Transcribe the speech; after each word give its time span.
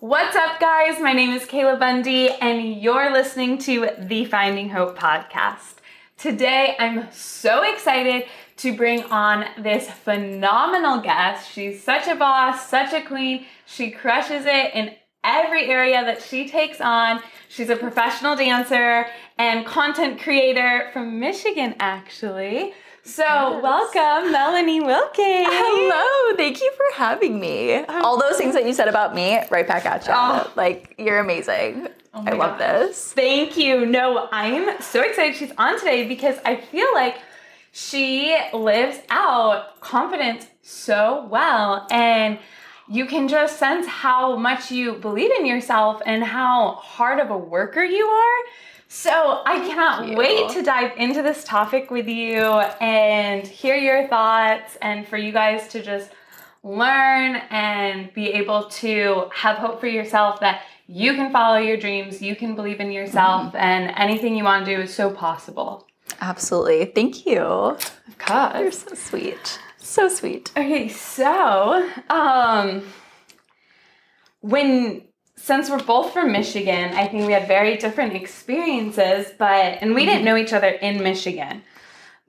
What's 0.00 0.36
up, 0.36 0.60
guys? 0.60 1.00
My 1.00 1.12
name 1.12 1.30
is 1.30 1.42
Kayla 1.42 1.76
Bundy, 1.76 2.30
and 2.30 2.80
you're 2.80 3.12
listening 3.12 3.58
to 3.58 3.88
the 3.98 4.26
Finding 4.26 4.68
Hope 4.68 4.96
podcast. 4.96 5.78
Today, 6.16 6.76
I'm 6.78 7.10
so 7.10 7.64
excited 7.64 8.26
to 8.58 8.76
bring 8.76 9.02
on 9.06 9.46
this 9.58 9.90
phenomenal 9.90 11.00
guest. 11.00 11.50
She's 11.50 11.82
such 11.82 12.06
a 12.06 12.14
boss, 12.14 12.68
such 12.68 12.92
a 12.92 13.04
queen. 13.04 13.46
She 13.66 13.90
crushes 13.90 14.46
it 14.46 14.72
in 14.72 14.94
every 15.24 15.64
area 15.64 16.04
that 16.04 16.22
she 16.22 16.48
takes 16.48 16.80
on. 16.80 17.20
She's 17.48 17.68
a 17.68 17.74
professional 17.74 18.36
dancer 18.36 19.06
and 19.36 19.66
content 19.66 20.20
creator 20.20 20.90
from 20.92 21.18
Michigan, 21.18 21.74
actually. 21.80 22.72
So, 23.08 23.24
yes. 23.24 23.62
welcome, 23.62 24.32
Melanie 24.32 24.82
Wilking. 24.82 25.46
Hello, 25.48 26.36
thank 26.36 26.60
you 26.60 26.70
for 26.76 26.84
having 26.94 27.40
me. 27.40 27.82
Oh. 27.88 28.04
All 28.04 28.20
those 28.20 28.36
things 28.36 28.52
that 28.52 28.66
you 28.66 28.74
said 28.74 28.86
about 28.86 29.14
me, 29.14 29.40
right 29.50 29.66
back 29.66 29.86
at 29.86 30.06
you. 30.06 30.12
Oh. 30.14 30.52
Like, 30.56 30.94
you're 30.98 31.18
amazing. 31.18 31.88
Oh 32.12 32.22
I 32.26 32.32
love 32.32 32.58
this. 32.58 33.14
Thank 33.14 33.56
you. 33.56 33.86
No, 33.86 34.28
I'm 34.30 34.80
so 34.82 35.00
excited 35.00 35.36
she's 35.36 35.52
on 35.56 35.78
today 35.78 36.06
because 36.06 36.36
I 36.44 36.56
feel 36.56 36.88
like 36.92 37.16
she 37.72 38.36
lives 38.52 38.98
out 39.08 39.80
confidence 39.80 40.46
so 40.60 41.26
well. 41.30 41.86
And 41.90 42.38
you 42.88 43.06
can 43.06 43.26
just 43.26 43.58
sense 43.58 43.86
how 43.86 44.36
much 44.36 44.70
you 44.70 44.92
believe 44.94 45.30
in 45.30 45.46
yourself 45.46 46.02
and 46.04 46.22
how 46.22 46.72
hard 46.72 47.20
of 47.20 47.30
a 47.30 47.38
worker 47.38 47.82
you 47.82 48.04
are. 48.04 48.44
So 48.90 49.42
I 49.44 49.58
cannot 49.68 50.16
wait 50.16 50.48
to 50.50 50.62
dive 50.62 50.92
into 50.96 51.20
this 51.20 51.44
topic 51.44 51.90
with 51.90 52.08
you 52.08 52.40
and 52.80 53.46
hear 53.46 53.76
your 53.76 54.08
thoughts 54.08 54.78
and 54.80 55.06
for 55.06 55.18
you 55.18 55.30
guys 55.30 55.68
to 55.68 55.82
just 55.82 56.10
learn 56.62 57.36
and 57.50 58.12
be 58.14 58.32
able 58.32 58.64
to 58.64 59.30
have 59.34 59.58
hope 59.58 59.78
for 59.78 59.86
yourself 59.86 60.40
that 60.40 60.62
you 60.86 61.12
can 61.14 61.30
follow 61.30 61.58
your 61.58 61.76
dreams, 61.76 62.22
you 62.22 62.34
can 62.34 62.54
believe 62.54 62.80
in 62.80 62.90
yourself, 62.90 63.48
mm-hmm. 63.48 63.56
and 63.58 63.92
anything 63.96 64.34
you 64.34 64.42
want 64.42 64.64
to 64.64 64.76
do 64.76 64.80
is 64.80 64.94
so 64.94 65.10
possible. 65.10 65.86
Absolutely. 66.22 66.86
Thank 66.86 67.26
you. 67.26 67.42
Of 67.42 68.18
course. 68.18 68.58
You're 68.58 68.72
so 68.72 68.94
sweet. 68.94 69.60
So 69.76 70.08
sweet. 70.08 70.50
Okay, 70.56 70.88
so 70.88 71.88
um 72.08 72.82
when 74.40 75.02
since 75.38 75.70
we're 75.70 75.82
both 75.82 76.12
from 76.12 76.32
Michigan, 76.32 76.92
I 76.94 77.06
think 77.06 77.26
we 77.26 77.32
had 77.32 77.46
very 77.46 77.76
different 77.76 78.14
experiences, 78.14 79.32
but 79.38 79.78
and 79.80 79.94
we 79.94 80.04
didn't 80.04 80.18
mm-hmm. 80.18 80.24
know 80.26 80.36
each 80.36 80.52
other 80.52 80.68
in 80.68 81.02
Michigan. 81.02 81.62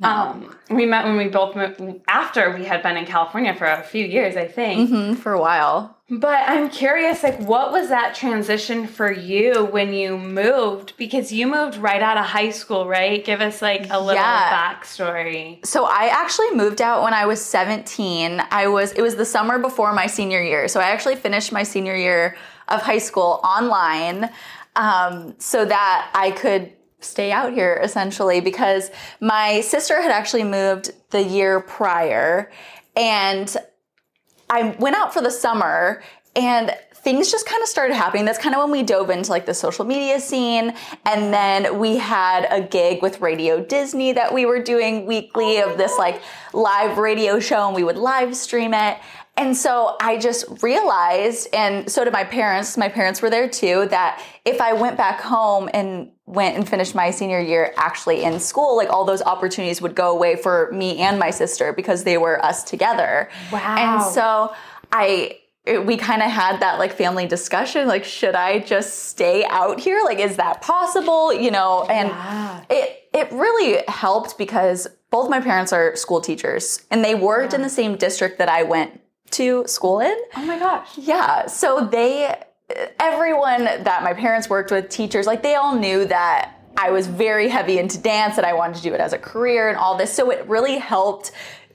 No. 0.02 0.08
Um, 0.08 0.56
we 0.70 0.86
met 0.86 1.04
when 1.04 1.18
we 1.18 1.28
both 1.28 1.56
moved 1.56 2.02
after 2.08 2.56
we 2.56 2.64
had 2.64 2.82
been 2.82 2.96
in 2.96 3.06
California 3.06 3.54
for 3.54 3.66
a 3.66 3.84
few 3.84 4.06
years, 4.06 4.38
I 4.38 4.48
think, 4.48 4.90
mm-hmm, 4.90 5.14
for 5.16 5.34
a 5.34 5.42
while. 5.42 5.98
But 6.10 6.48
I'm 6.48 6.70
curious, 6.70 7.22
like, 7.22 7.40
what 7.42 7.72
was 7.72 7.90
that 7.90 8.16
transition 8.16 8.88
for 8.88 9.12
you 9.12 9.66
when 9.66 9.94
you 9.94 10.18
moved? 10.18 10.94
Because 10.98 11.32
you 11.34 11.48
moved 11.48 11.76
right 11.76 12.02
out 12.02 12.18
of 12.18 12.26
high 12.26 12.50
school, 12.50 12.88
right? 12.88 13.24
Give 13.24 13.42
us 13.42 13.62
like 13.62 13.88
a 13.90 14.00
little 14.00 14.16
yeah. 14.16 14.74
backstory. 14.74 15.64
So 15.66 15.86
I 15.86 16.08
actually 16.08 16.52
moved 16.52 16.82
out 16.82 17.04
when 17.04 17.14
I 17.14 17.26
was 17.26 17.44
17. 17.44 18.42
I 18.52 18.68
was 18.68 18.94
it 18.94 19.02
was 19.02 19.18
the 19.18 19.26
summer 19.26 19.60
before 19.60 19.92
my 19.92 20.08
senior 20.08 20.42
year, 20.42 20.70
so 20.70 20.80
I 20.80 20.86
actually 20.86 21.18
finished 21.18 21.52
my 21.52 21.64
senior 21.64 21.96
year 21.96 22.38
of 22.70 22.82
high 22.82 22.98
school 22.98 23.40
online 23.44 24.30
um, 24.76 25.36
so 25.40 25.66
that 25.66 26.12
I 26.14 26.32
could 26.32 26.72
stay 27.02 27.32
out 27.32 27.54
here 27.54 27.80
essentially 27.82 28.42
because 28.42 28.92
my 29.22 29.62
sister 29.62 30.02
had 30.02 30.12
actually 30.12 30.44
moved 30.44 30.92
the 31.12 31.24
year 31.24 31.62
prior 31.62 32.52
and 32.96 33.56
I 34.50 34.76
went 34.80 34.96
out 34.96 35.14
for 35.14 35.22
the 35.22 35.32
summer 35.32 36.04
and 36.36 36.76
things 36.96 37.32
just 37.32 37.46
kind 37.48 37.62
of 37.62 37.70
started 37.70 37.94
happening. 37.94 38.26
That's 38.26 38.38
kind 38.38 38.54
of 38.54 38.62
when 38.62 38.72
we 38.72 38.84
dove 38.84 39.10
into 39.10 39.30
like 39.30 39.46
the 39.46 39.54
social 39.54 39.86
media 39.86 40.20
scene. 40.20 40.74
And 41.06 41.34
then 41.34 41.80
we 41.80 41.98
had 41.98 42.46
a 42.52 42.62
gig 42.62 43.02
with 43.02 43.22
Radio 43.22 43.64
Disney 43.64 44.12
that 44.14 44.34
we 44.34 44.46
were 44.46 44.62
doing 44.62 45.06
weekly 45.06 45.58
of 45.60 45.78
this 45.78 45.98
like 45.98 46.22
live 46.54 46.98
radio 46.98 47.40
show 47.40 47.68
and 47.68 47.76
we 47.76 47.84
would 47.84 47.98
live 47.98 48.36
stream 48.36 48.74
it. 48.74 48.98
And 49.40 49.56
so 49.56 49.96
I 50.02 50.18
just 50.18 50.62
realized, 50.62 51.48
and 51.54 51.90
so 51.90 52.04
did 52.04 52.12
my 52.12 52.26
parents, 52.26 52.76
my 52.76 52.90
parents 52.90 53.22
were 53.22 53.30
there 53.30 53.48
too, 53.48 53.88
that 53.90 54.22
if 54.44 54.60
I 54.60 54.74
went 54.74 54.98
back 54.98 55.22
home 55.22 55.70
and 55.74 56.12
went 56.26 56.58
and 56.58 56.68
finished 56.68 56.94
my 56.94 57.10
senior 57.10 57.40
year 57.40 57.74
actually 57.78 58.26
in 58.26 58.42
school, 58.42 58.76
like 58.76 58.90
all 58.90 59.06
those 59.06 59.22
opportunities 59.22 59.82
would 59.82 59.96
go 59.96 60.12
away 60.12 60.36
for 60.36 60.70
me 60.74 60.98
and 60.98 61.18
my 61.18 61.30
sister 61.30 61.72
because 61.72 62.04
they 62.04 62.18
were 62.18 62.44
us 62.44 62.66
together. 62.66 63.30
Wow. 63.50 63.78
And 63.78 64.14
so 64.14 64.54
I, 64.92 65.40
we 65.86 65.96
kind 65.96 66.22
of 66.22 66.30
had 66.30 66.60
that 66.60 66.78
like 66.78 66.92
family 66.92 67.28
discussion 67.28 67.88
like 67.88 68.04
should 68.04 68.34
i 68.34 68.58
just 68.60 69.10
stay 69.10 69.46
out 69.46 69.80
here 69.80 70.02
like 70.04 70.18
is 70.18 70.38
that 70.38 70.62
possible 70.64 71.32
you 71.32 71.52
know 71.52 71.84
and 71.84 72.08
yeah. 72.08 72.64
it 72.72 73.04
it 73.14 73.32
really 73.32 73.84
helped 73.88 74.36
because 74.38 74.88
both 75.12 75.30
my 75.30 75.40
parents 75.40 75.72
are 75.72 75.96
school 75.96 76.22
teachers 76.22 76.88
and 76.90 77.04
they 77.04 77.14
worked 77.14 77.52
yeah. 77.52 77.58
in 77.58 77.62
the 77.62 77.70
same 77.70 77.98
district 77.98 78.40
that 78.40 78.50
i 78.50 78.64
went 78.64 79.00
to 79.32 79.64
school 79.68 80.00
in. 80.00 80.18
Oh 80.36 80.46
my 80.46 80.60
gosh. 80.60 80.98
Yeah. 80.98 81.48
So 81.48 81.88
they, 81.92 82.36
everyone 83.00 83.64
that 83.64 84.04
my 84.04 84.14
parents 84.14 84.50
worked 84.50 84.72
with, 84.72 84.90
teachers, 84.90 85.26
like 85.26 85.44
they 85.44 85.56
all 85.56 85.76
knew 85.76 86.06
that 86.06 86.56
I 86.78 86.92
was 86.92 87.08
very 87.08 87.50
heavy 87.50 87.78
into 87.78 87.98
dance 87.98 88.38
and 88.38 88.46
I 88.46 88.54
wanted 88.54 88.78
to 88.78 88.84
do 88.84 88.94
it 88.94 89.02
as 89.02 89.12
a 89.12 89.18
career 89.18 89.70
and 89.70 89.78
all 89.78 89.98
this. 89.98 90.14
So 90.14 90.32
it 90.32 90.48
really 90.48 90.78
helped 90.78 91.32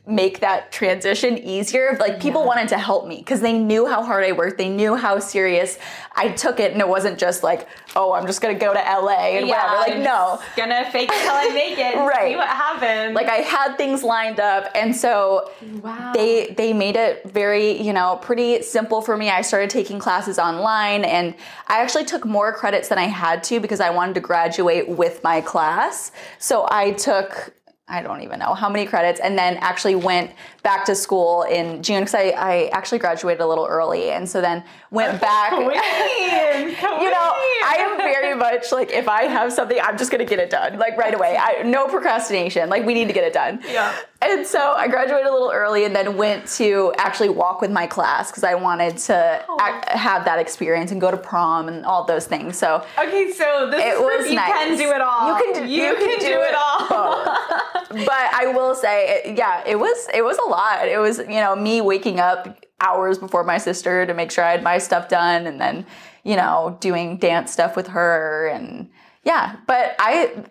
make 0.07 0.41
that 0.41 0.71
transition 0.71 1.39
easier. 1.39 1.97
Like 1.99 2.21
people 2.21 2.43
yeah. 2.43 2.47
wanted 2.47 2.69
to 2.69 2.79
help 2.79 3.07
me 3.07 3.17
because 3.17 3.41
they 3.41 3.59
knew 3.59 3.87
how 3.87 4.03
hard 4.03 4.25
I 4.25 4.33
worked. 4.33 4.59
They 4.59 4.69
knew 4.69 4.97
how 4.97 5.19
serious 5.19 5.79
I 6.15 6.29
took 6.29 6.61
it, 6.61 6.73
and 6.73 6.81
it 6.81 6.89
wasn't 6.89 7.19
just 7.19 7.43
like, 7.43 7.67
oh, 7.97 8.13
I'm 8.13 8.27
just 8.27 8.43
gonna 8.43 8.59
go 8.59 8.75
to 8.75 8.79
LA 8.79 9.39
and 9.39 9.47
yeah, 9.47 9.55
whatever. 9.55 9.81
Like, 9.81 9.93
I'm 9.93 10.03
no, 10.03 10.43
gonna 10.57 10.91
fake 10.91 11.09
it 11.11 11.23
till 11.23 11.33
I 11.33 11.49
make 11.55 11.79
it. 11.79 11.97
right. 11.97 12.33
See 12.33 12.37
what 12.37 12.49
happens. 12.49 13.15
Like 13.15 13.29
I 13.29 13.37
had 13.37 13.77
things 13.77 14.03
lined 14.03 14.41
up, 14.41 14.71
and 14.75 14.95
so 14.95 15.51
wow. 15.81 16.13
they 16.15 16.55
they 16.57 16.75
made 16.75 16.97
it 16.97 17.25
very 17.25 17.81
you 17.81 17.95
know 17.95 18.19
pretty 18.21 18.61
simple 18.63 19.01
for 19.01 19.17
me. 19.17 19.31
I 19.31 19.41
started 19.41 19.71
taking 19.71 19.99
classes 19.99 20.39
online, 20.39 21.05
and 21.05 21.35
I 21.69 21.81
actually 21.81 22.05
took 22.05 22.27
more 22.27 22.53
credits 22.53 22.89
than 22.89 22.99
I 22.99 23.05
had 23.05 23.43
to 23.45 23.59
because 23.59 23.81
I 23.81 23.89
wanted 23.89 24.15
to 24.17 24.21
graduate 24.21 24.87
with 24.87 25.25
my 25.25 25.41
class. 25.41 26.13
So 26.39 26.67
I 26.71 26.93
took 26.93 27.55
I 27.87 28.03
don't 28.03 28.23
even 28.23 28.39
know 28.39 28.55
how 28.55 28.69
many 28.69 28.87
credits, 28.87 29.21
and 29.21 29.39
then 29.39 29.57
actually 29.59 29.95
went 29.95 30.31
back 30.65 30.87
to 30.87 30.95
school 30.95 31.43
in 31.43 31.83
June 31.83 32.01
because 32.01 32.15
I, 32.15 32.31
I 32.31 32.71
actually 32.73 32.99
graduated 32.99 33.43
a 33.43 33.47
little 33.47 33.67
early, 33.67 34.11
and 34.11 34.29
so 34.29 34.41
then 34.41 34.65
went 34.91 35.21
back. 35.31 35.53
You 36.55 37.11
know, 37.11 37.33
I 37.65 37.77
am 37.81 37.97
very 37.97 38.35
much 38.39 38.73
like 38.73 38.91
if 38.91 39.09
I 39.09 39.25
have 39.25 39.53
something, 39.53 39.79
I'm 39.83 39.99
just 39.99 40.11
gonna 40.11 40.25
get 40.25 40.39
it 40.39 40.51
done 40.51 40.79
like 40.79 40.97
right 40.97 41.13
away. 41.15 41.37
I 41.39 41.63
no 41.63 41.87
procrastination. 41.87 42.69
Like 42.71 42.85
we 42.85 42.95
need 42.95 43.09
to 43.09 43.13
get 43.13 43.25
it 43.25 43.33
done. 43.33 43.61
Yeah. 43.69 43.95
And 44.23 44.47
so 44.47 44.73
I 44.73 44.89
graduated 44.89 45.27
a 45.27 45.33
little 45.33 45.51
early, 45.53 45.85
and 45.85 45.95
then 45.95 46.17
went 46.17 46.47
to 46.57 46.95
actually 46.97 47.29
walk 47.29 47.61
with 47.61 47.71
my 47.71 47.87
class 47.87 48.31
because 48.31 48.45
I 48.45 48.55
wanted 48.55 48.97
to 48.99 49.45
oh. 49.49 49.59
ac- 49.61 49.99
have 49.99 50.25
that 50.25 50.39
experience 50.39 50.93
and 50.93 51.01
go 51.01 51.11
to 51.11 51.17
prom 51.17 51.69
and 51.69 51.85
all 51.85 52.05
those 52.05 52.27
things. 52.27 52.57
So 52.57 52.87
okay, 52.99 53.33
so 53.33 53.69
this 53.71 53.83
it 53.85 54.01
was 54.01 54.29
you 54.29 54.37
nice. 54.37 54.49
can 54.49 54.79
do 54.79 54.91
it 54.91 55.01
all. 55.01 55.37
You 55.37 55.45
can 55.45 55.65
do, 55.65 55.71
you, 55.71 55.83
you 55.83 55.95
can, 55.97 56.09
can 56.09 56.19
do, 56.21 56.27
do, 56.27 56.41
it 56.41 56.55
all. 56.55 57.84
But 57.95 58.11
I 58.11 58.53
will 58.55 58.75
say, 58.75 59.35
yeah, 59.37 59.63
it 59.67 59.77
was 59.77 60.09
it 60.13 60.23
was 60.23 60.39
a 60.39 60.49
lot. 60.49 60.89
It 60.89 60.99
was 60.99 61.19
you 61.19 61.41
know 61.41 61.55
me 61.57 61.81
waking 61.81 62.21
up 62.21 62.59
hours 62.81 63.19
before 63.19 63.45
my 63.45 63.59
sister 63.59 64.05
to 64.07 64.15
make 64.15 64.31
sure 64.31 64.45
I 64.45 64.53
had 64.53 64.63
my 64.63 64.79
stuff 64.79 65.09
done, 65.09 65.47
and 65.47 65.61
then 65.61 65.87
you 66.23 66.37
know 66.37 66.77
doing 66.81 67.19
dance 67.19 67.53
stuff 67.53 67.77
with 67.77 67.89
her, 67.89 68.49
and 68.49 68.91
yeah. 69.25 69.57
But 69.67 69.97
I 69.99 70.45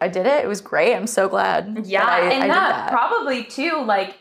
I 0.00 0.08
did 0.08 0.26
it. 0.26 0.44
It 0.44 0.48
was 0.48 0.60
great. 0.60 0.94
I'm 0.94 1.06
so 1.06 1.28
glad. 1.28 1.86
Yeah, 1.86 2.04
that 2.04 2.22
I, 2.22 2.32
and 2.32 2.44
I 2.44 2.48
that, 2.48 2.68
that 2.70 2.90
probably 2.90 3.44
too 3.44 3.82
like 3.84 4.16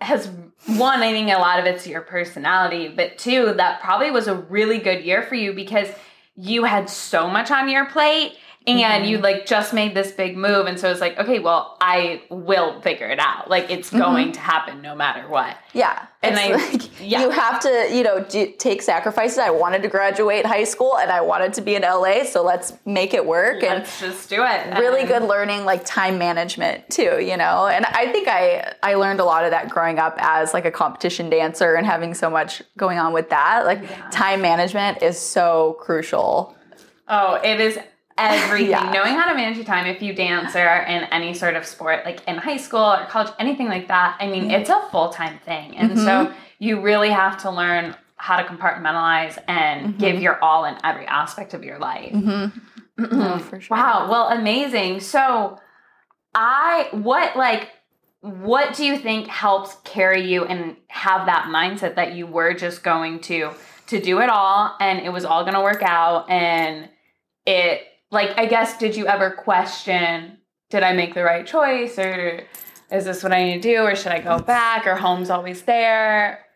has 0.00 0.28
one. 0.66 1.02
I 1.02 1.12
think 1.12 1.30
a 1.30 1.38
lot 1.38 1.58
of 1.58 1.66
it's 1.66 1.86
your 1.86 2.02
personality, 2.02 2.88
but 2.88 3.18
two, 3.18 3.54
that 3.54 3.80
probably 3.80 4.10
was 4.10 4.28
a 4.28 4.34
really 4.34 4.78
good 4.78 5.04
year 5.04 5.22
for 5.22 5.34
you 5.34 5.52
because 5.52 5.88
you 6.36 6.64
had 6.64 6.88
so 6.88 7.28
much 7.28 7.50
on 7.50 7.68
your 7.68 7.86
plate 7.86 8.36
and 8.66 8.78
mm-hmm. 8.78 9.04
you 9.04 9.18
like 9.18 9.46
just 9.46 9.74
made 9.74 9.94
this 9.94 10.12
big 10.12 10.36
move 10.36 10.66
and 10.66 10.78
so 10.78 10.90
it's 10.90 11.00
like 11.00 11.18
okay 11.18 11.38
well 11.38 11.76
i 11.80 12.22
will 12.30 12.80
figure 12.80 13.08
it 13.08 13.18
out 13.18 13.50
like 13.50 13.70
it's 13.70 13.88
mm-hmm. 13.88 13.98
going 13.98 14.32
to 14.32 14.40
happen 14.40 14.80
no 14.82 14.94
matter 14.94 15.28
what 15.28 15.56
yeah 15.72 16.06
and 16.22 16.36
I, 16.36 16.54
like, 16.70 17.00
yeah. 17.00 17.22
you 17.22 17.30
have 17.30 17.60
to 17.60 17.88
you 17.92 18.02
know 18.02 18.24
do, 18.24 18.52
take 18.58 18.82
sacrifices 18.82 19.38
i 19.38 19.50
wanted 19.50 19.82
to 19.82 19.88
graduate 19.88 20.46
high 20.46 20.64
school 20.64 20.96
and 20.98 21.10
i 21.10 21.20
wanted 21.20 21.52
to 21.54 21.60
be 21.60 21.74
in 21.74 21.82
la 21.82 22.24
so 22.24 22.42
let's 22.42 22.72
make 22.84 23.14
it 23.14 23.24
work 23.24 23.62
let's 23.62 24.02
and 24.02 24.12
just 24.12 24.28
do 24.28 24.44
it 24.44 24.78
really 24.78 25.04
good 25.04 25.22
learning 25.22 25.64
like 25.64 25.84
time 25.84 26.18
management 26.18 26.88
too 26.88 27.20
you 27.20 27.36
know 27.36 27.66
and 27.66 27.84
i 27.86 28.10
think 28.12 28.28
i 28.28 28.72
i 28.82 28.94
learned 28.94 29.20
a 29.20 29.24
lot 29.24 29.44
of 29.44 29.50
that 29.50 29.68
growing 29.68 29.98
up 29.98 30.14
as 30.18 30.54
like 30.54 30.64
a 30.64 30.70
competition 30.70 31.28
dancer 31.28 31.74
and 31.74 31.86
having 31.86 32.14
so 32.14 32.30
much 32.30 32.62
going 32.76 32.98
on 32.98 33.12
with 33.12 33.28
that 33.30 33.64
like 33.64 33.82
yeah. 33.82 34.08
time 34.10 34.40
management 34.40 35.02
is 35.02 35.18
so 35.18 35.76
crucial 35.80 36.56
Oh, 37.08 37.34
it 37.44 37.60
is 37.60 37.78
everything. 38.18 38.70
yeah. 38.70 38.90
Knowing 38.92 39.14
how 39.14 39.28
to 39.28 39.34
manage 39.34 39.56
your 39.56 39.66
time 39.66 39.86
if 39.86 40.02
you 40.02 40.14
dance 40.14 40.54
or 40.54 40.66
in 40.66 41.04
any 41.04 41.34
sort 41.34 41.56
of 41.56 41.64
sport, 41.64 42.04
like 42.04 42.26
in 42.26 42.36
high 42.36 42.56
school 42.56 42.80
or 42.80 43.06
college, 43.06 43.32
anything 43.38 43.68
like 43.68 43.88
that. 43.88 44.16
I 44.20 44.26
mean, 44.26 44.44
mm-hmm. 44.44 44.52
it's 44.52 44.70
a 44.70 44.82
full 44.90 45.10
time 45.10 45.38
thing. 45.44 45.76
And 45.76 45.92
mm-hmm. 45.92 46.04
so 46.04 46.34
you 46.58 46.80
really 46.80 47.10
have 47.10 47.38
to 47.42 47.50
learn 47.50 47.96
how 48.16 48.36
to 48.36 48.44
compartmentalize 48.44 49.36
and 49.48 49.88
Mm-hmm. 49.88 49.98
give 49.98 50.22
your 50.22 50.42
all 50.42 50.64
in 50.64 50.76
every 50.84 51.06
aspect 51.06 51.54
of 51.54 51.64
your 51.64 51.78
life. 51.78 52.12
No, 52.12 53.38
for 53.38 53.60
sure. 53.60 53.76
Wow. 53.76 54.08
Well, 54.10 54.28
amazing. 54.28 55.00
So, 55.00 55.58
I 56.34 56.88
what 56.92 57.36
like 57.36 57.70
what 58.20 58.74
do 58.74 58.84
you 58.84 58.96
think 58.96 59.26
helps 59.26 59.76
carry 59.84 60.30
you 60.30 60.44
and 60.44 60.76
have 60.88 61.26
that 61.26 61.46
mindset 61.46 61.96
that 61.96 62.14
you 62.14 62.26
were 62.26 62.54
just 62.54 62.82
going 62.82 63.20
to 63.20 63.50
to 63.88 64.00
do 64.00 64.20
it 64.20 64.30
all 64.30 64.76
and 64.80 65.00
it 65.00 65.12
was 65.12 65.24
all 65.24 65.42
going 65.42 65.54
to 65.54 65.60
work 65.60 65.82
out 65.82 66.30
and 66.30 66.88
it 67.44 67.82
like 68.12 68.38
I 68.38 68.46
guess 68.46 68.78
did 68.78 68.94
you 68.94 69.06
ever 69.08 69.30
question 69.30 70.38
did 70.70 70.82
I 70.82 70.92
make 70.92 71.14
the 71.14 71.24
right 71.24 71.46
choice 71.46 71.98
or 71.98 72.46
is 72.90 73.04
this 73.04 73.22
what 73.22 73.32
I 73.32 73.42
need 73.42 73.62
to 73.62 73.74
do 73.74 73.82
or 73.82 73.96
should 73.96 74.12
I 74.12 74.20
go 74.20 74.38
back 74.38 74.86
or 74.86 74.94
home's 74.94 75.30
always 75.30 75.62
there? 75.62 76.46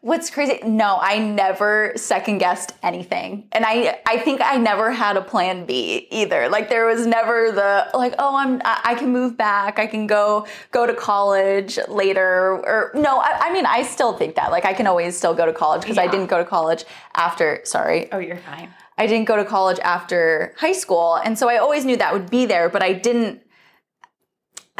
What's 0.00 0.30
crazy? 0.30 0.60
No, 0.64 0.96
I 1.00 1.18
never 1.18 1.92
second 1.96 2.38
guessed 2.38 2.72
anything. 2.84 3.48
And 3.50 3.64
I 3.66 3.98
I 4.06 4.18
think 4.18 4.40
I 4.40 4.56
never 4.56 4.92
had 4.92 5.16
a 5.16 5.20
plan 5.20 5.66
B 5.66 6.06
either. 6.12 6.48
Like 6.48 6.68
there 6.68 6.86
was 6.86 7.04
never 7.04 7.50
the 7.50 7.88
like, 7.94 8.14
oh, 8.18 8.36
I'm 8.36 8.62
I 8.64 8.94
can 8.94 9.12
move 9.12 9.36
back. 9.36 9.80
I 9.80 9.88
can 9.88 10.06
go 10.06 10.46
go 10.70 10.86
to 10.86 10.94
college 10.94 11.80
later 11.88 12.52
or 12.64 12.92
no, 12.94 13.18
I, 13.18 13.48
I 13.48 13.52
mean 13.52 13.66
I 13.66 13.82
still 13.82 14.12
think 14.12 14.36
that. 14.36 14.52
Like 14.52 14.64
I 14.64 14.72
can 14.72 14.86
always 14.86 15.16
still 15.16 15.34
go 15.34 15.46
to 15.46 15.52
college 15.52 15.80
because 15.82 15.98
I 15.98 16.06
didn't 16.06 16.28
go 16.28 16.38
to 16.38 16.44
college 16.44 16.84
after 17.16 17.60
sorry. 17.64 18.10
Oh, 18.12 18.18
you're 18.18 18.36
fine. 18.36 18.72
I 18.98 19.06
didn't 19.06 19.26
go 19.26 19.36
to 19.36 19.44
college 19.44 19.78
after 19.78 20.54
high 20.58 20.72
school. 20.72 21.14
And 21.14 21.38
so 21.38 21.48
I 21.48 21.56
always 21.56 21.84
knew 21.84 21.96
that 21.96 22.12
would 22.12 22.30
be 22.30 22.44
there, 22.46 22.68
but 22.68 22.82
I 22.82 22.92
didn't 22.92 23.42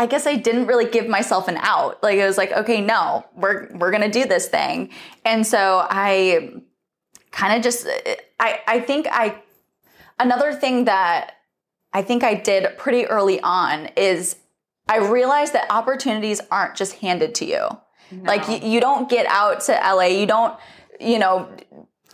I 0.01 0.07
guess 0.07 0.29
I 0.29 0.37
didn't 0.37 0.67
really 0.67 0.89
give 0.89 1.09
myself 1.09 1.49
an 1.49 1.57
out. 1.57 2.01
Like 2.05 2.19
it 2.19 2.27
was 2.27 2.39
like, 2.39 2.53
okay, 2.53 2.81
no, 2.81 3.25
we're 3.35 3.69
we're 3.75 3.91
gonna 3.91 4.11
do 4.11 4.27
this 4.27 4.49
thing. 4.49 4.91
And 5.25 5.47
so 5.47 5.87
I 5.89 6.53
kind 7.31 7.57
of 7.57 7.63
just 7.63 7.87
I 8.39 8.61
I 8.67 8.81
think 8.81 9.07
I 9.11 9.43
another 10.19 10.53
thing 10.53 10.85
that 10.85 11.37
I 11.93 12.03
think 12.03 12.23
I 12.23 12.35
did 12.35 12.77
pretty 12.77 13.07
early 13.07 13.41
on 13.41 13.87
is 13.97 14.37
I 14.89 14.99
realized 14.99 15.53
that 15.53 15.67
opportunities 15.71 16.41
aren't 16.51 16.75
just 16.75 16.95
handed 16.97 17.35
to 17.37 17.45
you. 17.45 17.69
Like 18.11 18.49
you, 18.49 18.69
you 18.69 18.81
don't 18.81 19.09
get 19.09 19.27
out 19.27 19.61
to 19.63 19.73
LA, 19.73 20.05
you 20.05 20.27
don't, 20.27 20.59
you 20.99 21.19
know, 21.19 21.49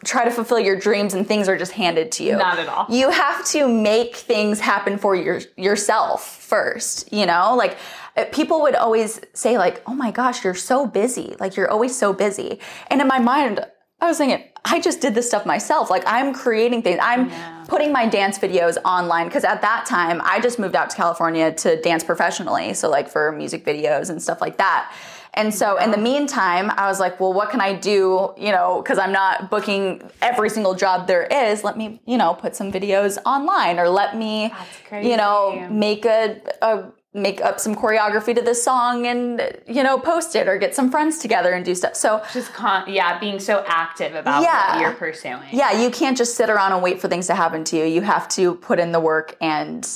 try 0.04 0.24
to 0.24 0.30
fulfill 0.30 0.58
your 0.60 0.76
dreams 0.78 1.14
and 1.14 1.26
things 1.26 1.48
are 1.48 1.56
just 1.56 1.72
handed 1.72 2.12
to 2.12 2.24
you. 2.24 2.36
Not 2.36 2.58
at 2.58 2.68
all. 2.68 2.86
You 2.88 3.10
have 3.10 3.44
to 3.46 3.66
make 3.68 4.16
things 4.16 4.60
happen 4.60 4.98
for 4.98 5.14
your 5.16 5.40
yourself 5.56 6.24
first, 6.42 7.12
you 7.12 7.26
know? 7.26 7.54
Like 7.56 7.76
uh, 8.16 8.24
people 8.32 8.62
would 8.62 8.74
always 8.74 9.20
say 9.32 9.58
like, 9.58 9.82
"Oh 9.86 9.94
my 9.94 10.10
gosh, 10.10 10.44
you're 10.44 10.54
so 10.54 10.86
busy. 10.86 11.34
Like 11.40 11.56
you're 11.56 11.70
always 11.70 11.96
so 11.98 12.12
busy." 12.12 12.60
And 12.88 13.00
in 13.00 13.08
my 13.08 13.18
mind, 13.18 13.64
I 14.00 14.06
was 14.08 14.18
thinking, 14.18 14.46
I 14.66 14.80
just 14.80 15.00
did 15.00 15.14
this 15.14 15.26
stuff 15.28 15.46
myself. 15.46 15.90
Like 15.90 16.04
I'm 16.06 16.32
creating 16.34 16.82
things. 16.82 16.98
I'm 17.02 17.28
Yeah. 17.30 17.64
putting 17.68 17.92
my 17.92 18.06
dance 18.06 18.38
videos 18.38 18.76
online 18.84 19.26
because 19.28 19.44
at 19.44 19.62
that 19.62 19.86
time 19.86 20.20
I 20.24 20.40
just 20.40 20.58
moved 20.58 20.76
out 20.76 20.90
to 20.90 20.96
California 20.96 21.52
to 21.52 21.80
dance 21.80 22.04
professionally, 22.04 22.74
so 22.74 22.88
like 22.90 23.08
for 23.08 23.32
music 23.32 23.64
videos 23.64 24.10
and 24.10 24.22
stuff 24.22 24.40
like 24.40 24.58
that. 24.58 24.92
And 25.34 25.52
so 25.54 25.76
in 25.78 25.90
the 25.90 25.98
meantime, 25.98 26.70
I 26.76 26.86
was 26.88 27.00
like, 27.00 27.18
well, 27.20 27.32
what 27.32 27.50
can 27.50 27.60
I 27.60 27.74
do? 27.74 28.32
You 28.36 28.52
know, 28.52 28.80
because 28.82 28.98
I'm 28.98 29.12
not 29.12 29.50
booking 29.50 30.02
every 30.22 30.48
single 30.48 30.74
job 30.74 31.06
there 31.06 31.24
is. 31.24 31.64
Let 31.64 31.76
me, 31.76 32.00
you 32.06 32.16
know, 32.16 32.34
put 32.34 32.54
some 32.56 32.70
videos 32.72 33.18
online 33.26 33.78
or 33.78 33.88
let 33.88 34.16
me, 34.16 34.52
you 34.92 35.16
know, 35.16 35.66
make 35.70 36.04
a, 36.04 36.40
a 36.62 36.84
make 37.16 37.40
up 37.40 37.60
some 37.60 37.76
choreography 37.76 38.34
to 38.34 38.42
this 38.42 38.60
song 38.64 39.06
and 39.06 39.40
you 39.68 39.84
know 39.84 39.96
post 40.00 40.34
it 40.34 40.48
or 40.48 40.58
get 40.58 40.74
some 40.74 40.90
friends 40.90 41.18
together 41.18 41.52
and 41.52 41.64
do 41.64 41.72
stuff. 41.72 41.94
So 41.94 42.20
Just 42.32 42.52
con- 42.52 42.92
yeah, 42.92 43.20
being 43.20 43.38
so 43.38 43.64
active 43.68 44.16
about 44.16 44.42
Yeah. 44.42 44.72
what 44.74 44.80
you're 44.80 44.92
pursuing. 44.94 45.38
yeah, 45.52 45.80
you 45.80 45.90
can't 45.90 46.16
just 46.16 46.34
sit 46.36 46.50
around 46.50 46.72
and 46.72 46.82
wait 46.82 47.00
for 47.00 47.06
things 47.06 47.28
to 47.28 47.34
happen 47.36 47.62
to 47.64 47.76
you. 47.76 47.84
You 47.84 48.00
have 48.02 48.26
to 48.30 48.56
put 48.56 48.80
in 48.80 48.90
the 48.90 48.98
work 48.98 49.36
and 49.40 49.86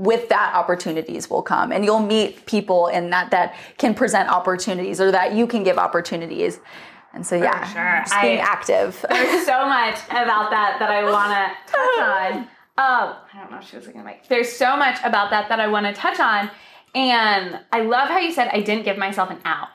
with 0.00 0.30
that 0.30 0.54
opportunities 0.54 1.28
will 1.28 1.42
come 1.42 1.72
and 1.72 1.84
you'll 1.84 2.00
meet 2.00 2.46
people 2.46 2.86
in 2.86 3.10
that 3.10 3.30
that 3.30 3.54
can 3.76 3.94
present 3.94 4.30
opportunities 4.30 4.98
or 4.98 5.10
that 5.10 5.34
you 5.34 5.46
can 5.46 5.62
give 5.62 5.76
opportunities. 5.76 6.58
And 7.12 7.26
so 7.26 7.36
yeah, 7.36 7.64
sure. 7.66 8.02
just 8.04 8.22
being 8.22 8.38
I- 8.38 8.42
active. 8.42 9.04
There's 9.10 9.44
so 9.44 9.66
much 9.66 9.98
about 10.08 10.50
that 10.50 10.78
that 10.78 10.90
I 10.90 11.04
want 11.04 11.32
to 11.32 11.72
touch 11.72 11.98
on. 12.36 12.48
Um, 12.78 13.16
I 13.34 13.40
don't 13.40 13.50
know 13.50 13.58
if 13.58 13.68
she 13.68 13.76
was 13.76 13.84
looking 13.86 14.00
at 14.00 14.06
my. 14.06 14.18
There's 14.28 14.50
so 14.50 14.74
much 14.74 14.98
about 15.04 15.28
that 15.30 15.50
that 15.50 15.60
I 15.60 15.66
want 15.66 15.84
to 15.84 15.92
touch 15.92 16.18
on, 16.18 16.50
and 16.94 17.60
I 17.72 17.82
love 17.82 18.08
how 18.08 18.18
you 18.18 18.32
said 18.32 18.48
I 18.52 18.60
didn't 18.60 18.84
give 18.84 18.96
myself 18.96 19.28
an 19.30 19.38
out, 19.44 19.68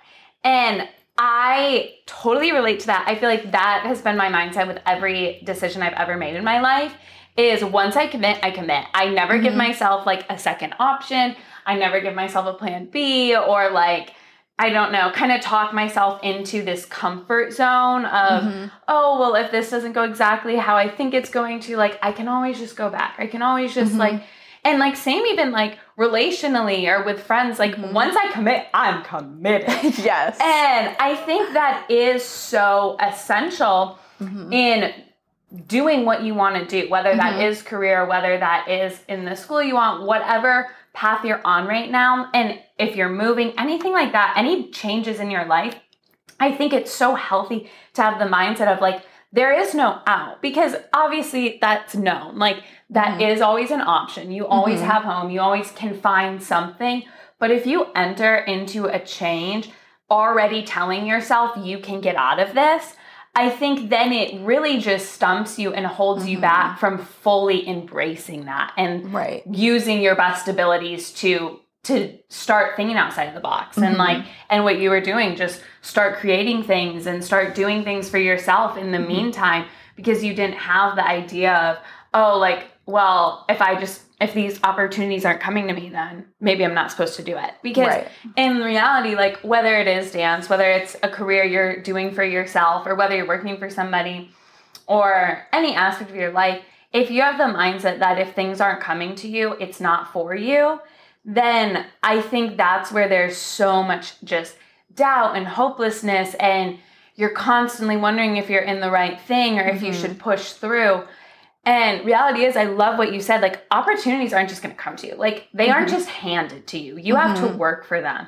and 0.44 0.88
I 1.16 1.98
totally 2.08 2.52
relate 2.52 2.80
to 2.80 2.88
that. 2.88 3.06
I 3.08 3.16
feel 3.16 3.30
like 3.30 3.52
that 3.52 3.84
has 3.86 4.02
been 4.02 4.18
my 4.18 4.30
mindset 4.30 4.66
with 4.66 4.80
every 4.88 5.42
decision 5.46 5.84
I've 5.84 5.94
ever 5.94 6.18
made 6.18 6.36
in 6.36 6.44
my 6.44 6.60
life. 6.60 6.96
Is 7.38 7.64
once 7.64 7.98
I 7.98 8.08
commit, 8.08 8.40
I 8.44 8.52
commit. 8.52 8.86
I 8.94 9.10
never 9.10 9.38
give 9.38 9.50
mm-hmm. 9.50 9.58
myself 9.58 10.06
like 10.06 10.26
a 10.30 10.38
second 10.38 10.74
option. 10.80 11.36
I 11.66 11.76
never 11.76 12.00
give 12.00 12.16
myself 12.16 12.46
a 12.48 12.54
plan 12.54 12.86
B 12.86 13.36
or 13.36 13.72
like 13.72 14.14
I 14.58 14.70
don't 14.70 14.94
know, 14.94 15.12
kind 15.12 15.34
of 15.34 15.42
talk 15.42 15.74
myself 15.74 16.24
into 16.24 16.64
this 16.64 16.86
comfort 16.86 17.52
zone 17.52 18.06
of, 18.06 18.44
mm-hmm. 18.44 18.68
oh, 18.88 19.20
well, 19.20 19.36
if 19.36 19.52
this 19.52 19.70
doesn't 19.70 19.92
go 19.92 20.04
exactly 20.04 20.56
how 20.56 20.78
I 20.78 20.88
think 20.88 21.14
it's 21.14 21.30
going 21.30 21.60
to, 21.62 21.76
like, 21.76 22.00
I 22.02 22.14
can 22.14 22.30
always 22.30 22.58
just 22.58 22.78
go 22.78 22.90
back. 22.90 23.16
I 23.18 23.28
can 23.28 23.42
always 23.42 23.76
just, 23.76 23.92
mm-hmm. 23.92 24.00
like, 24.00 24.24
and 24.64 24.80
like, 24.80 24.96
same 24.96 25.26
even 25.26 25.52
like 25.52 25.78
relationally 26.00 26.88
or 26.88 27.04
with 27.04 27.22
friends, 27.22 27.60
like, 27.60 27.78
once 27.78 28.16
I 28.16 28.32
commit, 28.32 28.68
I'm 28.74 29.04
committed. 29.04 29.68
yes. 29.98 30.40
And 30.40 30.96
I 31.00 31.22
think 31.26 31.52
that 31.52 31.92
is 31.92 32.24
so 32.24 32.96
essential 33.02 34.00
in 34.52 34.94
doing 35.68 36.06
what 36.06 36.24
you 36.24 36.34
want 36.34 36.56
to 36.56 36.66
do, 36.66 36.90
whether 36.90 37.16
that 37.16 37.34
mm-hmm. 37.34 37.42
is 37.42 37.62
career, 37.62 38.06
whether 38.06 38.38
that 38.38 38.70
is 38.70 39.00
in 39.08 39.26
the 39.26 39.36
school 39.36 39.62
you 39.62 39.76
want, 39.76 40.04
whatever 40.04 40.70
path 40.94 41.26
you're 41.26 41.42
on 41.46 41.68
right 41.68 41.92
now. 41.92 42.30
And 42.34 42.60
if 42.80 42.96
you're 42.96 43.10
moving, 43.10 43.54
anything 43.58 43.92
like 43.92 44.12
that, 44.14 44.34
any 44.38 44.72
changes 44.72 45.20
in 45.20 45.32
your 45.32 45.46
life, 45.46 45.76
I 46.40 46.52
think 46.52 46.74
it's 46.74 46.92
so 46.92 47.16
healthy 47.16 47.70
to 47.94 48.02
have 48.02 48.20
the 48.20 48.26
mindset 48.26 48.74
of 48.74 48.82
like, 48.82 49.04
there 49.32 49.54
is 49.58 49.74
no 49.74 50.02
out 50.08 50.42
because 50.42 50.76
obviously 50.94 51.58
that's 51.60 51.96
known. 51.96 52.38
Like, 52.38 52.64
that 52.90 53.20
mm-hmm. 53.20 53.32
is 53.34 53.42
always 53.42 53.72
an 53.72 53.82
option. 53.82 54.32
You 54.32 54.48
always 54.48 54.80
mm-hmm. 54.80 54.90
have 54.90 55.04
home, 55.04 55.30
you 55.30 55.42
always 55.42 55.72
can 55.72 56.00
find 56.00 56.42
something. 56.42 57.04
But 57.40 57.52
if 57.52 57.66
you 57.66 57.88
enter 57.96 58.38
into 58.38 58.86
a 58.86 59.00
change 59.04 59.70
already 60.10 60.64
telling 60.64 61.06
yourself 61.06 61.58
you 61.58 61.80
can 61.80 62.00
get 62.00 62.16
out 62.16 62.40
of 62.40 62.54
this, 62.54 62.96
I 63.36 63.50
think 63.50 63.90
then 63.90 64.14
it 64.14 64.40
really 64.46 64.80
just 64.80 65.12
stumps 65.12 65.60
you 65.60 65.74
and 65.74 65.86
holds 65.86 66.26
you 66.26 66.38
mm-hmm. 66.38 66.42
back 66.42 66.80
from 66.80 67.00
fully 67.00 67.68
embracing 67.68 68.46
that 68.46 68.74
and 68.78 69.14
Right. 69.14 69.44
using 69.52 70.02
your 70.02 70.16
best 70.16 70.48
abilities 70.48 71.12
to 71.16 71.60
to 71.84 72.18
start 72.30 72.76
thinking 72.76 72.98
outside 72.98 73.26
of 73.26 73.36
the 73.36 73.40
box. 73.40 73.78
And 73.78 73.88
mm-hmm. 73.88 73.98
like 73.98 74.26
and 74.50 74.64
what 74.64 74.80
you 74.80 74.90
were 74.90 75.02
doing 75.02 75.36
just 75.36 75.62
start 75.82 76.18
creating 76.18 76.64
things 76.64 77.06
and 77.06 77.24
start 77.24 77.54
doing 77.54 77.84
things 77.84 78.10
for 78.10 78.18
yourself 78.18 78.78
in 78.78 78.92
the 78.92 78.98
mm-hmm. 78.98 79.08
meantime 79.08 79.66
because 79.96 80.24
you 80.24 80.34
didn't 80.34 80.58
have 80.58 80.96
the 80.96 81.06
idea 81.06 81.54
of 81.54 81.78
oh 82.14 82.40
like 82.40 82.72
well 82.86 83.46
if 83.50 83.62
i 83.62 83.80
just 83.80 84.02
if 84.22 84.34
these 84.34 84.60
opportunities 84.64 85.26
aren't 85.26 85.42
coming 85.42 85.68
to 85.68 85.74
me 85.74 85.90
then 85.90 86.26
maybe 86.40 86.64
i'm 86.64 86.74
not 86.74 86.92
supposed 86.92 87.16
to 87.16 87.24
do 87.24 87.38
it 87.38 87.52
because 87.62 87.88
Right. 87.88 88.08
in 88.36 88.58
reality 88.58 89.16
like 89.16 89.38
whether 89.38 89.76
it 89.80 89.88
is 89.88 90.12
dance 90.12 90.50
whether 90.50 90.70
it's 90.70 90.96
a 91.04 91.10
career 91.10 91.44
you're 91.44 91.82
doing 91.82 92.12
for 92.12 92.24
yourself 92.24 92.88
or 92.88 92.96
whether 92.96 93.16
you're 93.16 93.28
working 93.28 93.58
for 93.58 93.70
somebody 93.70 94.30
or 94.88 95.48
any 95.52 95.74
aspect 95.74 96.12
of 96.12 96.16
your 96.16 96.32
life, 96.32 96.62
if 96.94 97.12
you 97.12 97.22
have 97.22 97.38
the 97.38 97.58
mindset 97.58 98.00
that 98.00 98.20
if 98.20 98.34
things 98.34 98.62
aren't 98.62 98.82
coming 98.82 99.16
to 99.16 99.28
you, 99.28 99.54
it's 99.54 99.80
not 99.80 100.12
for 100.12 100.36
you, 100.36 100.80
then 101.24 101.86
I 102.04 102.22
think 102.22 102.58
that's 102.58 102.92
where 102.92 103.10
there's 103.10 103.38
so 103.38 103.84
much 103.84 104.22
just 104.24 104.56
doubt 104.94 105.36
and 105.36 105.48
hopelessness, 105.48 106.36
and 106.36 106.78
you're 107.16 107.32
constantly 107.32 107.98
wondering 107.98 108.38
if 108.38 108.50
you're 108.50 108.62
in 108.62 108.80
the 108.80 108.92
right 108.92 109.20
thing 109.20 109.60
or 109.60 109.64
if 109.68 109.82
you 109.82 109.92
mm-hmm. 109.92 110.02
should 110.02 110.20
push 110.20 110.52
through. 110.54 111.04
And 111.66 112.06
reality 112.06 112.46
is, 112.46 112.56
I 112.56 112.66
love 112.66 113.00
what 113.00 113.12
you 113.12 113.20
said. 113.20 113.42
Like, 113.42 113.66
opportunities 113.72 114.34
aren't 114.34 114.50
just 114.50 114.62
going 114.62 114.76
to 114.76 114.80
come 114.80 114.96
to 114.98 115.08
you. 115.08 115.16
Like, 115.16 115.48
they 115.54 115.70
aren't 115.70 115.88
mm-hmm. 115.88 115.98
just 115.98 116.10
handed 116.10 116.68
to 116.68 116.78
you. 116.78 116.98
You 116.98 117.16
have 117.16 117.38
to 117.38 117.48
mm-hmm. 117.48 117.58
work 117.58 117.86
for 117.86 118.02
them. 118.02 118.28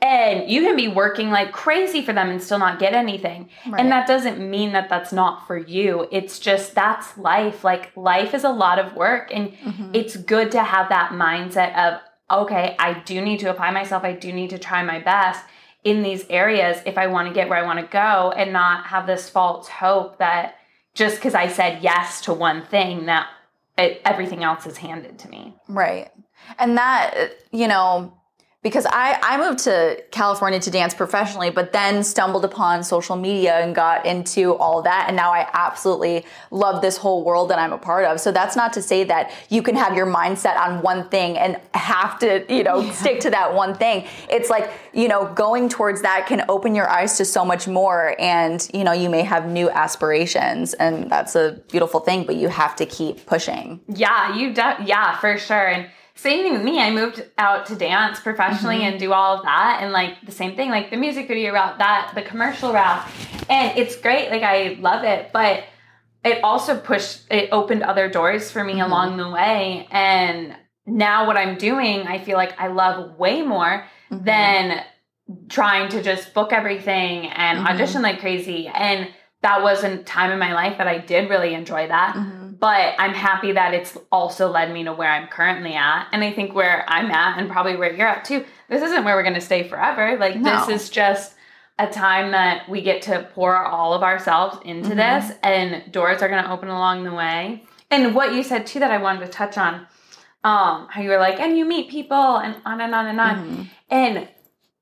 And 0.00 0.48
you 0.48 0.62
can 0.62 0.76
be 0.76 0.86
working 0.86 1.30
like 1.30 1.50
crazy 1.50 2.02
for 2.02 2.12
them 2.12 2.30
and 2.30 2.40
still 2.40 2.60
not 2.60 2.78
get 2.78 2.94
anything. 2.94 3.50
Right. 3.66 3.80
And 3.80 3.90
that 3.90 4.06
doesn't 4.06 4.38
mean 4.38 4.72
that 4.72 4.88
that's 4.88 5.12
not 5.12 5.46
for 5.46 5.58
you. 5.58 6.06
It's 6.12 6.38
just 6.38 6.74
that's 6.74 7.18
life. 7.18 7.64
Like, 7.64 7.94
life 7.96 8.32
is 8.32 8.44
a 8.44 8.50
lot 8.50 8.78
of 8.78 8.94
work. 8.94 9.30
And 9.34 9.52
mm-hmm. 9.52 9.90
it's 9.92 10.16
good 10.16 10.52
to 10.52 10.62
have 10.62 10.88
that 10.88 11.10
mindset 11.10 11.74
of, 11.76 12.00
okay, 12.30 12.76
I 12.78 13.00
do 13.00 13.20
need 13.20 13.40
to 13.40 13.50
apply 13.50 13.70
myself. 13.72 14.04
I 14.04 14.12
do 14.12 14.32
need 14.32 14.50
to 14.50 14.58
try 14.58 14.82
my 14.84 15.00
best 15.00 15.44
in 15.82 16.02
these 16.02 16.24
areas 16.30 16.80
if 16.86 16.96
I 16.96 17.08
want 17.08 17.28
to 17.28 17.34
get 17.34 17.48
where 17.48 17.58
I 17.58 17.66
want 17.66 17.80
to 17.80 17.86
go 17.86 18.32
and 18.36 18.52
not 18.52 18.86
have 18.86 19.06
this 19.06 19.28
false 19.28 19.68
hope 19.68 20.18
that 20.18 20.57
just 20.98 21.16
because 21.16 21.36
I 21.36 21.46
said 21.46 21.80
yes 21.80 22.20
to 22.22 22.32
one 22.32 22.66
thing, 22.66 23.06
that 23.06 23.28
it, 23.78 24.02
everything 24.04 24.42
else 24.42 24.66
is 24.66 24.76
handed 24.76 25.20
to 25.20 25.28
me. 25.28 25.54
Right. 25.68 26.10
And 26.58 26.76
that, 26.76 27.36
you 27.52 27.68
know, 27.68 28.17
because 28.60 28.86
I, 28.86 29.18
I 29.22 29.36
moved 29.38 29.60
to 29.60 30.02
California 30.10 30.58
to 30.58 30.70
dance 30.70 30.92
professionally, 30.92 31.48
but 31.48 31.72
then 31.72 32.02
stumbled 32.02 32.44
upon 32.44 32.82
social 32.82 33.14
media 33.14 33.60
and 33.60 33.72
got 33.72 34.04
into 34.04 34.54
all 34.54 34.82
that. 34.82 35.04
And 35.06 35.16
now 35.16 35.32
I 35.32 35.48
absolutely 35.52 36.26
love 36.50 36.82
this 36.82 36.96
whole 36.96 37.24
world 37.24 37.50
that 37.50 37.60
I'm 37.60 37.72
a 37.72 37.78
part 37.78 38.04
of. 38.04 38.18
So 38.18 38.32
that's 38.32 38.56
not 38.56 38.72
to 38.72 38.82
say 38.82 39.04
that 39.04 39.30
you 39.48 39.62
can 39.62 39.76
have 39.76 39.94
your 39.94 40.06
mindset 40.06 40.58
on 40.58 40.82
one 40.82 41.08
thing 41.08 41.38
and 41.38 41.60
have 41.72 42.18
to, 42.18 42.44
you 42.52 42.64
know, 42.64 42.80
yeah. 42.80 42.90
stick 42.90 43.20
to 43.20 43.30
that 43.30 43.54
one 43.54 43.76
thing. 43.76 44.06
It's 44.28 44.50
like, 44.50 44.72
you 44.92 45.06
know, 45.06 45.32
going 45.34 45.68
towards 45.68 46.02
that 46.02 46.26
can 46.26 46.44
open 46.48 46.74
your 46.74 46.90
eyes 46.90 47.16
to 47.18 47.24
so 47.24 47.44
much 47.44 47.68
more. 47.68 48.16
And, 48.18 48.68
you 48.74 48.82
know, 48.82 48.92
you 48.92 49.08
may 49.08 49.22
have 49.22 49.48
new 49.48 49.70
aspirations 49.70 50.74
and 50.74 51.08
that's 51.08 51.36
a 51.36 51.62
beautiful 51.70 52.00
thing, 52.00 52.24
but 52.24 52.34
you 52.34 52.48
have 52.48 52.74
to 52.76 52.86
keep 52.86 53.24
pushing. 53.24 53.80
Yeah, 53.86 54.34
you, 54.34 54.52
de- 54.52 54.78
yeah, 54.84 55.16
for 55.20 55.38
sure. 55.38 55.68
And, 55.68 55.88
same 56.18 56.42
thing 56.42 56.52
with 56.52 56.62
me. 56.62 56.80
I 56.80 56.90
moved 56.90 57.24
out 57.38 57.66
to 57.66 57.76
dance 57.76 58.18
professionally 58.18 58.78
mm-hmm. 58.78 58.90
and 58.90 58.98
do 58.98 59.12
all 59.12 59.36
of 59.36 59.44
that. 59.44 59.78
And 59.80 59.92
like 59.92 60.26
the 60.26 60.32
same 60.32 60.56
thing, 60.56 60.68
like 60.68 60.90
the 60.90 60.96
music 60.96 61.28
video 61.28 61.52
route, 61.52 61.78
that, 61.78 62.10
the 62.16 62.22
commercial 62.22 62.72
route. 62.72 63.08
And 63.48 63.78
it's 63.78 63.94
great. 63.94 64.28
Like 64.28 64.42
I 64.42 64.76
love 64.80 65.04
it. 65.04 65.30
But 65.32 65.62
it 66.24 66.42
also 66.42 66.76
pushed, 66.76 67.30
it 67.30 67.50
opened 67.52 67.84
other 67.84 68.08
doors 68.08 68.50
for 68.50 68.64
me 68.64 68.74
mm-hmm. 68.74 68.90
along 68.90 69.16
the 69.16 69.30
way. 69.30 69.86
And 69.92 70.56
now 70.86 71.24
what 71.24 71.36
I'm 71.36 71.56
doing, 71.56 72.08
I 72.08 72.18
feel 72.18 72.36
like 72.36 72.60
I 72.60 72.66
love 72.66 73.16
way 73.16 73.42
more 73.42 73.86
mm-hmm. 74.10 74.24
than 74.24 74.84
trying 75.48 75.88
to 75.90 76.02
just 76.02 76.34
book 76.34 76.52
everything 76.52 77.26
and 77.28 77.58
mm-hmm. 77.58 77.68
audition 77.68 78.02
like 78.02 78.18
crazy. 78.18 78.66
And 78.66 79.08
that 79.42 79.62
was 79.62 79.84
a 79.84 79.98
time 79.98 80.30
in 80.32 80.38
my 80.38 80.52
life 80.52 80.78
that 80.78 80.88
I 80.88 80.98
did 80.98 81.30
really 81.30 81.54
enjoy 81.54 81.88
that. 81.88 82.14
Mm-hmm 82.16 82.48
but 82.60 82.94
I'm 82.98 83.14
happy 83.14 83.52
that 83.52 83.72
it's 83.72 83.96
also 84.10 84.50
led 84.50 84.72
me 84.72 84.84
to 84.84 84.92
where 84.92 85.10
I'm 85.10 85.28
currently 85.28 85.74
at. 85.74 86.08
And 86.12 86.24
I 86.24 86.32
think 86.32 86.54
where 86.54 86.84
I'm 86.88 87.10
at 87.10 87.38
and 87.38 87.48
probably 87.48 87.76
where 87.76 87.94
you're 87.94 88.08
at 88.08 88.24
too, 88.24 88.44
this 88.68 88.82
isn't 88.82 89.04
where 89.04 89.14
we're 89.14 89.22
going 89.22 89.34
to 89.34 89.40
stay 89.40 89.68
forever. 89.68 90.16
Like, 90.18 90.36
no. 90.36 90.66
this 90.66 90.82
is 90.82 90.90
just 90.90 91.34
a 91.78 91.86
time 91.86 92.32
that 92.32 92.68
we 92.68 92.82
get 92.82 93.02
to 93.02 93.28
pour 93.34 93.56
all 93.56 93.94
of 93.94 94.02
ourselves 94.02 94.58
into 94.64 94.90
mm-hmm. 94.90 94.98
this, 94.98 95.36
and 95.44 95.92
doors 95.92 96.22
are 96.22 96.28
going 96.28 96.42
to 96.42 96.50
open 96.50 96.68
along 96.68 97.04
the 97.04 97.14
way. 97.14 97.64
And 97.90 98.14
what 98.14 98.34
you 98.34 98.42
said 98.42 98.66
too 98.66 98.80
that 98.80 98.90
I 98.90 98.98
wanted 98.98 99.26
to 99.26 99.28
touch 99.30 99.56
on, 99.56 99.86
um, 100.42 100.88
how 100.90 101.00
you 101.00 101.10
were 101.10 101.18
like, 101.18 101.38
and 101.38 101.56
you 101.56 101.64
meet 101.64 101.88
people 101.88 102.36
and 102.38 102.56
on 102.64 102.80
and 102.80 102.94
on 102.94 103.06
and 103.06 103.20
on. 103.20 103.36
Mm-hmm. 103.36 103.62
And 103.90 104.28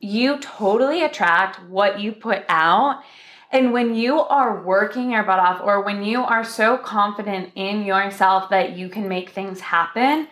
you 0.00 0.38
totally 0.38 1.04
attract 1.04 1.62
what 1.64 2.00
you 2.00 2.12
put 2.12 2.44
out. 2.48 3.02
And 3.50 3.72
when 3.72 3.94
you 3.94 4.20
are 4.20 4.62
working 4.62 5.12
your 5.12 5.22
butt 5.22 5.38
off, 5.38 5.60
or 5.62 5.82
when 5.82 6.02
you 6.02 6.22
are 6.22 6.44
so 6.44 6.76
confident 6.76 7.52
in 7.54 7.84
yourself 7.84 8.50
that 8.50 8.76
you 8.76 8.88
can 8.88 9.08
make 9.08 9.30
things 9.30 9.60
happen, 9.60 10.28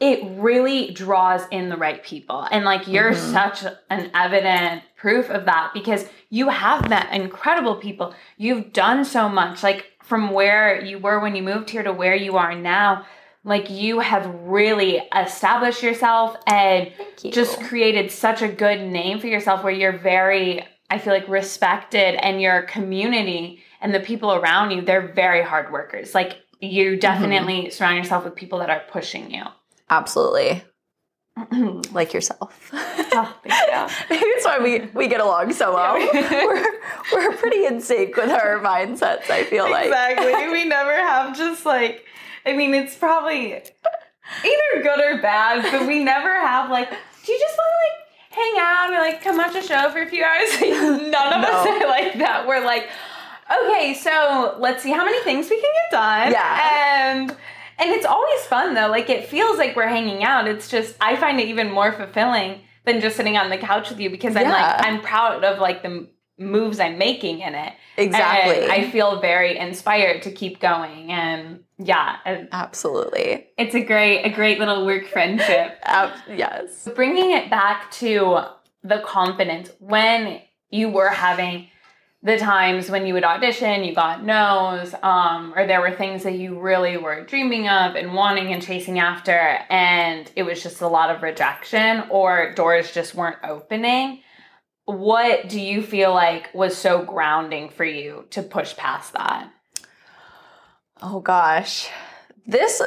it 0.00 0.20
really 0.40 0.92
draws 0.92 1.42
in 1.50 1.68
the 1.68 1.76
right 1.76 2.02
people. 2.04 2.46
And 2.50 2.64
like 2.64 2.86
you're 2.86 3.12
mm-hmm. 3.12 3.32
such 3.32 3.64
an 3.90 4.10
evident 4.14 4.82
proof 4.96 5.28
of 5.30 5.44
that 5.46 5.72
because 5.74 6.06
you 6.30 6.48
have 6.48 6.88
met 6.88 7.12
incredible 7.12 7.76
people. 7.76 8.14
You've 8.36 8.72
done 8.72 9.04
so 9.04 9.28
much, 9.28 9.62
like 9.62 9.86
from 10.02 10.30
where 10.30 10.84
you 10.84 10.98
were 10.98 11.20
when 11.20 11.34
you 11.34 11.42
moved 11.42 11.70
here 11.70 11.82
to 11.82 11.92
where 11.92 12.14
you 12.14 12.36
are 12.36 12.54
now. 12.54 13.06
Like 13.44 13.70
you 13.70 14.00
have 14.00 14.26
really 14.42 15.00
established 15.16 15.82
yourself 15.82 16.36
and 16.46 16.92
you. 17.22 17.32
just 17.32 17.60
created 17.62 18.10
such 18.10 18.42
a 18.42 18.48
good 18.48 18.80
name 18.80 19.20
for 19.20 19.26
yourself 19.26 19.64
where 19.64 19.72
you're 19.72 19.98
very 19.98 20.64
I 20.90 20.98
feel 20.98 21.12
like 21.12 21.28
respected 21.28 22.14
and 22.24 22.40
your 22.40 22.62
community 22.62 23.62
and 23.80 23.94
the 23.94 24.00
people 24.00 24.32
around 24.32 24.70
you, 24.70 24.82
they're 24.82 25.12
very 25.12 25.42
hard 25.42 25.72
workers. 25.72 26.14
Like 26.14 26.38
you 26.60 26.92
mm-hmm. 26.92 27.00
definitely 27.00 27.62
mm-hmm. 27.62 27.70
surround 27.70 27.98
yourself 27.98 28.24
with 28.24 28.34
people 28.34 28.58
that 28.60 28.70
are 28.70 28.82
pushing 28.90 29.32
you. 29.32 29.44
Absolutely. 29.90 30.64
like 31.92 32.12
yourself. 32.12 32.72
Oh, 33.10 33.34
thank 33.42 33.90
you. 33.90 33.96
Maybe 34.10 34.26
it's 34.26 34.44
why 34.44 34.58
we, 34.58 34.80
we 34.92 35.08
get 35.08 35.20
along 35.20 35.52
so 35.54 35.74
well. 35.74 35.94
we're, 36.12 36.80
we're 37.12 37.36
pretty 37.38 37.64
in 37.64 37.80
sync 37.80 38.14
with 38.16 38.28
our 38.28 38.60
mindsets, 38.60 39.30
I 39.30 39.44
feel 39.44 39.68
like. 39.68 39.86
Exactly. 39.86 40.52
we 40.52 40.64
never 40.66 40.92
have 40.92 41.36
just 41.36 41.64
like, 41.64 42.04
I 42.44 42.52
mean, 42.52 42.74
it's 42.74 42.94
probably 42.94 43.54
either 43.54 44.82
good 44.82 45.00
or 45.00 45.22
bad, 45.22 45.62
but 45.72 45.88
we 45.88 46.04
never 46.04 46.32
have 46.32 46.70
like, 46.70 46.90
do 46.90 47.32
you 47.32 47.38
just 47.38 47.56
want 47.56 47.70
to 47.70 47.88
like 47.88 48.07
hang 48.38 48.54
out 48.58 48.92
or 48.92 48.98
like 48.98 49.22
come 49.22 49.36
watch 49.36 49.54
a 49.54 49.62
show 49.62 49.90
for 49.90 50.02
a 50.02 50.06
few 50.06 50.24
hours. 50.24 50.60
None 50.60 51.32
of 51.32 51.42
no. 51.42 51.48
us 51.48 51.66
are 51.66 51.88
like 51.88 52.18
that. 52.18 52.46
We're 52.46 52.64
like, 52.64 52.88
okay, 53.50 53.94
so 53.94 54.56
let's 54.58 54.82
see 54.82 54.92
how 54.92 55.04
many 55.04 55.22
things 55.22 55.48
we 55.50 55.60
can 55.60 55.70
get 55.72 55.90
done. 55.90 56.32
Yeah. 56.32 57.12
And 57.12 57.36
and 57.78 57.90
it's 57.90 58.06
always 58.06 58.40
fun 58.42 58.74
though. 58.74 58.88
Like 58.88 59.08
it 59.10 59.26
feels 59.26 59.58
like 59.58 59.76
we're 59.76 59.88
hanging 59.88 60.24
out. 60.24 60.48
It's 60.48 60.68
just 60.68 60.96
I 61.00 61.16
find 61.16 61.40
it 61.40 61.48
even 61.48 61.70
more 61.70 61.92
fulfilling 61.92 62.60
than 62.84 63.00
just 63.00 63.16
sitting 63.16 63.36
on 63.36 63.50
the 63.50 63.58
couch 63.58 63.90
with 63.90 64.00
you 64.00 64.10
because 64.10 64.34
I'm 64.36 64.48
like 64.48 64.86
I'm 64.86 65.00
proud 65.00 65.44
of 65.44 65.58
like 65.58 65.82
the 65.82 66.08
moves 66.38 66.80
I'm 66.80 66.98
making 66.98 67.40
in 67.40 67.54
it. 67.54 67.72
Exactly. 67.96 68.62
And 68.62 68.72
I 68.72 68.90
feel 68.90 69.20
very 69.20 69.58
inspired 69.58 70.22
to 70.22 70.30
keep 70.30 70.60
going 70.60 71.10
and 71.10 71.64
yeah, 71.78 72.16
absolutely. 72.52 73.48
It's 73.56 73.74
a 73.74 73.82
great 73.82 74.22
a 74.24 74.30
great 74.30 74.58
little 74.58 74.84
work 74.84 75.06
friendship. 75.06 75.78
uh, 75.86 76.16
yes. 76.28 76.88
Bringing 76.94 77.32
it 77.32 77.50
back 77.50 77.90
to 77.92 78.40
the 78.82 79.00
confidence 79.04 79.70
when 79.78 80.40
you 80.70 80.88
were 80.88 81.10
having 81.10 81.68
the 82.22 82.36
times 82.36 82.90
when 82.90 83.06
you 83.06 83.14
would 83.14 83.24
audition, 83.24 83.84
you 83.84 83.94
got 83.94 84.24
no's, 84.24 84.92
um, 85.02 85.52
or 85.56 85.66
there 85.66 85.80
were 85.80 85.92
things 85.92 86.24
that 86.24 86.34
you 86.34 86.58
really 86.58 86.96
were 86.96 87.24
dreaming 87.24 87.68
of 87.68 87.94
and 87.94 88.12
wanting 88.12 88.52
and 88.52 88.60
chasing 88.60 88.98
after, 88.98 89.58
and 89.70 90.30
it 90.34 90.42
was 90.42 90.60
just 90.60 90.80
a 90.80 90.88
lot 90.88 91.14
of 91.14 91.22
rejection, 91.22 92.02
or 92.10 92.52
doors 92.54 92.92
just 92.92 93.14
weren't 93.14 93.38
opening. 93.44 94.22
What 94.88 95.50
do 95.50 95.60
you 95.60 95.82
feel 95.82 96.14
like 96.14 96.54
was 96.54 96.74
so 96.74 97.02
grounding 97.02 97.68
for 97.68 97.84
you 97.84 98.24
to 98.30 98.42
push 98.42 98.74
past 98.74 99.12
that? 99.12 99.50
Oh 101.02 101.20
gosh. 101.20 101.90
This 102.46 102.80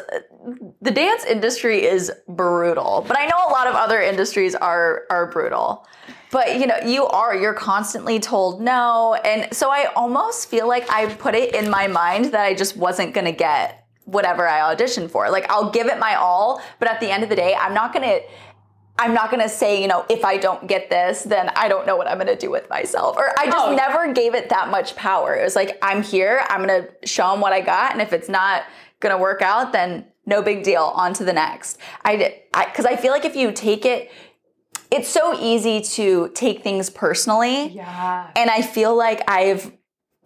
the 0.82 0.90
dance 0.90 1.24
industry 1.26 1.86
is 1.86 2.12
brutal. 2.28 3.06
But 3.08 3.20
I 3.20 3.28
know 3.28 3.38
a 3.48 3.52
lot 3.52 3.68
of 3.68 3.76
other 3.76 4.02
industries 4.02 4.56
are 4.56 5.04
are 5.12 5.28
brutal. 5.28 5.86
But 6.32 6.58
you 6.60 6.66
know, 6.66 6.80
you 6.84 7.06
are 7.06 7.36
you're 7.36 7.54
constantly 7.54 8.20
told 8.20 8.64
no 8.64 9.14
and 9.24 9.54
so 9.54 9.70
I 9.70 9.86
almost 9.96 10.50
feel 10.50 10.68
like 10.68 10.90
I 10.90 11.14
put 11.14 11.36
it 11.36 11.54
in 11.54 11.70
my 11.70 11.86
mind 11.86 12.34
that 12.34 12.42
I 12.42 12.56
just 12.56 12.76
wasn't 12.76 13.14
going 13.14 13.26
to 13.26 13.32
get 13.32 13.86
whatever 14.06 14.48
I 14.48 14.74
auditioned 14.74 15.12
for. 15.12 15.30
Like 15.30 15.48
I'll 15.52 15.70
give 15.70 15.86
it 15.86 16.00
my 16.00 16.16
all, 16.16 16.64
but 16.80 16.90
at 16.90 17.00
the 17.00 17.12
end 17.12 17.22
of 17.22 17.30
the 17.30 17.36
day, 17.36 17.54
I'm 17.54 17.76
not 17.76 17.94
going 17.94 18.10
to 18.10 18.22
I'm 19.02 19.16
not 19.16 19.32
to 19.42 19.50
say, 19.50 19.82
you 19.82 19.88
know, 19.88 20.06
if 20.10 20.24
I 20.24 20.38
don't 20.38 20.68
get 20.68 20.92
this, 20.92 21.24
then 21.24 21.50
I 21.56 21.68
don't 21.68 21.88
know 21.88 21.98
what 21.98 22.08
I'm 22.08 22.18
to 22.28 22.36
do 22.36 22.52
with 22.52 22.70
myself. 22.70 23.18
Or 23.18 23.32
I 23.40 23.46
just 23.46 23.58
oh. 23.58 23.76
never 23.76 24.14
gave 24.14 24.36
it 24.36 24.50
that 24.50 24.70
much 24.70 24.96
power. 24.96 25.34
It 25.36 25.44
was 25.44 25.56
like, 25.56 25.80
I'm 25.82 26.04
here, 26.04 26.46
I'm 26.50 26.68
to 26.68 26.88
show 27.04 27.32
them 27.32 27.42
what 27.42 27.52
I 27.52 27.62
got. 27.62 27.94
And 27.94 28.02
if 28.02 28.14
it's 28.14 28.30
not 28.30 28.64
to 29.02 29.18
work 29.18 29.42
out, 29.42 29.74
then 29.74 30.06
no 30.28 30.44
big 30.44 30.62
deal, 30.62 30.84
on 30.84 31.14
to 31.16 31.24
the 31.24 31.34
next. 31.34 31.80
I 32.06 32.16
did, 32.16 32.34
because 32.54 32.86
I, 32.86 32.92
I 32.92 32.96
feel 32.96 33.12
like 33.12 33.26
if 33.26 33.36
you 33.36 33.52
take 33.52 33.86
it, 33.86 34.12
it's 34.92 35.10
so 35.10 35.36
easy 35.42 35.82
to 35.82 36.30
take 36.36 36.62
things 36.62 36.92
personally. 36.92 37.70
Yeah. 37.70 38.30
And 38.36 38.52
I 38.52 38.62
feel 38.62 38.96
like 38.96 39.24
I've 39.28 39.72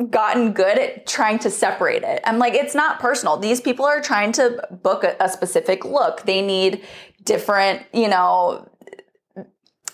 gotten 0.10 0.52
good 0.52 0.78
at 0.78 1.08
trying 1.08 1.40
to 1.40 1.50
separate 1.50 2.04
it. 2.04 2.22
I'm 2.26 2.38
like, 2.40 2.54
it's 2.54 2.76
not 2.76 3.00
personal. 3.00 3.38
These 3.38 3.62
people 3.62 3.86
are 3.86 4.02
trying 4.02 4.34
to 4.34 4.68
book 4.84 5.06
a, 5.06 5.16
a 5.22 5.30
specific 5.30 5.86
look. 5.86 6.24
They 6.24 6.42
need 6.42 6.84
different, 7.26 7.84
you 7.94 8.08
know, 8.08 8.70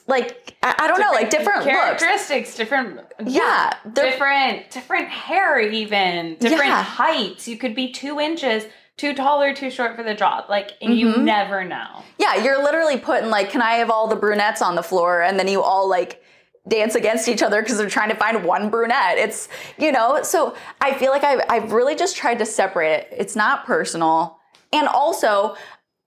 like 0.07 0.55
I, 0.61 0.75
I 0.79 0.87
don't 0.87 0.99
know, 0.99 1.11
like 1.11 1.29
different 1.29 1.63
characteristics, 1.63 2.49
looks. 2.49 2.57
different 2.57 2.99
yeah, 3.25 3.73
different 3.93 4.69
different 4.69 5.07
hair, 5.07 5.59
even 5.59 6.35
different 6.35 6.65
yeah. 6.65 6.83
heights. 6.83 7.47
You 7.47 7.57
could 7.57 7.73
be 7.75 7.91
two 7.91 8.19
inches 8.19 8.65
too 8.97 9.15
tall 9.15 9.41
or 9.41 9.53
too 9.53 9.71
short 9.71 9.95
for 9.95 10.03
the 10.03 10.13
job. 10.13 10.45
Like 10.49 10.79
mm-hmm. 10.79 10.91
you 10.91 11.17
never 11.17 11.63
know. 11.63 12.03
Yeah, 12.19 12.43
you're 12.43 12.63
literally 12.63 12.97
putting 12.97 13.29
like, 13.29 13.49
can 13.49 13.61
I 13.61 13.73
have 13.75 13.89
all 13.89 14.07
the 14.07 14.15
brunettes 14.15 14.61
on 14.61 14.75
the 14.75 14.83
floor, 14.83 15.21
and 15.21 15.39
then 15.39 15.47
you 15.47 15.61
all 15.61 15.89
like 15.89 16.21
dance 16.67 16.93
against 16.93 17.27
each 17.27 17.41
other 17.41 17.61
because 17.61 17.77
they're 17.77 17.89
trying 17.89 18.09
to 18.09 18.15
find 18.15 18.45
one 18.45 18.69
brunette. 18.69 19.17
It's 19.17 19.49
you 19.79 19.91
know, 19.91 20.21
so 20.23 20.55
I 20.79 20.93
feel 20.93 21.11
like 21.11 21.23
I've 21.23 21.41
I've 21.49 21.71
really 21.71 21.95
just 21.95 22.15
tried 22.15 22.39
to 22.39 22.45
separate 22.45 22.93
it. 22.93 23.07
It's 23.11 23.35
not 23.35 23.65
personal. 23.65 24.37
And 24.73 24.87
also, 24.87 25.55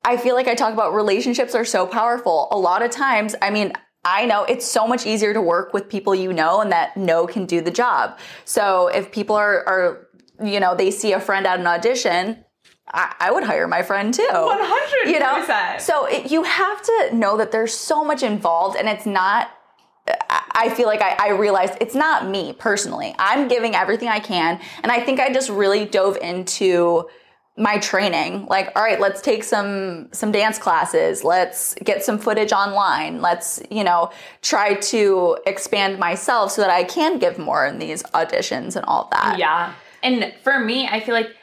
I 0.05 0.17
feel 0.17 0.35
like 0.35 0.49
I 0.49 0.55
talk 0.55 0.73
about 0.73 0.95
relationships 0.95 1.55
are 1.55 1.65
so 1.65 1.87
powerful. 1.87 2.49
A 2.51 2.59
lot 2.59 2.83
of 2.83 2.91
times, 2.91 3.35
I 3.41 3.51
mean, 3.51 3.73
I 4.05 4.27
know 4.27 4.45
it's 4.45 4.67
so 4.67 4.87
much 4.87 5.07
easier 5.07 5.33
to 5.33 5.41
work 5.41 5.73
with 5.73 5.89
people 5.89 6.15
you 6.15 6.33
know 6.33 6.61
and 6.61 6.71
that 6.73 6.97
know 6.97 7.27
can 7.27 7.47
do 7.47 7.63
the 7.63 7.71
job. 7.71 8.19
So 8.45 8.89
if 8.89 9.11
people 9.11 9.35
are, 9.35 9.67
are 9.67 10.09
you 10.45 10.61
know, 10.61 10.75
they 10.75 10.91
see 10.91 11.13
a 11.13 11.21
friend 11.21 11.47
at 11.47 11.59
an 11.59 11.67
audition, 11.67 12.45
I, 12.93 13.15
I 13.19 13.33
would 13.33 13.45
hire 13.45 13.67
my 13.67 13.83
friend 13.83 14.13
too. 14.13 14.29
100%. 14.31 15.07
You 15.07 15.19
know? 15.21 15.77
So 15.79 16.07
it, 16.07 16.31
you 16.31 16.43
have 16.43 16.83
to 16.83 17.11
know 17.15 17.39
that 17.39 17.51
there's 17.51 17.73
so 17.73 18.05
much 18.05 18.23
involved 18.23 18.77
and 18.77 18.89
it's 18.89 19.07
not 19.07 19.51
I 20.57 20.69
feel 20.69 20.87
like 20.87 21.01
I, 21.01 21.17
I, 21.19 21.29
realized 21.31 21.79
it's 21.81 21.95
not 21.95 22.29
me 22.29 22.53
personally. 22.53 23.15
I'm 23.19 23.49
giving 23.49 23.75
everything 23.75 24.09
I 24.09 24.21
can. 24.21 24.61
And 24.83 24.93
I 24.93 25.01
think 25.01 25.19
I 25.19 25.33
just 25.33 25.49
really 25.49 25.87
dove 25.87 26.19
into 26.19 27.09
my 27.57 27.79
training. 27.79 28.47
Like 28.47 28.73
all 28.75 28.83
right 28.83 28.99
let's 28.99 29.21
take 29.21 29.45
some 29.45 30.09
some 30.13 30.33
dance 30.33 30.59
classes. 30.59 31.23
Let's 31.23 31.75
get 31.85 32.05
some 32.05 32.19
footage 32.19 32.53
online. 32.53 33.21
Let's 33.21 33.63
you 33.71 33.85
know 33.85 34.11
try 34.43 34.75
to 34.75 35.39
expand 35.47 35.99
myself 35.99 36.51
so 36.51 36.63
that 36.63 36.71
i 36.71 36.85
can 36.85 37.19
give 37.19 37.39
more 37.39 37.65
in 37.67 37.79
these 37.79 38.03
auditions 38.05 38.77
and 38.77 38.85
all 38.87 39.09
that. 39.13 39.39
Yeah. 39.39 39.73
And 40.03 40.35
for 40.43 40.59
me, 40.59 40.87
I 40.87 41.01
feel 41.01 41.15
like 41.15 41.35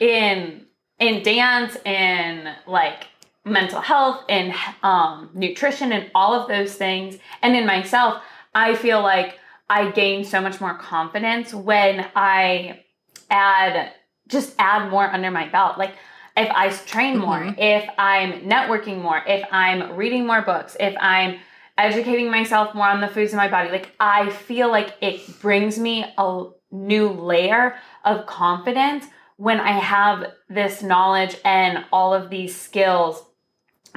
in 0.00 0.66
in 0.98 1.22
dance 1.22 1.76
and 1.86 2.48
like 2.66 3.06
mental 3.44 3.80
health 3.80 4.22
and 4.28 4.54
um, 4.82 5.30
nutrition 5.32 5.92
and 5.92 6.10
all 6.14 6.34
of 6.34 6.48
those 6.48 6.74
things, 6.74 7.16
and 7.42 7.56
in 7.56 7.66
myself, 7.66 8.22
I 8.54 8.74
feel 8.74 9.02
like 9.02 9.38
I 9.68 9.90
gain 9.90 10.24
so 10.24 10.40
much 10.40 10.60
more 10.60 10.74
confidence 10.74 11.54
when 11.54 12.06
I 12.14 12.84
add 13.30 13.92
just 14.30 14.54
add 14.58 14.90
more 14.90 15.04
under 15.04 15.30
my 15.30 15.48
belt. 15.48 15.78
Like 15.78 15.94
if 16.36 16.48
I 16.50 16.68
train 16.70 17.18
more, 17.18 17.54
if 17.58 17.88
I'm 17.98 18.42
networking 18.42 19.02
more, 19.02 19.22
if 19.26 19.44
I'm 19.50 19.96
reading 19.96 20.26
more 20.26 20.42
books, 20.42 20.76
if 20.80 20.94
I'm 21.00 21.38
educating 21.76 22.30
myself 22.30 22.74
more 22.74 22.86
on 22.86 23.00
the 23.00 23.08
foods 23.08 23.32
in 23.32 23.36
my 23.36 23.48
body, 23.48 23.70
like 23.70 23.92
I 23.98 24.30
feel 24.30 24.70
like 24.70 24.94
it 25.00 25.40
brings 25.40 25.78
me 25.78 26.04
a 26.16 26.44
new 26.70 27.08
layer 27.08 27.74
of 28.04 28.26
confidence 28.26 29.06
when 29.36 29.58
I 29.58 29.72
have 29.72 30.32
this 30.48 30.82
knowledge 30.82 31.36
and 31.44 31.84
all 31.92 32.14
of 32.14 32.30
these 32.30 32.54
skills 32.54 33.24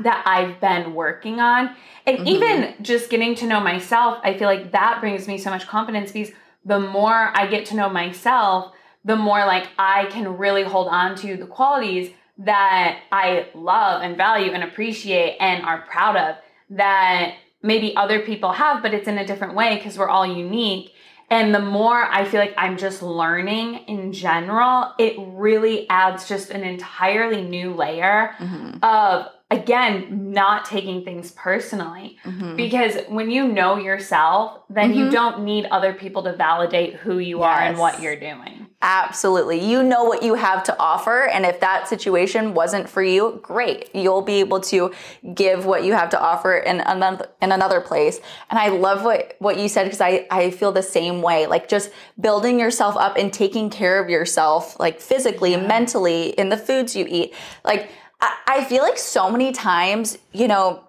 that 0.02 0.24
I've 0.26 0.60
been 0.60 0.96
working 0.96 1.40
on. 1.40 1.76
And 2.06 2.18
Mhm. 2.20 2.28
even 2.28 2.74
just 2.82 3.10
getting 3.10 3.36
to 3.36 3.46
know 3.46 3.60
myself, 3.60 4.20
I 4.24 4.34
feel 4.34 4.48
like 4.48 4.72
that 4.72 5.00
brings 5.02 5.28
me 5.28 5.38
so 5.38 5.50
much 5.50 5.68
confidence 5.68 6.12
because 6.12 6.34
the 6.66 6.80
more 6.80 7.32
I 7.36 7.46
get 7.48 7.66
to 7.68 7.76
know 7.76 7.90
myself, 7.90 8.74
the 9.06 9.16
more 9.16 9.46
like 9.46 9.68
I 9.78 10.06
can 10.06 10.38
really 10.38 10.64
hold 10.64 10.88
on 10.88 11.16
to 11.18 11.38
the 11.38 11.46
qualities 11.46 12.12
that 12.40 13.00
I 13.12 13.48
love 13.54 14.02
and 14.02 14.18
value 14.18 14.52
and 14.52 14.64
appreciate 14.64 15.38
and 15.40 15.64
are 15.64 15.82
proud 15.82 16.16
of 16.16 16.36
that 16.72 17.36
maybe 17.62 17.96
other 17.96 18.20
people 18.22 18.52
have, 18.52 18.82
but 18.82 18.94
it's 18.94 19.08
in 19.08 19.18
a 19.18 19.26
different 19.26 19.56
way 19.56 19.76
because 19.76 19.98
we're 19.98 20.10
all 20.10 20.26
unique. 20.26 20.94
And 21.30 21.54
the 21.56 21.60
more 21.62 22.04
I 22.04 22.26
feel 22.26 22.40
like 22.40 22.54
I'm 22.58 22.78
just 22.78 23.02
learning 23.02 23.76
in 23.88 24.14
general, 24.14 24.94
it 25.00 25.16
really 25.18 25.90
adds 25.90 26.28
just 26.28 26.50
an 26.52 26.64
entirely 26.64 27.42
new 27.42 27.74
layer 27.74 28.36
Mhm. 28.40 28.84
of, 28.84 29.28
again, 29.50 30.32
not 30.32 30.66
taking 30.66 31.04
things 31.06 31.32
personally. 31.32 32.18
Mhm. 32.26 32.56
Because 32.58 32.98
when 33.08 33.32
you 33.32 33.48
know 33.48 33.78
yourself, 33.78 34.60
then 34.70 34.94
you 34.94 35.06
Mhm. 35.06 35.12
don't 35.12 35.40
need 35.44 35.66
other 35.72 35.94
people 35.94 36.24
to 36.24 36.34
validate 36.34 36.96
who 36.96 37.18
you 37.20 37.42
are 37.44 37.60
and 37.60 37.78
what 37.78 38.02
you're 38.02 38.16
doing. 38.18 38.68
Absolutely. 38.86 39.66
You 39.66 39.82
know 39.82 40.04
what 40.04 40.24
you 40.24 40.34
have 40.34 40.62
to 40.66 40.78
offer. 40.78 41.24
And 41.30 41.46
if 41.46 41.62
that 41.62 41.88
situation 41.88 42.54
wasn't 42.54 42.90
for 42.90 43.02
you, 43.02 43.40
great. 43.42 43.90
You'll 43.96 44.22
be 44.22 44.42
able 44.42 44.60
to 44.60 44.92
give 45.34 45.66
what 45.66 45.86
you 45.86 45.94
have 45.94 46.10
to 46.10 46.20
offer 46.22 46.58
in 46.58 46.82
another 46.82 47.30
in 47.42 47.54
another 47.54 47.80
place. 47.80 48.20
And 48.50 48.60
I 48.60 48.68
love 48.68 49.06
what, 49.06 49.38
what 49.40 49.58
you 49.58 49.70
said 49.70 49.86
because 49.86 50.02
I, 50.02 50.28
I 50.30 50.52
feel 50.52 50.74
the 50.74 50.84
same 50.84 51.22
way. 51.22 51.48
Like 51.48 51.70
just 51.70 51.92
building 52.20 52.60
yourself 52.60 52.98
up 52.98 53.16
and 53.16 53.32
taking 53.32 53.70
care 53.70 54.04
of 54.04 54.10
yourself, 54.10 54.78
like 54.82 55.00
physically, 55.00 55.56
mentally, 55.56 56.32
in 56.32 56.50
the 56.50 56.58
foods 56.58 56.94
you 56.94 57.06
eat. 57.08 57.34
Like 57.64 57.90
I, 58.20 58.38
I 58.48 58.64
feel 58.66 58.84
like 58.84 58.98
so 58.98 59.32
many 59.32 59.54
times, 59.54 60.18
you 60.34 60.50
know, 60.50 60.84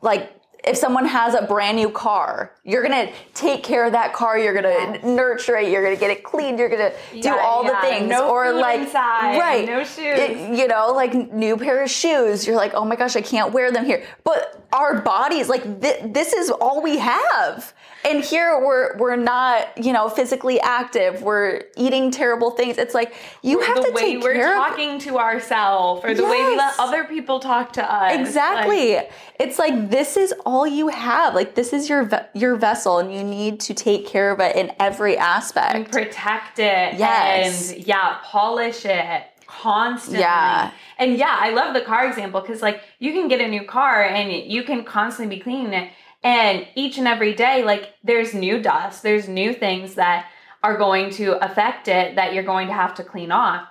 like 0.00 0.32
if 0.68 0.76
someone 0.76 1.06
has 1.06 1.34
a 1.34 1.42
brand 1.42 1.76
new 1.76 1.90
car, 1.90 2.52
you're 2.64 2.82
gonna 2.82 3.10
take 3.34 3.62
care 3.62 3.84
of 3.86 3.92
that 3.92 4.12
car. 4.12 4.38
You're 4.38 4.54
gonna 4.54 5.04
nurture 5.06 5.56
it. 5.56 5.70
You're 5.72 5.82
gonna 5.82 5.96
get 5.96 6.10
it 6.10 6.22
cleaned. 6.22 6.58
You're 6.58 6.68
gonna 6.68 6.92
do 7.20 7.36
all 7.36 7.64
yeah. 7.64 7.70
the 7.70 7.86
things. 7.88 8.10
No 8.10 8.30
or 8.30 8.52
like 8.52 8.80
inside, 8.80 9.38
right, 9.38 9.66
no 9.66 9.82
shoes. 9.84 10.18
It- 10.18 10.58
you 10.58 10.68
know, 10.68 10.92
like 10.92 11.14
new 11.32 11.56
pair 11.56 11.82
of 11.82 11.90
shoes. 11.90 12.46
You're 12.46 12.56
like, 12.56 12.74
oh 12.74 12.84
my 12.84 12.96
gosh, 12.96 13.16
I 13.16 13.20
can't 13.20 13.52
wear 13.52 13.72
them 13.72 13.84
here. 13.84 14.04
But 14.24 14.67
our 14.72 15.00
bodies, 15.00 15.48
like 15.48 15.80
th- 15.80 16.00
this 16.12 16.32
is 16.32 16.50
all 16.50 16.82
we 16.82 16.98
have. 16.98 17.72
And 18.04 18.22
here 18.22 18.60
we're 18.64 18.96
we're 18.96 19.16
not, 19.16 19.66
you 19.82 19.92
know, 19.92 20.08
physically 20.08 20.60
active. 20.60 21.22
We're 21.22 21.62
eating 21.76 22.10
terrible 22.10 22.52
things. 22.52 22.78
It's 22.78 22.94
like 22.94 23.14
you 23.42 23.60
have 23.60 23.76
to 23.76 23.82
take 23.82 23.88
it 23.88 23.94
the 23.94 23.98
to 24.00 24.04
way 24.06 24.14
take 24.14 24.22
we're 24.22 24.32
care 24.34 24.52
of 24.56 24.68
talking 24.68 24.98
to 25.00 25.18
ourselves 25.18 26.04
or 26.04 26.14
the 26.14 26.22
way 26.24 26.44
we 26.46 26.56
let 26.56 26.78
other 26.78 27.04
people 27.04 27.40
talk 27.40 27.72
to 27.74 27.92
us. 27.92 28.14
Exactly. 28.18 28.96
Like, 28.96 29.12
it's 29.40 29.58
like 29.58 29.90
this 29.90 30.16
is 30.16 30.32
all 30.46 30.66
you 30.66 30.88
have. 30.88 31.34
Like 31.34 31.54
this 31.54 31.72
is 31.72 31.88
your 31.88 32.04
ve- 32.04 32.26
your 32.34 32.56
vessel, 32.56 32.98
and 32.98 33.12
you 33.12 33.24
need 33.24 33.58
to 33.60 33.74
take 33.74 34.06
care 34.06 34.30
of 34.30 34.38
it 34.40 34.54
in 34.54 34.70
every 34.78 35.14
and 35.16 35.22
aspect. 35.24 35.90
protect 35.90 36.58
it 36.60 36.94
Yes. 36.98 37.72
and 37.72 37.86
yeah, 37.86 38.18
polish 38.22 38.84
it 38.84 39.24
constantly. 39.48 40.20
Yeah. 40.20 40.70
And 40.98 41.16
yeah, 41.16 41.36
I 41.40 41.50
love 41.50 41.74
the 41.74 41.80
car 41.80 42.06
example 42.06 42.40
because 42.40 42.62
like 42.62 42.82
you 43.00 43.12
can 43.12 43.26
get 43.28 43.40
a 43.40 43.48
new 43.48 43.64
car 43.64 44.04
and 44.04 44.30
you 44.30 44.62
can 44.62 44.84
constantly 44.84 45.36
be 45.36 45.42
cleaning 45.42 45.72
it. 45.72 45.90
And 46.22 46.66
each 46.74 46.98
and 46.98 47.08
every 47.08 47.34
day, 47.34 47.64
like 47.64 47.94
there's 48.04 48.34
new 48.34 48.60
dust, 48.62 49.02
there's 49.02 49.28
new 49.28 49.52
things 49.54 49.94
that 49.94 50.26
are 50.62 50.76
going 50.76 51.10
to 51.10 51.42
affect 51.44 51.88
it 51.88 52.16
that 52.16 52.34
you're 52.34 52.42
going 52.44 52.66
to 52.68 52.72
have 52.74 52.94
to 52.96 53.04
clean 53.04 53.32
off. 53.32 53.66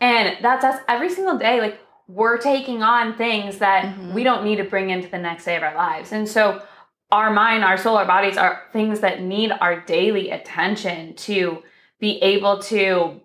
And 0.00 0.36
that's 0.42 0.64
us 0.64 0.80
every 0.88 1.08
single 1.10 1.38
day. 1.38 1.60
Like 1.60 1.78
we're 2.06 2.36
taking 2.38 2.82
on 2.82 3.14
things 3.14 3.58
that 3.58 3.84
Mhm. 3.84 4.12
we 4.12 4.24
don't 4.24 4.44
need 4.44 4.56
to 4.56 4.64
bring 4.64 4.90
into 4.90 5.08
the 5.08 5.18
next 5.18 5.44
day 5.46 5.56
of 5.56 5.62
our 5.62 5.74
lives. 5.74 6.12
And 6.12 6.28
so 6.28 6.60
our 7.10 7.30
mind, 7.30 7.64
our 7.64 7.78
soul, 7.78 7.96
our 7.96 8.04
bodies 8.04 8.36
are 8.36 8.64
things 8.72 9.00
that 9.00 9.22
need 9.22 9.52
our 9.60 9.80
daily 9.80 10.30
attention 10.30 11.14
to 11.14 11.62
be 12.00 12.18
able 12.22 12.58
to 12.58 13.20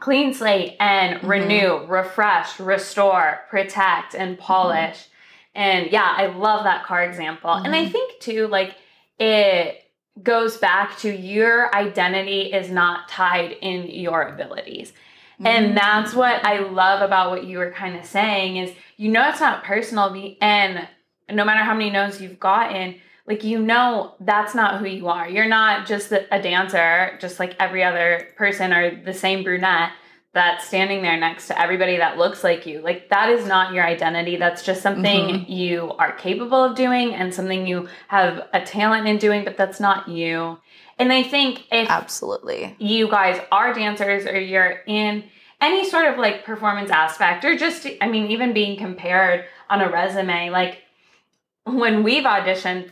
clean 0.00 0.32
slate 0.32 0.76
and 0.80 1.20
Mhm. 1.20 1.28
renew, 1.28 1.86
refresh, 1.86 2.58
restore, 2.60 3.40
protect, 3.50 4.14
and 4.14 4.38
polish. 4.38 5.06
And 5.54 5.90
yeah, 5.90 6.14
I 6.16 6.26
love 6.26 6.64
that 6.64 6.84
car 6.84 7.02
example. 7.02 7.50
And 7.50 7.74
I 7.74 7.84
Mhm. 7.86 7.92
think 7.92 8.20
too, 8.20 8.46
like 8.46 8.76
it 9.18 9.84
goes 10.22 10.56
back 10.56 10.96
to 10.98 11.10
your 11.10 11.74
identity 11.74 12.52
is 12.52 12.70
not 12.70 13.08
tied 13.08 13.52
in 13.60 13.88
your 13.88 14.22
abilities. 14.22 14.92
Mm-hmm. 15.40 15.46
And 15.46 15.76
that's 15.76 16.14
what 16.14 16.44
I 16.44 16.58
love 16.58 17.02
about 17.02 17.30
what 17.30 17.44
you 17.44 17.58
were 17.58 17.70
kind 17.70 17.96
of 17.96 18.04
saying 18.04 18.56
is 18.56 18.72
you 18.96 19.10
know 19.10 19.28
it's 19.28 19.40
not 19.40 19.62
personal 19.62 20.12
and 20.40 20.88
no 21.30 21.44
matter 21.44 21.60
how 21.62 21.74
many 21.74 21.90
no's 21.90 22.20
you've 22.20 22.40
gotten, 22.40 23.00
like 23.28 23.44
you 23.44 23.60
know 23.60 24.14
that's 24.20 24.54
not 24.54 24.80
who 24.80 24.86
you 24.86 25.08
are. 25.08 25.28
You're 25.28 25.46
not 25.46 25.86
just 25.86 26.10
a 26.10 26.42
dancer, 26.42 27.16
just 27.20 27.38
like 27.38 27.54
every 27.60 27.84
other 27.84 28.28
person 28.36 28.72
or 28.72 29.02
the 29.04 29.12
same 29.12 29.44
brunette 29.44 29.92
that's 30.32 30.66
standing 30.66 31.02
there 31.02 31.18
next 31.18 31.48
to 31.48 31.60
everybody 31.60 31.98
that 31.98 32.16
looks 32.16 32.42
like 32.42 32.66
you. 32.66 32.80
Like 32.80 33.10
that 33.10 33.28
is 33.28 33.46
not 33.46 33.74
your 33.74 33.84
identity. 33.84 34.36
That's 34.36 34.64
just 34.64 34.82
something 34.82 35.28
mm-hmm. 35.28 35.52
you 35.52 35.92
are 35.98 36.12
capable 36.12 36.64
of 36.64 36.74
doing 36.74 37.14
and 37.14 37.34
something 37.34 37.66
you 37.66 37.88
have 38.08 38.48
a 38.54 38.62
talent 38.64 39.06
in 39.06 39.18
doing, 39.18 39.44
but 39.44 39.58
that's 39.58 39.78
not 39.78 40.08
you. 40.08 40.58
And 40.98 41.12
I 41.12 41.22
think 41.22 41.66
if 41.70 41.88
Absolutely. 41.88 42.76
you 42.78 43.10
guys 43.10 43.40
are 43.52 43.74
dancers 43.74 44.26
or 44.26 44.40
you're 44.40 44.80
in 44.86 45.24
any 45.60 45.88
sort 45.88 46.06
of 46.06 46.18
like 46.18 46.44
performance 46.44 46.90
aspect 46.90 47.44
or 47.44 47.56
just 47.56 47.84
i 48.00 48.08
mean 48.08 48.30
even 48.30 48.52
being 48.52 48.78
compared 48.78 49.44
on 49.68 49.80
a 49.80 49.90
resume 49.90 50.50
like 50.50 50.82
when 51.64 52.02
we've 52.04 52.22
auditioned 52.22 52.90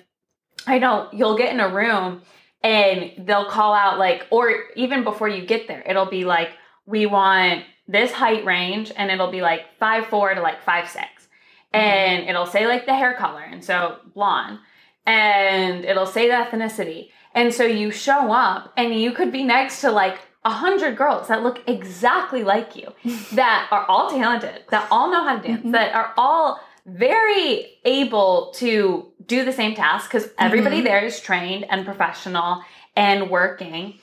i 0.66 0.78
know 0.78 1.08
you'll 1.12 1.36
get 1.36 1.52
in 1.52 1.60
a 1.60 1.68
room 1.68 2.22
and 2.62 3.12
they'll 3.26 3.48
call 3.50 3.74
out 3.74 3.98
like 3.98 4.26
or 4.30 4.52
even 4.76 5.04
before 5.04 5.28
you 5.28 5.44
get 5.46 5.68
there 5.68 5.82
it'll 5.86 6.06
be 6.10 6.24
like 6.24 6.50
we 6.86 7.06
want 7.06 7.64
this 7.88 8.12
height 8.12 8.44
range 8.44 8.92
and 8.96 9.10
it'll 9.10 9.30
be 9.30 9.42
like 9.42 9.62
five 9.78 10.06
four 10.06 10.34
to 10.34 10.40
like 10.40 10.62
five 10.64 10.88
six. 10.88 11.28
And 11.72 12.28
it'll 12.28 12.46
say 12.46 12.66
like 12.66 12.86
the 12.86 12.94
hair 12.94 13.14
color 13.14 13.42
and 13.42 13.62
so 13.62 13.98
blonde. 14.14 14.58
And 15.04 15.84
it'll 15.84 16.06
say 16.06 16.26
the 16.28 16.34
ethnicity. 16.34 17.10
And 17.34 17.52
so 17.52 17.64
you 17.64 17.90
show 17.90 18.32
up 18.32 18.72
and 18.76 18.94
you 18.94 19.12
could 19.12 19.30
be 19.30 19.44
next 19.44 19.82
to 19.82 19.90
like 19.92 20.18
a 20.44 20.50
hundred 20.50 20.96
girls 20.96 21.28
that 21.28 21.42
look 21.42 21.62
exactly 21.68 22.42
like 22.42 22.74
you, 22.76 22.92
that 23.32 23.68
are 23.70 23.84
all 23.86 24.10
talented, 24.10 24.64
that 24.70 24.88
all 24.90 25.10
know 25.10 25.22
how 25.22 25.36
to 25.38 25.46
dance, 25.46 25.64
Mhm. 25.64 25.72
that 25.72 25.94
are 25.94 26.12
all 26.16 26.60
very 26.86 27.78
able 27.84 28.52
to 28.56 29.06
do 29.26 29.44
the 29.44 29.52
same 29.52 29.74
task 29.74 30.08
because 30.10 30.30
everybody 30.38 30.80
Mhm. 30.80 30.84
there 30.84 31.00
is 31.04 31.20
trained 31.20 31.66
and 31.68 31.84
professional 31.84 32.62
and 32.94 33.28
working. 33.28 33.98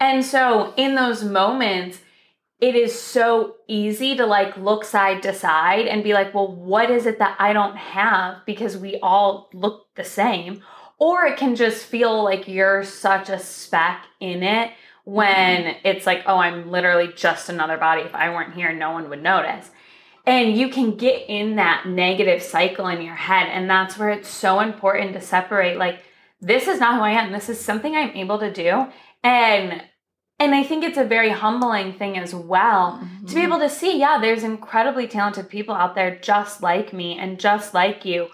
And 0.00 0.24
so 0.24 0.74
in 0.76 0.96
those 0.96 1.22
moments, 1.22 2.00
it 2.60 2.74
is 2.74 2.98
so 2.98 3.56
easy 3.68 4.16
to 4.16 4.26
like 4.26 4.56
look 4.56 4.84
side 4.84 5.22
to 5.22 5.32
side 5.32 5.86
and 5.86 6.02
be 6.02 6.12
like, 6.12 6.34
well, 6.34 6.48
what 6.48 6.90
is 6.90 7.06
it 7.06 7.18
that 7.20 7.36
I 7.38 7.52
don't 7.52 7.76
have 7.76 8.44
because 8.46 8.76
we 8.76 8.98
all 9.00 9.48
look 9.52 9.86
the 9.94 10.04
same? 10.04 10.62
Or 10.98 11.26
it 11.26 11.36
can 11.36 11.54
just 11.56 11.84
feel 11.84 12.22
like 12.22 12.48
you're 12.48 12.82
such 12.84 13.28
a 13.28 13.38
speck 13.38 14.06
in 14.20 14.42
it 14.42 14.70
when 15.04 15.76
it's 15.84 16.06
like, 16.06 16.22
oh, 16.26 16.38
I'm 16.38 16.70
literally 16.70 17.12
just 17.14 17.48
another 17.48 17.76
body. 17.76 18.02
If 18.02 18.14
I 18.14 18.30
weren't 18.30 18.54
here, 18.54 18.72
no 18.72 18.92
one 18.92 19.08
would 19.10 19.22
notice. 19.22 19.70
And 20.26 20.56
you 20.56 20.68
can 20.68 20.96
get 20.96 21.28
in 21.28 21.56
that 21.56 21.86
negative 21.86 22.42
cycle 22.42 22.86
in 22.88 23.02
your 23.02 23.14
head. 23.14 23.48
And 23.48 23.68
that's 23.68 23.98
where 23.98 24.10
it's 24.10 24.28
so 24.28 24.60
important 24.60 25.12
to 25.12 25.20
separate 25.20 25.76
like, 25.76 26.00
this 26.40 26.66
is 26.68 26.80
not 26.80 26.96
who 26.96 27.02
I 27.02 27.10
am. 27.10 27.32
This 27.32 27.48
is 27.48 27.60
something 27.60 27.94
I'm 27.94 28.10
able 28.10 28.38
to 28.38 28.52
do. 28.52 28.86
And 29.22 29.82
and 30.40 30.52
I 30.52 30.64
think 30.64 30.82
it's 30.82 30.98
a 30.98 31.04
very 31.04 31.30
humbling 31.30 31.92
thing 31.94 32.18
as 32.18 32.34
well 32.34 33.00
Mm-hmm. 33.02 33.26
to 33.26 33.34
be 33.34 33.42
able 33.42 33.60
to 33.60 33.70
see, 33.70 33.98
yeah, 33.98 34.18
there's 34.20 34.42
incredibly 34.42 35.06
talented 35.06 35.48
people 35.48 35.74
out 35.74 35.94
there 35.94 36.18
just 36.18 36.62
like 36.62 36.92
me 36.92 37.18
and 37.18 37.38
just 37.40 37.72
like 37.72 38.04
you. 38.04 38.28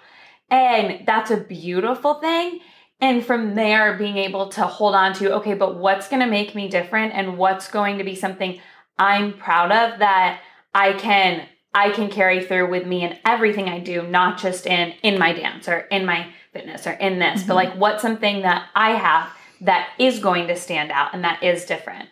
And 0.51 1.07
that's 1.07 1.31
a 1.31 1.37
beautiful 1.37 2.15
thing. 2.15 2.61
And 3.01 3.25
from 3.25 3.55
there, 3.55 3.97
being 3.97 4.17
able 4.17 4.49
to 4.51 4.63
hold 4.67 4.95
on 4.95 5.15
to, 5.15 5.35
okay, 5.37 5.55
but 5.55 5.77
what's 5.77 6.09
going 6.09 6.21
to 6.21 6.27
make 6.27 6.55
me 6.55 6.69
different 6.69 7.15
and 7.15 7.39
what's 7.39 7.69
going 7.71 7.99
to 7.99 8.05
be 8.05 8.15
something 8.15 8.61
I'm 8.99 9.35
proud 9.35 9.71
of 9.71 10.01
that 10.01 10.41
I 10.75 10.95
can 10.95 11.47
I 11.73 11.91
can 11.91 12.11
carry 12.11 12.45
through 12.45 12.71
with 12.71 12.87
me 12.87 13.05
in 13.05 13.17
everything 13.25 13.69
I 13.69 13.79
do, 13.79 14.03
not 14.03 14.39
just 14.39 14.67
in 14.67 14.95
in 15.03 15.19
my 15.19 15.33
dance 15.33 15.69
or 15.69 15.79
in 15.79 16.05
my 16.05 16.33
fitness 16.53 16.87
or 16.87 16.93
in 16.93 17.19
this, 17.19 17.43
but 17.43 17.55
mm-hmm. 17.55 17.71
like 17.71 17.75
what's 17.75 18.03
something 18.03 18.43
that 18.43 18.69
I 18.75 18.93
have 18.93 19.31
that 19.61 19.91
is 19.99 20.19
going 20.19 20.49
to 20.49 20.57
stand 20.57 20.91
out 20.91 21.15
and 21.15 21.25
that 21.25 21.43
is 21.43 21.65
different. 21.65 22.09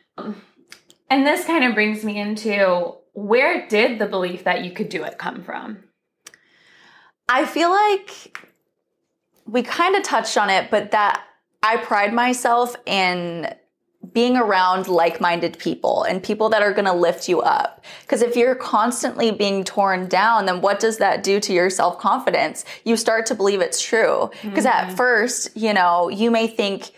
And 1.11 1.27
this 1.27 1.45
kind 1.45 1.65
of 1.65 1.75
brings 1.75 2.05
me 2.05 2.19
into 2.19 2.95
where 3.15 3.67
did 3.67 3.99
the 3.99 4.07
belief 4.07 4.45
that 4.45 4.65
you 4.65 4.71
could 4.71 4.89
do 4.89 5.03
it 5.05 5.19
come 5.19 5.43
from? 5.43 5.79
I 7.29 7.47
feel 7.47 7.71
like 7.71 8.49
we 9.47 9.63
kind 9.63 9.97
of 9.97 10.03
touched 10.03 10.37
on 10.37 10.51
it, 10.51 10.71
but 10.71 10.93
that 10.93 11.25
I 11.63 11.79
pride 11.79 12.13
myself 12.13 12.77
in 12.87 13.53
being 14.13 14.37
around 14.37 14.89
like 14.89 15.21
minded 15.21 15.59
people 15.59 16.05
and 16.05 16.23
people 16.23 16.49
that 16.51 16.63
are 16.63 16.73
going 16.73 16.85
to 16.85 16.93
lift 16.93 17.29
you 17.29 17.41
up. 17.41 17.85
Because 18.03 18.23
if 18.23 18.37
you're 18.37 18.55
constantly 18.55 19.31
being 19.31 19.65
torn 19.65 20.09
down, 20.09 20.47
then 20.47 20.61
what 20.61 20.81
does 20.81 20.99
that 20.99 21.23
do 21.23 21.41
to 21.41 21.53
your 21.53 21.71
self 21.71 21.99
confidence? 21.99 22.65
You 22.85 22.97
start 22.97 23.27
to 23.27 23.35
believe 23.35 23.61
it's 23.61 23.81
true. 23.81 24.31
Because 24.43 24.67
at 24.67 24.87
mm-hmm. 24.87 24.97
first, 24.97 25.57
you 25.57 25.73
know, 25.75 26.09
you 26.09 26.31
may 26.31 26.47
think, 26.47 26.91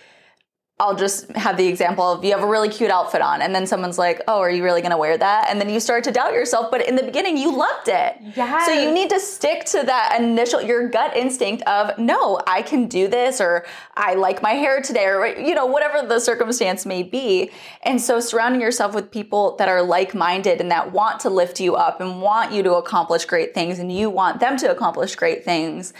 I'll 0.81 0.97
just 0.97 1.31
have 1.37 1.59
the 1.59 1.67
example 1.67 2.11
of 2.11 2.25
you 2.25 2.33
have 2.33 2.43
a 2.43 2.47
really 2.47 2.71
cute 2.71 2.91
outfit 2.91 3.21
on, 3.21 3.43
and 3.43 3.55
then 3.55 3.67
someone's 3.67 3.99
like, 3.99 4.23
Oh, 4.27 4.41
are 4.41 4.51
you 4.51 4.65
really 4.65 4.81
gonna 4.81 4.97
wear 4.97 5.19
that? 5.19 5.49
And 5.51 5.61
then 5.61 5.69
you 5.69 5.79
start 5.79 6.05
to 6.05 6.11
doubt 6.11 6.33
yourself, 6.33 6.71
but 6.71 6.89
in 6.89 6.97
the 6.97 7.03
beginning, 7.03 7.37
you 7.37 7.55
loved 7.55 7.89
it. 7.89 8.17
Yes. 8.35 8.67
So 8.67 8.73
you 8.73 8.91
need 8.91 9.11
to 9.11 9.21
stick 9.21 9.67
to 9.67 9.83
that 9.85 10.19
initial, 10.19 10.63
your 10.63 10.89
gut 10.89 11.15
instinct 11.15 11.63
of, 11.65 11.99
No, 11.99 12.41
I 12.47 12.63
can 12.63 12.89
do 12.89 13.09
this, 13.09 13.43
or 13.43 13.67
I 13.95 14.15
like 14.15 14.43
my 14.43 14.53
hair 14.53 14.81
today, 14.81 15.05
or, 15.05 15.27
you 15.27 15.55
know, 15.55 15.67
whatever 15.67 16.07
the 16.07 16.19
circumstance 16.19 16.87
may 16.87 17.03
be. 17.03 17.51
And 17.83 18.01
so 18.01 18.19
surrounding 18.19 18.63
yourself 18.63 18.95
with 18.95 19.11
people 19.11 19.57
that 19.57 19.69
are 19.69 19.83
like 19.83 20.15
minded 20.15 20.63
and 20.63 20.71
that 20.71 20.93
want 20.93 21.21
to 21.21 21.31
lift 21.31 21.61
you 21.61 21.77
up 21.77 22.01
and 22.01 22.23
want 22.23 22.53
you 22.53 22.63
to 22.63 22.77
accomplish 22.77 23.27
great 23.27 23.53
things, 23.53 23.79
and 23.79 23.93
you 23.93 24.09
want 24.09 24.41
them 24.41 24.57
to 24.57 24.71
accomplish 24.71 25.15
great 25.15 25.45
things, 25.45 25.93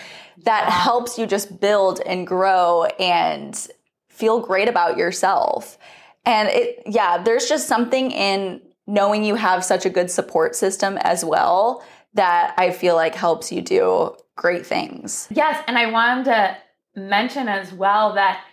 that 0.45 0.71
helps 0.71 1.19
you 1.19 1.27
just 1.27 1.61
build 1.61 2.01
and 2.07 2.27
grow 2.27 2.85
and 2.99 3.69
feel 4.21 4.41
great 4.41 4.69
about 4.69 4.97
yourself. 4.97 5.79
And 6.25 6.49
it, 6.49 6.83
yeah, 6.87 7.23
there's 7.23 7.49
just 7.49 7.67
something 7.67 8.11
in 8.11 8.61
knowing 8.87 9.25
you 9.25 9.35
have 9.35 9.65
such 9.65 9.87
a 9.87 9.91
good 9.91 10.11
support 10.11 10.55
system 10.55 10.99
as 10.99 11.25
well 11.25 11.83
that 12.15 12.55
I 12.59 12.71
feel 12.71 12.95
like 12.95 13.15
helps 13.15 13.51
you 13.51 13.63
do 13.63 14.17
great 14.37 14.67
things. 14.67 15.29
Yes, 15.31 15.63
and 15.67 15.79
I 15.79 15.91
wanted 15.91 16.25
to 16.27 16.57
mention 16.97 17.49
as 17.49 17.73
well 17.73 18.15
that 18.15 18.45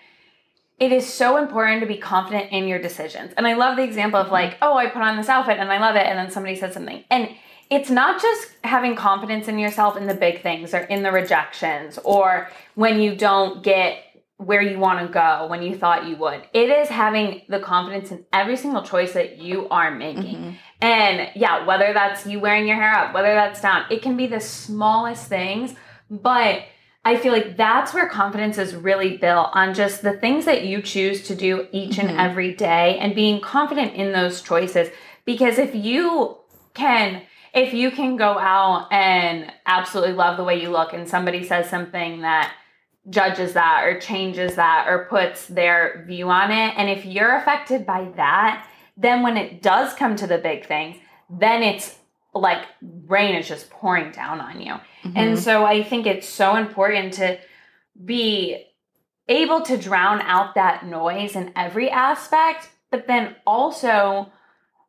it 0.79 0.91
is 0.91 1.11
so 1.11 1.37
important 1.37 1.81
to 1.81 1.87
be 1.87 1.97
confident 1.97 2.51
in 2.51 2.67
your 2.67 2.79
decisions. 2.79 3.33
And 3.35 3.47
I 3.47 3.53
love 3.53 3.77
the 3.77 3.83
example 3.83 4.19
of 4.19 4.27
mm-hmm. 4.27 4.33
like, 4.33 4.57
oh, 4.61 4.77
I 4.77 4.87
put 4.87 5.01
on 5.01 5.17
this 5.17 5.27
outfit 5.27 5.57
and 5.57 5.71
I 5.71 5.79
love 5.79 5.95
it, 5.95 6.05
and 6.05 6.17
then 6.17 6.29
somebody 6.29 6.55
said 6.55 6.73
something. 6.73 7.03
And 7.09 7.29
it's 7.69 7.89
not 7.89 8.21
just 8.21 8.49
having 8.63 8.95
confidence 8.95 9.47
in 9.47 9.59
yourself 9.59 9.97
in 9.97 10.07
the 10.07 10.13
big 10.13 10.41
things 10.41 10.73
or 10.73 10.79
in 10.79 11.03
the 11.03 11.11
rejections 11.11 11.99
or 12.03 12.49
when 12.75 12.99
you 13.01 13.15
don't 13.15 13.61
get 13.61 14.03
where 14.37 14.61
you 14.61 14.77
want 14.77 15.05
to 15.05 15.11
go 15.11 15.47
when 15.47 15.63
you 15.63 15.75
thought 15.75 16.07
you 16.07 16.15
would. 16.15 16.43
It 16.53 16.69
is 16.69 16.89
having 16.89 17.41
the 17.49 17.59
confidence 17.59 18.11
in 18.11 18.23
every 18.31 18.55
single 18.55 18.83
choice 18.83 19.13
that 19.13 19.39
you 19.39 19.67
are 19.69 19.89
making. 19.89 20.35
Mm-hmm. 20.35 20.51
And 20.79 21.29
yeah, 21.35 21.65
whether 21.65 21.91
that's 21.91 22.27
you 22.27 22.39
wearing 22.39 22.67
your 22.67 22.75
hair 22.75 22.93
up, 22.93 23.15
whether 23.15 23.33
that's 23.33 23.61
down, 23.61 23.85
it 23.89 24.03
can 24.03 24.15
be 24.15 24.27
the 24.27 24.39
smallest 24.39 25.27
things, 25.27 25.73
but 26.09 26.63
I 27.03 27.17
feel 27.17 27.31
like 27.31 27.57
that's 27.57 27.93
where 27.93 28.07
confidence 28.07 28.57
is 28.57 28.75
really 28.75 29.17
built 29.17 29.49
on 29.53 29.73
just 29.73 30.01
the 30.01 30.13
things 30.13 30.45
that 30.45 30.65
you 30.65 30.81
choose 30.81 31.23
to 31.27 31.35
do 31.35 31.65
each 31.71 31.97
and 31.97 32.09
mm-hmm. 32.09 32.19
every 32.19 32.53
day 32.53 32.99
and 32.99 33.15
being 33.15 33.41
confident 33.41 33.95
in 33.95 34.11
those 34.11 34.41
choices. 34.41 34.89
Because 35.25 35.57
if 35.57 35.73
you 35.73 36.37
can, 36.73 37.23
if 37.53 37.73
you 37.73 37.89
can 37.91 38.17
go 38.17 38.37
out 38.37 38.91
and 38.91 39.51
absolutely 39.65 40.13
love 40.13 40.37
the 40.37 40.43
way 40.43 40.61
you 40.61 40.69
look 40.69 40.93
and 40.93 41.07
somebody 41.07 41.43
says 41.43 41.69
something 41.69 42.21
that 42.21 42.53
judges 43.09 43.53
that 43.53 43.83
or 43.85 43.99
changes 43.99 44.55
that 44.55 44.85
or 44.87 45.05
puts 45.05 45.47
their 45.47 46.03
view 46.07 46.29
on 46.29 46.51
it, 46.51 46.73
and 46.77 46.89
if 46.89 47.05
you're 47.05 47.35
affected 47.35 47.85
by 47.85 48.11
that, 48.15 48.67
then 48.95 49.21
when 49.21 49.37
it 49.37 49.61
does 49.61 49.93
come 49.93 50.15
to 50.15 50.27
the 50.27 50.37
big 50.37 50.65
things, 50.65 50.97
then 51.29 51.63
it's 51.63 51.95
like 52.33 52.65
rain 53.05 53.35
is 53.35 53.47
just 53.47 53.69
pouring 53.69 54.11
down 54.11 54.39
on 54.39 54.61
you. 54.61 54.73
Mm-hmm. 54.73 55.11
And 55.15 55.39
so 55.39 55.65
I 55.65 55.83
think 55.83 56.05
it's 56.05 56.27
so 56.27 56.55
important 56.55 57.13
to 57.13 57.39
be 58.03 58.65
able 59.27 59.61
to 59.61 59.77
drown 59.77 60.21
out 60.21 60.55
that 60.55 60.85
noise 60.85 61.35
in 61.35 61.51
every 61.55 61.89
aspect, 61.89 62.69
but 62.91 63.07
then 63.07 63.35
also 63.45 64.31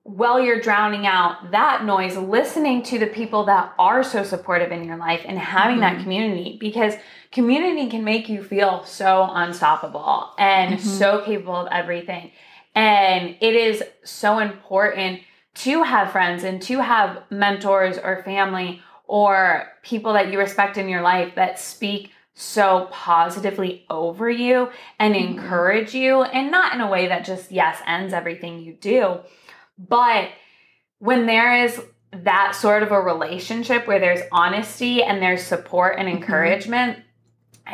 while 0.08 0.40
you're 0.40 0.60
drowning 0.60 1.06
out 1.06 1.50
that 1.50 1.84
noise, 1.84 2.16
listening 2.16 2.82
to 2.82 2.98
the 2.98 3.06
people 3.06 3.44
that 3.44 3.74
are 3.78 4.02
so 4.02 4.24
supportive 4.24 4.72
in 4.72 4.84
your 4.84 4.96
life 4.96 5.20
and 5.26 5.38
having 5.38 5.80
that 5.80 5.94
mm-hmm. 5.94 6.02
community 6.02 6.56
because 6.58 6.94
community 7.30 7.90
can 7.90 8.04
make 8.04 8.26
you 8.26 8.42
feel 8.42 8.82
so 8.84 9.28
unstoppable 9.30 10.30
and 10.38 10.76
mm-hmm. 10.76 10.88
so 10.88 11.20
capable 11.26 11.56
of 11.56 11.68
everything. 11.70 12.32
And 12.74 13.36
it 13.42 13.54
is 13.54 13.82
so 14.02 14.38
important 14.38 15.20
to 15.56 15.82
have 15.82 16.10
friends 16.10 16.42
and 16.42 16.62
to 16.62 16.80
have 16.80 17.22
mentors 17.28 17.98
or 17.98 18.22
family 18.22 18.80
or 19.06 19.66
people 19.82 20.14
that 20.14 20.32
you 20.32 20.38
respect 20.38 20.78
in 20.78 20.88
your 20.88 21.02
life 21.02 21.34
that 21.34 21.58
speak 21.58 22.12
so 22.32 22.88
positively 22.90 23.84
over 23.90 24.30
you 24.30 24.70
and 24.98 25.14
mm-hmm. 25.14 25.38
encourage 25.38 25.92
you 25.92 26.22
and 26.22 26.50
not 26.50 26.72
in 26.72 26.80
a 26.80 26.88
way 26.88 27.08
that 27.08 27.26
just 27.26 27.52
yes 27.52 27.82
ends 27.86 28.14
everything 28.14 28.60
you 28.60 28.72
do 28.72 29.18
but 29.78 30.30
when 30.98 31.26
there 31.26 31.64
is 31.64 31.80
that 32.12 32.54
sort 32.54 32.82
of 32.82 32.90
a 32.90 33.00
relationship 33.00 33.86
where 33.86 34.00
there's 34.00 34.20
honesty 34.32 35.02
and 35.02 35.22
there's 35.22 35.42
support 35.42 35.96
and 35.98 36.08
mm-hmm. 36.08 36.16
encouragement 36.18 36.98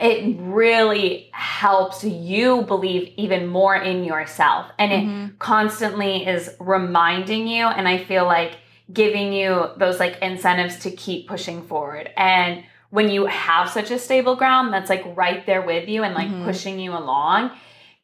it 0.01 0.37
really 0.41 1.31
helps 1.33 2.03
you 2.03 2.63
believe 2.63 3.13
even 3.17 3.47
more 3.47 3.77
in 3.77 4.05
yourself. 4.05 4.67
And 4.79 4.93
it 4.93 5.05
mm-hmm. 5.05 5.37
constantly 5.39 6.27
is 6.27 6.51
reminding 6.59 7.47
you 7.47 7.67
and 7.67 7.87
i 7.87 8.03
feel 8.03 8.25
like 8.25 8.57
giving 8.93 9.33
you 9.33 9.69
those 9.79 9.99
like 9.99 10.19
incentives 10.21 10.79
to 10.81 10.91
keep 10.91 11.29
pushing 11.29 11.63
forward. 11.63 12.11
And 12.17 12.65
when 12.91 13.09
you 13.09 13.27
have 13.27 13.71
such 13.71 13.91
a 13.91 13.99
stable 13.99 14.37
ground 14.37 14.73
that's 14.73 14.91
like 14.91 15.05
right 15.17 15.45
there 15.47 15.63
with 15.63 15.89
you 15.89 16.03
and 16.03 16.15
like 16.15 16.29
mm-hmm. 16.29 16.45
pushing 16.45 16.79
you 16.79 16.93
along 16.93 17.51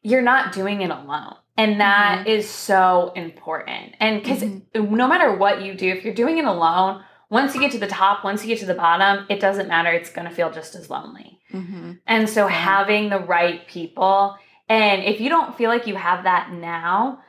you're 0.01 0.21
not 0.21 0.53
doing 0.53 0.81
it 0.81 0.89
alone. 0.89 1.35
And 1.57 1.79
that 1.79 2.19
mm-hmm. 2.19 2.29
is 2.29 2.49
so 2.49 3.11
important. 3.15 3.95
And 3.99 4.21
because 4.21 4.41
mm-hmm. 4.41 4.95
no 4.95 5.07
matter 5.07 5.35
what 5.35 5.61
you 5.61 5.75
do 5.75 5.89
if 5.89 6.03
you're 6.03 6.13
doing 6.13 6.37
it 6.37 6.45
alone 6.45 7.03
once 7.29 7.53
you 7.53 7.61
get 7.61 7.71
to 7.71 7.79
the 7.79 7.87
top 7.87 8.23
once 8.23 8.41
you 8.43 8.47
get 8.47 8.59
to 8.59 8.65
the 8.65 8.73
bottom 8.73 9.25
it 9.29 9.39
doesn't 9.39 9.67
matter. 9.67 9.91
It's 9.91 10.11
going 10.11 10.27
to 10.27 10.33
feel 10.33 10.51
just 10.51 10.75
as 10.75 10.89
lonely. 10.89 11.39
Mm-hmm. 11.53 11.93
and 12.07 12.29
so 12.29 12.47
having 12.47 13.09
the 13.09 13.19
right 13.19 13.67
people 13.67 14.37
and 14.69 15.03
if 15.03 15.19
you 15.19 15.27
don't 15.27 15.57
feel 15.57 15.69
like 15.69 15.85
you 15.85 15.95
have 15.95 16.23
that 16.23 16.49
now 16.53 17.19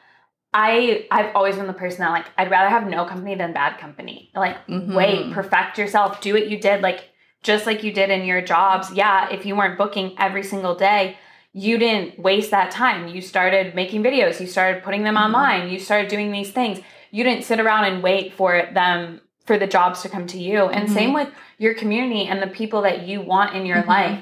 I 0.55 1.07
I've 1.11 1.35
always 1.35 1.57
been 1.57 1.67
the 1.67 1.73
person 1.73 2.01
that 2.01 2.11
like 2.11 2.27
I'd 2.39 2.51
rather 2.51 2.69
have 2.69 2.87
no 2.87 3.05
company 3.05 3.35
than 3.35 3.53
bad 3.53 3.79
company. 3.79 4.31
Like 4.35 4.57
wait, 4.69 4.79
mm-hmm. 4.79 5.33
perfect 5.33 5.79
yourself, 5.79 6.21
do 6.21 6.35
what 6.35 6.49
you 6.49 6.61
did 6.61 6.83
like 6.83 7.11
just 7.43 7.67
like 7.67 7.83
you 7.83 7.93
did 7.93 8.11
in 8.11 8.25
your 8.25 8.43
jobs. 8.43 8.93
Yeah, 8.93 9.31
if 9.31 9.45
you 9.45 9.57
weren't 9.57 9.79
booking 9.79 10.15
every 10.19 10.43
single 10.43 10.75
day, 10.75 11.17
you 11.53 11.79
didn't 11.79 12.19
waste 12.19 12.51
that 12.51 12.71
time. 12.71 13.09
You 13.09 13.21
started 13.21 13.75
making 13.75 14.03
videos, 14.03 14.41
you 14.41 14.47
started 14.47 14.83
putting 14.83 15.05
them 15.05 15.17
online, 15.17 15.69
you 15.69 15.79
started 15.79 16.09
doing 16.09 16.33
these 16.33 16.51
things. 16.51 16.81
You 17.11 17.25
didn't 17.25 17.45
sit 17.45 17.61
around 17.61 17.85
and 17.85 18.03
wait 18.03 18.33
for 18.33 18.69
them 18.73 19.21
for 19.45 19.59
the 19.59 19.67
jobs 19.67 20.03
to 20.03 20.09
come 20.09 20.27
to 20.29 20.39
you. 20.39 20.67
And 20.69 20.89
Mhm. 20.89 20.93
same 20.93 21.13
with 21.13 21.29
your 21.59 21.75
community 21.75 22.27
and 22.27 22.41
the 22.41 22.47
people 22.47 22.83
that 22.83 23.03
you 23.03 23.21
want 23.21 23.55
in 23.55 23.67
your 23.67 23.83
Mhm. 23.83 23.87
life. 23.89 24.19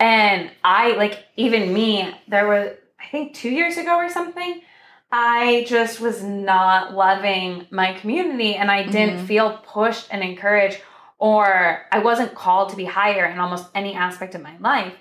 And 0.00 0.50
I 0.64 0.92
like 0.92 1.24
even 1.36 1.72
me, 1.72 2.12
there 2.28 2.48
was 2.48 2.70
I 3.00 3.06
think 3.08 3.34
2 3.34 3.50
years 3.50 3.76
ago 3.76 3.96
or 3.96 4.08
something, 4.08 4.62
I 5.12 5.64
just 5.68 6.00
was 6.00 6.22
not 6.24 6.94
loving 6.94 7.66
my 7.70 7.92
community 7.92 8.56
and 8.56 8.70
I 8.70 8.84
didn't 8.84 9.18
Mhm. 9.18 9.26
feel 9.26 9.58
pushed 9.58 10.08
and 10.10 10.22
encouraged 10.24 10.80
or 11.18 11.86
I 11.92 11.98
wasn't 11.98 12.34
called 12.34 12.70
to 12.70 12.76
be 12.76 12.86
higher 12.86 13.26
in 13.26 13.38
almost 13.38 13.66
any 13.74 13.94
aspect 13.94 14.34
of 14.34 14.42
my 14.42 14.56
life. 14.58 14.94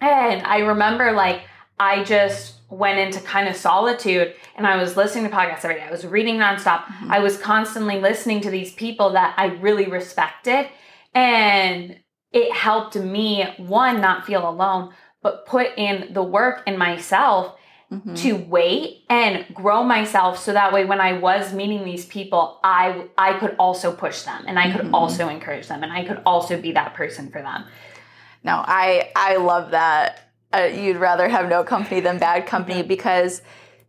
And 0.00 0.46
I 0.46 0.58
remember 0.58 1.12
like 1.12 1.42
I 1.78 2.04
just 2.04 2.54
went 2.70 2.98
into 2.98 3.20
kind 3.20 3.48
of 3.48 3.56
solitude 3.56 4.34
and 4.56 4.66
I 4.66 4.76
was 4.76 4.96
listening 4.96 5.24
to 5.24 5.30
podcasts 5.30 5.64
every 5.64 5.76
day. 5.76 5.82
I 5.82 5.90
was 5.90 6.06
reading 6.06 6.36
nonstop. 6.36 6.84
Mm-hmm. 6.84 7.12
I 7.12 7.18
was 7.20 7.36
constantly 7.38 8.00
listening 8.00 8.40
to 8.42 8.50
these 8.50 8.72
people 8.72 9.10
that 9.10 9.34
I 9.36 9.46
really 9.46 9.86
respected. 9.86 10.68
And 11.14 11.98
it 12.32 12.52
helped 12.52 12.96
me, 12.96 13.44
one, 13.58 14.00
not 14.00 14.26
feel 14.26 14.48
alone, 14.48 14.92
but 15.22 15.46
put 15.46 15.68
in 15.76 16.12
the 16.12 16.22
work 16.22 16.62
in 16.66 16.76
myself 16.76 17.56
mm-hmm. 17.90 18.14
to 18.14 18.32
wait 18.34 19.04
and 19.08 19.46
grow 19.54 19.84
myself 19.84 20.38
so 20.38 20.52
that 20.52 20.72
way 20.72 20.84
when 20.84 21.00
I 21.00 21.18
was 21.18 21.52
meeting 21.52 21.84
these 21.84 22.04
people, 22.06 22.60
I 22.64 23.06
I 23.16 23.38
could 23.38 23.54
also 23.58 23.92
push 23.92 24.22
them 24.22 24.44
and 24.46 24.58
I 24.58 24.72
could 24.72 24.86
mm-hmm. 24.86 24.94
also 24.94 25.28
encourage 25.28 25.68
them 25.68 25.82
and 25.82 25.92
I 25.92 26.04
could 26.04 26.20
also 26.26 26.60
be 26.60 26.72
that 26.72 26.94
person 26.94 27.30
for 27.30 27.40
them. 27.40 27.64
No, 28.44 28.62
I 28.64 29.10
I 29.16 29.36
love 29.36 29.70
that. 29.72 30.20
Uh, 30.52 30.70
you'd 30.72 30.98
rather 30.98 31.28
have 31.28 31.48
no 31.48 31.64
company 31.64 32.00
than 32.00 32.18
bad 32.18 32.46
company 32.46 32.82
because 32.82 33.42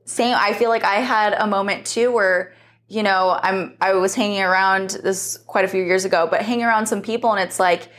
same. 0.06 0.36
I 0.40 0.54
feel 0.54 0.70
like 0.70 0.84
I 0.84 0.96
had 0.96 1.34
a 1.34 1.46
moment 1.46 1.86
too 1.86 2.12
where 2.12 2.54
you 2.88 3.04
know 3.04 3.38
I'm 3.44 3.76
I 3.82 3.94
was 3.94 4.16
hanging 4.16 4.42
around 4.42 4.92
this 5.04 5.38
quite 5.46 5.66
a 5.66 5.68
few 5.68 5.84
years 5.84 6.06
ago, 6.06 6.28
but 6.30 6.42
hanging 6.42 6.66
around 6.66 6.88
some 6.88 7.02
people 7.02 7.34
and 7.34 7.44
it's 7.48 7.60
like 7.60 7.90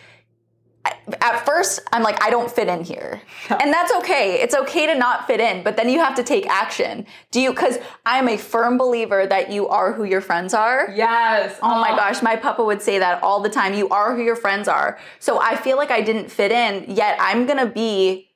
at 1.21 1.45
first 1.45 1.81
I'm 1.93 2.03
like 2.03 2.23
I 2.23 2.31
don't 2.31 2.51
fit 2.51 2.69
in 2.69 2.83
here. 2.83 3.21
And 3.49 3.73
that's 3.73 3.93
okay. 3.95 4.41
It's 4.41 4.55
okay 4.55 4.87
to 4.87 4.95
not 4.95 5.27
fit 5.27 5.41
in, 5.41 5.63
but 5.63 5.77
then 5.77 5.89
you 5.89 5.99
have 6.01 6.15
to 6.17 6.23
take 6.23 6.47
action. 6.47 7.07
Do 7.31 7.41
you 7.41 7.53
cuz 7.53 7.79
I'm 8.05 8.29
a 8.29 8.37
firm 8.37 8.79
believer 8.79 9.27
that 9.27 9.51
you 9.51 9.69
are 9.69 9.93
who 9.93 10.05
your 10.05 10.21
friends 10.21 10.55
are. 10.55 10.91
Yes. 10.95 11.59
Oh 11.63 11.81
my 11.81 11.91
gosh, 11.91 12.23
my 12.23 12.37
papa 12.37 12.65
would 12.65 12.83
say 12.83 12.99
that 12.99 13.23
all 13.23 13.41
the 13.41 13.49
time. 13.49 13.75
You 13.75 13.89
are 13.89 14.15
who 14.15 14.23
your 14.23 14.37
friends 14.37 14.69
are. 14.69 14.99
So 15.19 15.41
I 15.41 15.57
feel 15.57 15.77
like 15.77 15.91
I 15.91 16.01
didn't 16.01 16.31
fit 16.31 16.53
in, 16.53 16.85
yet 16.89 17.17
I'm 17.21 17.47
going 17.47 17.59
to 17.59 17.67
be 17.67 18.27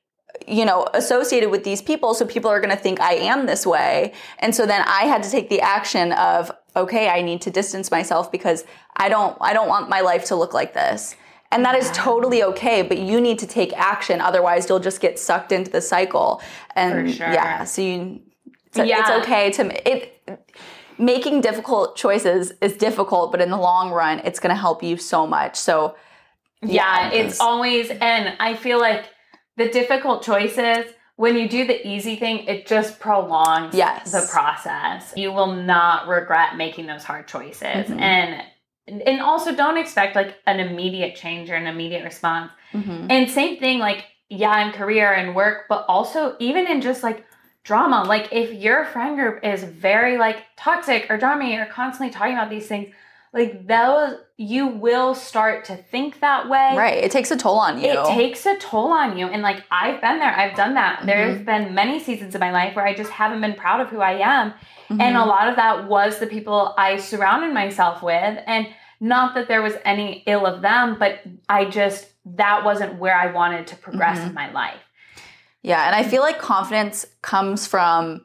you 0.46 0.64
know 0.64 0.86
associated 0.94 1.50
with 1.50 1.64
these 1.64 1.82
people 1.82 2.14
so 2.14 2.24
people 2.24 2.50
are 2.50 2.60
going 2.60 2.74
to 2.74 2.82
think 2.82 3.00
I 3.00 3.14
am 3.14 3.46
this 3.46 3.66
way. 3.66 4.12
And 4.38 4.54
so 4.54 4.66
then 4.66 4.82
I 4.86 5.02
had 5.04 5.22
to 5.22 5.30
take 5.30 5.48
the 5.48 5.60
action 5.60 6.12
of 6.12 6.50
okay, 6.76 7.08
I 7.08 7.22
need 7.22 7.42
to 7.42 7.50
distance 7.50 7.90
myself 7.90 8.30
because 8.30 8.64
I 8.96 9.08
don't 9.08 9.36
I 9.40 9.52
don't 9.52 9.68
want 9.68 9.88
my 9.88 10.00
life 10.00 10.26
to 10.26 10.36
look 10.36 10.54
like 10.54 10.74
this. 10.74 11.16
And 11.52 11.64
that 11.64 11.74
is 11.74 11.90
totally 11.92 12.42
okay, 12.44 12.82
but 12.82 12.98
you 12.98 13.20
need 13.20 13.38
to 13.40 13.46
take 13.46 13.72
action. 13.76 14.20
Otherwise, 14.20 14.68
you'll 14.68 14.78
just 14.78 15.00
get 15.00 15.18
sucked 15.18 15.50
into 15.52 15.70
the 15.70 15.80
cycle. 15.80 16.40
And 16.76 17.08
For 17.08 17.16
sure. 17.16 17.32
yeah, 17.32 17.64
so 17.64 17.82
you, 17.82 18.20
so 18.72 18.82
Yeah. 18.84 19.00
it's 19.00 19.10
okay 19.26 19.50
to 19.52 19.90
it. 19.90 20.40
Making 20.96 21.40
difficult 21.40 21.96
choices 21.96 22.52
is 22.60 22.74
difficult, 22.76 23.32
but 23.32 23.40
in 23.40 23.50
the 23.50 23.56
long 23.56 23.90
run, 23.90 24.20
it's 24.24 24.38
going 24.38 24.54
to 24.54 24.60
help 24.60 24.82
you 24.82 24.96
so 24.96 25.26
much. 25.26 25.56
So 25.56 25.96
Yeah, 26.62 27.08
Yeah, 27.10 27.12
it's 27.20 27.40
always, 27.40 27.88
and 27.90 28.36
I 28.38 28.54
feel 28.54 28.78
like 28.78 29.06
the 29.56 29.70
difficult 29.70 30.22
choices, 30.22 30.84
when 31.16 31.36
you 31.36 31.48
do 31.48 31.66
the 31.66 31.86
easy 31.88 32.16
thing, 32.16 32.40
it 32.46 32.66
just 32.66 33.00
prolongs 33.00 33.74
Yes. 33.74 34.12
the 34.12 34.28
process. 34.30 35.12
You 35.16 35.32
will 35.32 35.52
not 35.54 36.06
regret 36.06 36.56
making 36.56 36.86
those 36.86 37.02
hard 37.02 37.26
choices. 37.26 37.88
Mhm. 37.88 37.98
And 38.00 38.42
and 39.06 39.20
also 39.20 39.54
don't 39.54 39.78
expect 39.78 40.16
like 40.16 40.36
an 40.46 40.60
immediate 40.60 41.14
change 41.16 41.50
or 41.50 41.54
an 41.54 41.66
immediate 41.66 42.04
response. 42.04 42.50
mhm. 42.72 43.06
And 43.10 43.30
same 43.30 43.58
thing, 43.58 43.78
like, 43.78 44.04
yeah, 44.28 44.64
in 44.64 44.72
career 44.72 45.12
and 45.12 45.34
work, 45.34 45.66
but 45.68 45.84
also 45.88 46.36
even 46.38 46.66
in 46.66 46.80
just 46.80 47.02
like 47.02 47.24
drama. 47.64 48.04
Like, 48.04 48.28
if 48.32 48.52
your 48.52 48.84
friend 48.86 49.16
group 49.16 49.44
is 49.44 49.62
very 49.64 50.16
like 50.18 50.38
toxic 50.56 51.10
or 51.10 51.18
drama 51.18 51.46
or 51.60 51.66
constantly 51.66 52.10
talking 52.12 52.34
about 52.34 52.50
these 52.50 52.66
things, 52.66 52.88
like, 53.32 53.66
those, 53.68 54.16
you 54.36 54.66
will 54.66 55.14
start 55.14 55.64
to 55.66 55.76
think 55.76 56.18
that 56.20 56.48
way. 56.48 56.74
right, 56.76 56.98
it 57.04 57.12
takes 57.12 57.30
a 57.30 57.36
toll 57.36 57.58
on 57.60 57.80
you. 57.80 57.90
It 57.90 58.04
takes 58.06 58.44
a 58.46 58.56
toll 58.58 58.90
on 58.92 59.16
you. 59.18 59.26
And 59.26 59.40
like, 59.42 59.62
I've 59.70 60.00
been 60.00 60.18
there, 60.18 60.34
I've 60.34 60.56
done 60.56 60.74
that. 60.74 60.96
Mm-hmm. 60.98 61.06
There's 61.06 61.38
been 61.42 61.72
many 61.74 62.00
seasons 62.00 62.34
of 62.34 62.40
my 62.40 62.50
life 62.50 62.74
where 62.74 62.84
I 62.86 62.94
just 62.94 63.10
haven't 63.10 63.40
been 63.40 63.54
proud 63.54 63.80
of 63.80 63.88
who 63.88 64.00
I 64.00 64.14
am. 64.36 64.52
Mhm. 64.88 65.00
And 65.00 65.16
a 65.16 65.24
lot 65.24 65.48
of 65.48 65.54
that 65.56 65.86
was 65.86 66.18
the 66.18 66.26
people 66.26 66.74
I 66.76 66.96
surrounded 66.96 67.52
myself 67.54 68.02
with. 68.02 68.38
And 68.46 68.66
not 69.00 69.34
that 69.34 69.48
there 69.48 69.62
was 69.62 69.74
any 69.84 70.22
ill 70.26 70.46
of 70.46 70.60
them, 70.62 70.96
but 70.98 71.20
I 71.48 71.64
just, 71.64 72.06
that 72.36 72.64
wasn't 72.64 72.98
where 72.98 73.14
I 73.16 73.32
wanted 73.32 73.66
to 73.68 73.76
progress 73.76 74.18
Mhm. 74.18 74.28
in 74.28 74.34
my 74.34 74.50
life. 74.52 74.80
Yeah, 75.62 75.86
and 75.86 75.94
I 75.94 76.02
feel 76.02 76.22
like 76.22 76.38
confidence 76.38 77.06
comes 77.22 77.66
from 77.66 78.22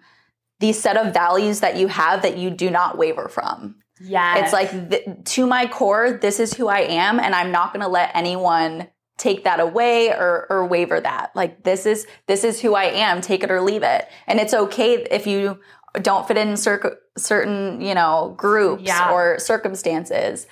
these 0.59 0.81
set 0.81 0.95
of 0.97 1.13
values 1.13 1.59
that 1.61 1.75
you 1.77 1.87
have 1.87 2.21
that 2.21 2.37
you 2.37 2.49
do 2.49 2.69
not 2.69 2.97
waver 2.97 3.27
from. 3.27 3.75
Yeah. 4.01 4.37
It's 4.37 4.53
like 4.53 4.89
th- 4.89 5.07
to 5.23 5.45
my 5.45 5.67
core, 5.67 6.11
this 6.11 6.39
is 6.39 6.53
who 6.53 6.67
I 6.67 6.79
am, 6.79 7.19
and 7.19 7.33
I'm 7.35 7.51
not 7.51 7.73
going 7.73 7.81
to 7.83 7.89
let 7.89 8.11
anyone 8.13 8.87
take 9.17 9.45
that 9.45 9.61
away 9.61 10.09
or, 10.09 10.45
or 10.49 10.65
waver 10.65 10.99
that. 10.99 11.31
Like 11.35 11.63
this 11.63 11.85
is 11.85 12.05
this 12.27 12.43
is 12.43 12.59
who 12.61 12.75
I 12.75 12.85
am. 12.85 13.21
Take 13.21 13.43
it 13.43 13.51
or 13.51 13.61
leave 13.61 13.83
it, 13.83 14.07
and 14.27 14.39
it's 14.41 14.53
okay 14.53 14.95
if 15.09 15.25
you 15.25 15.59
don't 16.01 16.27
fit 16.27 16.35
in 16.37 16.57
cir- 16.57 16.97
certain 17.17 17.79
you 17.79 17.93
know 17.95 18.33
groups 18.37 18.83
Yeah. 18.83 19.11
or 19.13 19.39
circumstances. 19.39 20.47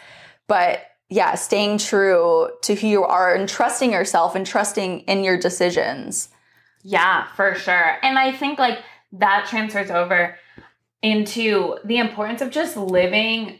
But 0.47 0.81
yeah, 1.09 1.35
staying 1.35 1.77
true 1.77 2.49
to 2.63 2.75
who 2.75 2.87
you 2.87 3.03
are 3.03 3.35
and 3.35 3.47
trusting 3.47 3.91
yourself 3.91 4.35
and 4.35 4.45
trusting 4.45 5.01
in 5.01 5.23
your 5.23 5.37
decisions. 5.37 6.29
Yeah, 6.83 7.27
for 7.35 7.55
sure. 7.55 7.97
And 8.01 8.17
I 8.17 8.31
think 8.31 8.59
like 8.59 8.79
that 9.13 9.47
transfers 9.47 9.91
over 9.91 10.37
into 11.01 11.77
the 11.85 11.97
importance 11.97 12.41
of 12.41 12.49
just 12.49 12.75
living 12.75 13.59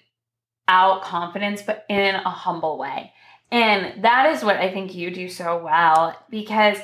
out 0.68 1.04
confidence, 1.04 1.62
but 1.62 1.86
in 1.90 2.16
a 2.16 2.30
humble 2.30 2.78
way. 2.78 3.14
And 3.52 4.04
that 4.04 4.34
is 4.34 4.44
what 4.44 4.56
I 4.56 4.72
think 4.72 4.96
you 4.96 5.12
do 5.12 5.30
so 5.30 5.64
well 5.64 6.18
because 6.32 6.80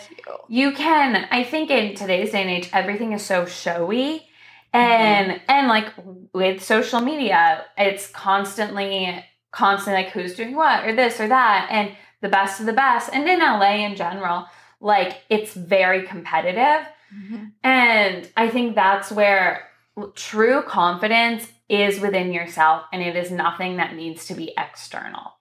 you 0.47 0.71
can, 0.73 1.27
I 1.31 1.43
think 1.43 1.71
in 1.71 1.95
today's 1.95 2.31
day 2.31 2.41
and 2.41 2.49
age, 2.51 2.69
everything 2.71 3.13
is 3.13 3.25
so 3.25 3.47
showy. 3.47 4.27
Mm-hmm. 4.71 4.77
And 4.77 5.41
and 5.47 5.67
like 5.67 5.91
with 6.31 6.63
social 6.63 6.99
media, 6.99 7.65
it's 7.75 8.07
constantly 8.11 9.25
constantly 9.51 10.03
like 10.03 10.11
who's 10.11 10.35
doing 10.35 10.55
what 10.55 10.85
or 10.85 10.93
this 10.93 11.19
or 11.19 11.27
that 11.27 11.67
and 11.71 11.91
the 12.21 12.29
best 12.29 12.59
of 12.59 12.65
the 12.65 12.73
best. 12.73 13.09
And 13.13 13.27
in 13.27 13.39
LA 13.39 13.85
in 13.85 13.95
general, 13.95 14.45
like 14.79 15.23
it's 15.29 15.53
very 15.53 16.05
competitive. 16.05 16.87
Mm-hmm. 17.15 17.45
And 17.63 18.29
I 18.37 18.49
think 18.49 18.75
that's 18.75 19.11
where 19.11 19.67
true 20.15 20.61
confidence 20.63 21.51
is 21.67 21.99
within 21.99 22.31
yourself 22.31 22.83
and 22.91 23.01
it 23.01 23.15
is 23.15 23.31
nothing 23.31 23.77
that 23.77 23.95
needs 23.95 24.25
to 24.27 24.33
be 24.33 24.53
external. 24.57 25.33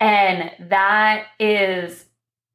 And 0.00 0.50
that 0.70 1.26
is 1.38 2.04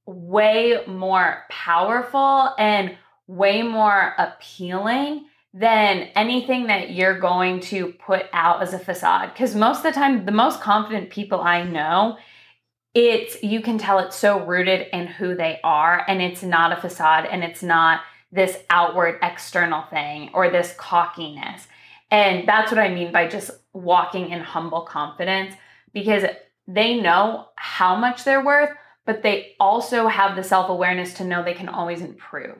way 0.05 0.79
more 0.87 1.43
powerful 1.49 2.53
and 2.57 2.97
way 3.27 3.61
more 3.61 4.13
appealing 4.17 5.25
than 5.53 6.09
anything 6.15 6.67
that 6.67 6.91
you're 6.91 7.19
going 7.19 7.59
to 7.59 7.93
put 7.93 8.25
out 8.31 8.61
as 8.61 8.73
a 8.73 8.79
facade. 8.79 9.31
Because 9.33 9.55
most 9.55 9.77
of 9.77 9.83
the 9.83 9.91
time, 9.91 10.25
the 10.25 10.31
most 10.31 10.61
confident 10.61 11.09
people 11.09 11.41
I 11.41 11.63
know, 11.63 12.17
it's 12.93 13.41
you 13.43 13.61
can 13.61 13.77
tell 13.77 13.99
it's 13.99 14.15
so 14.15 14.45
rooted 14.45 14.87
in 14.93 15.07
who 15.07 15.35
they 15.35 15.59
are 15.63 16.05
and 16.07 16.21
it's 16.21 16.43
not 16.43 16.77
a 16.77 16.81
facade 16.81 17.25
and 17.25 17.43
it's 17.43 17.63
not 17.63 18.01
this 18.31 18.57
outward 18.69 19.19
external 19.21 19.83
thing 19.89 20.29
or 20.33 20.49
this 20.49 20.73
cockiness. 20.77 21.67
And 22.09 22.47
that's 22.47 22.71
what 22.71 22.79
I 22.79 22.93
mean 22.93 23.11
by 23.11 23.27
just 23.27 23.51
walking 23.73 24.29
in 24.29 24.41
humble 24.41 24.81
confidence 24.81 25.55
because 25.93 26.23
they 26.67 26.99
know 26.99 27.47
how 27.55 27.95
much 27.95 28.23
they're 28.23 28.43
worth, 28.43 28.69
but 29.05 29.23
they 29.23 29.55
also 29.59 30.07
have 30.07 30.35
the 30.35 30.43
self 30.43 30.69
awareness 30.69 31.13
to 31.15 31.25
know 31.25 31.43
they 31.43 31.53
can 31.53 31.69
always 31.69 32.01
improve. 32.01 32.57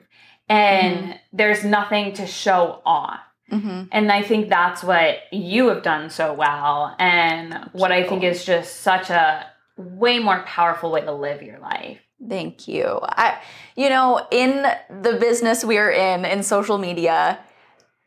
And 0.48 1.18
there's 1.32 1.64
nothing 1.64 2.12
to 2.14 2.26
show 2.26 2.82
off. 2.84 3.20
Mm-hmm. 3.50 3.84
And 3.92 4.10
I 4.10 4.22
think 4.22 4.48
that's 4.48 4.82
what 4.82 5.16
you 5.30 5.68
have 5.68 5.82
done 5.82 6.10
so 6.10 6.32
well. 6.32 6.94
And 6.98 7.68
what 7.72 7.92
I 7.92 8.02
think 8.02 8.22
is 8.22 8.44
just 8.44 8.80
such 8.80 9.10
a 9.10 9.46
way 9.76 10.18
more 10.18 10.42
powerful 10.46 10.90
way 10.90 11.02
to 11.02 11.12
live 11.12 11.42
your 11.42 11.58
life. 11.58 11.98
Thank 12.28 12.68
you. 12.68 13.00
I, 13.02 13.42
you 13.76 13.88
know, 13.88 14.26
in 14.30 14.62
the 14.88 15.14
business 15.14 15.64
we're 15.64 15.90
in, 15.90 16.24
in 16.24 16.42
social 16.42 16.78
media, 16.78 17.40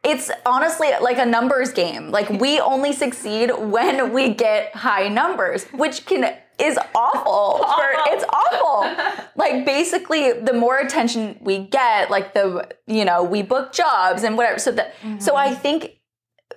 it's 0.05 0.31
honestly 0.45 0.89
like 1.01 1.17
a 1.17 1.25
numbers 1.25 1.71
game. 1.73 2.11
Like 2.11 2.29
we 2.29 2.59
only 2.59 2.93
succeed 2.93 3.51
when 3.57 4.13
we 4.13 4.33
get 4.33 4.75
high 4.75 5.07
numbers, 5.07 5.65
which 5.73 6.05
can 6.05 6.37
is 6.57 6.79
awful. 6.95 7.57
For, 7.65 7.87
it's 8.13 8.23
awful. 8.29 9.25
Like 9.35 9.65
basically, 9.65 10.31
the 10.31 10.53
more 10.53 10.77
attention 10.77 11.37
we 11.41 11.59
get, 11.59 12.09
like 12.09 12.33
the 12.33 12.69
you 12.87 13.03
know 13.03 13.23
we 13.23 13.41
book 13.41 13.73
jobs 13.73 14.23
and 14.23 14.37
whatever. 14.37 14.59
So 14.59 14.71
that 14.73 14.95
so 15.19 15.35
I 15.35 15.49
mm-hmm. 15.49 15.61
think 15.61 15.94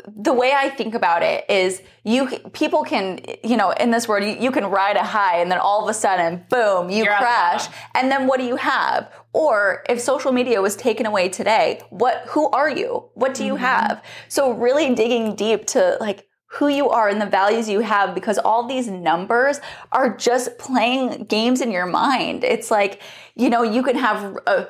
the 0.07 0.33
way 0.33 0.53
I 0.55 0.69
think 0.71 0.95
about 0.95 1.23
it 1.23 1.45
is 1.49 1.83
you 2.05 2.29
people 2.53 2.83
can 2.85 3.21
you 3.45 3.57
know 3.57 3.71
in 3.73 3.91
this 3.91 4.07
world 4.09 4.25
you, 4.25 4.37
you 4.39 4.51
can 4.51 4.67
ride 4.67 4.97
a 4.97 5.05
high 5.05 5.39
and 5.41 5.51
then 5.51 5.59
all 5.59 5.83
of 5.83 5.89
a 5.89 5.95
sudden 5.95 6.45
boom 6.51 6.91
you 6.91 7.05
You're 7.05 7.17
crash. 7.17 7.67
and 7.95 8.11
then 8.11 8.27
what 8.27 8.39
do 8.41 8.47
you 8.47 8.57
have? 8.57 9.13
Or 9.33 9.85
if 9.89 10.01
social 10.01 10.33
media 10.33 10.61
was 10.63 10.77
taken 10.77 11.07
away 11.07 11.29
today 11.29 11.81
what 11.91 12.25
who 12.29 12.49
are 12.51 12.71
you? 12.71 13.11
What 13.15 13.35
do 13.35 13.45
you 13.45 13.55
Mm-hmm. 13.55 13.65
have? 13.65 14.05
So 14.29 14.53
really 14.53 14.95
digging 14.95 15.35
deep 15.37 15.67
to 15.69 15.97
like 16.01 16.27
who 16.53 16.69
you 16.69 16.89
are 16.89 17.09
and 17.11 17.21
the 17.21 17.27
values 17.27 17.69
you 17.69 17.81
have 17.81 18.15
because 18.15 18.39
all 18.39 18.67
these 18.67 18.89
numbers 18.89 19.61
are 19.93 20.17
just 20.17 20.57
playing 20.59 21.25
games 21.25 21.61
in 21.61 21.71
your 21.71 21.85
mind. 21.87 22.43
It's 22.43 22.71
like 22.71 23.03
you 23.35 23.51
know 23.51 23.63
you 23.63 23.83
can 23.83 23.97
have 23.97 24.37
a 24.47 24.67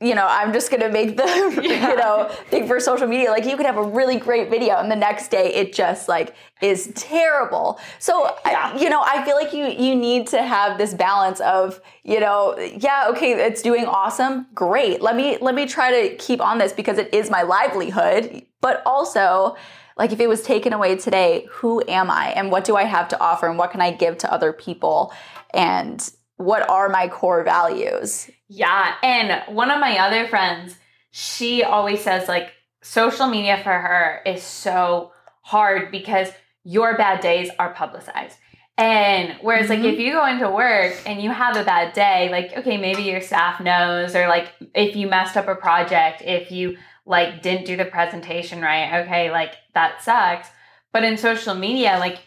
you 0.00 0.14
know, 0.14 0.26
I'm 0.28 0.52
just 0.52 0.70
gonna 0.70 0.90
make 0.90 1.16
the, 1.16 1.24
Yeah. 1.62 1.90
you 1.90 1.96
know, 1.96 2.28
thing 2.50 2.66
for 2.66 2.78
social 2.80 3.06
media. 3.06 3.30
Like 3.30 3.46
you 3.46 3.56
could 3.56 3.64
have 3.64 3.78
a 3.78 3.82
really 3.82 4.18
great 4.18 4.50
video 4.50 4.76
and 4.76 4.90
the 4.90 4.96
next 4.96 5.28
day 5.28 5.54
it 5.54 5.72
just 5.72 6.06
like 6.08 6.34
is 6.60 6.92
terrible. 6.94 7.80
So, 7.98 8.36
I- 8.44 8.76
you 8.78 8.90
know, 8.90 9.02
I 9.02 9.24
feel 9.24 9.36
like 9.36 9.54
you, 9.54 9.64
you 9.66 9.94
need 9.96 10.26
to 10.28 10.42
have 10.42 10.76
this 10.76 10.92
balance 10.92 11.40
of, 11.40 11.80
you 12.04 12.20
know, 12.20 12.58
yeah, 12.58 13.06
okay, 13.10 13.32
it's 13.32 13.62
doing 13.62 13.86
awesome. 13.86 14.46
Great. 14.54 15.00
Let 15.00 15.16
me, 15.16 15.38
let 15.40 15.54
me 15.54 15.66
try 15.66 16.08
to 16.08 16.16
keep 16.16 16.42
on 16.42 16.58
this 16.58 16.74
because 16.74 16.98
it 16.98 17.12
is 17.14 17.30
my 17.30 17.42
livelihood. 17.42 18.44
But 18.60 18.82
also, 18.84 19.56
like 19.96 20.12
if 20.12 20.20
it 20.20 20.28
was 20.28 20.42
taken 20.42 20.74
away 20.74 20.96
today, 20.96 21.46
who 21.50 21.82
am 21.88 22.10
I 22.10 22.28
and 22.32 22.50
what 22.52 22.64
do 22.64 22.76
I 22.76 22.84
have 22.84 23.08
to 23.08 23.18
offer 23.20 23.46
and 23.48 23.56
what 23.58 23.70
can 23.70 23.80
I 23.80 23.92
give 23.92 24.18
to 24.18 24.32
other 24.32 24.52
people? 24.52 25.10
And 25.54 26.06
what 26.36 26.68
are 26.68 26.88
my 26.88 27.08
core 27.08 27.42
values? 27.44 28.30
Yeah. 28.48 28.94
And 29.02 29.42
one 29.54 29.70
of 29.70 29.80
my 29.80 29.98
other 29.98 30.26
friends, 30.26 30.76
she 31.10 31.62
always 31.62 32.02
says, 32.02 32.28
like, 32.28 32.52
social 32.82 33.26
media 33.26 33.58
for 33.62 33.72
her 33.72 34.20
is 34.26 34.42
so 34.42 35.12
hard 35.42 35.90
because 35.90 36.30
your 36.62 36.96
bad 36.96 37.20
days 37.20 37.50
are 37.58 37.72
publicized. 37.72 38.36
And 38.78 39.36
whereas, 39.40 39.70
like, 39.70 39.78
Mhm. 39.78 39.94
if 39.94 39.98
you 39.98 40.12
go 40.12 40.26
into 40.26 40.50
work 40.50 40.94
and 41.06 41.22
you 41.22 41.30
have 41.30 41.56
a 41.56 41.64
bad 41.64 41.94
day, 41.94 42.28
like, 42.30 42.54
okay, 42.58 42.76
maybe 42.76 43.02
your 43.04 43.22
staff 43.22 43.58
knows, 43.60 44.14
or 44.14 44.28
like, 44.28 44.52
if 44.74 44.94
you 44.94 45.06
messed 45.06 45.36
up 45.36 45.48
a 45.48 45.54
project, 45.54 46.20
if 46.22 46.52
you 46.52 46.76
like 47.06 47.40
didn't 47.40 47.64
do 47.64 47.76
the 47.76 47.84
presentation 47.84 48.60
right, 48.60 49.02
okay, 49.02 49.30
like 49.30 49.54
that 49.74 50.02
sucks. 50.02 50.48
But 50.92 51.04
in 51.04 51.16
social 51.16 51.54
media, 51.54 51.96
like, 51.98 52.18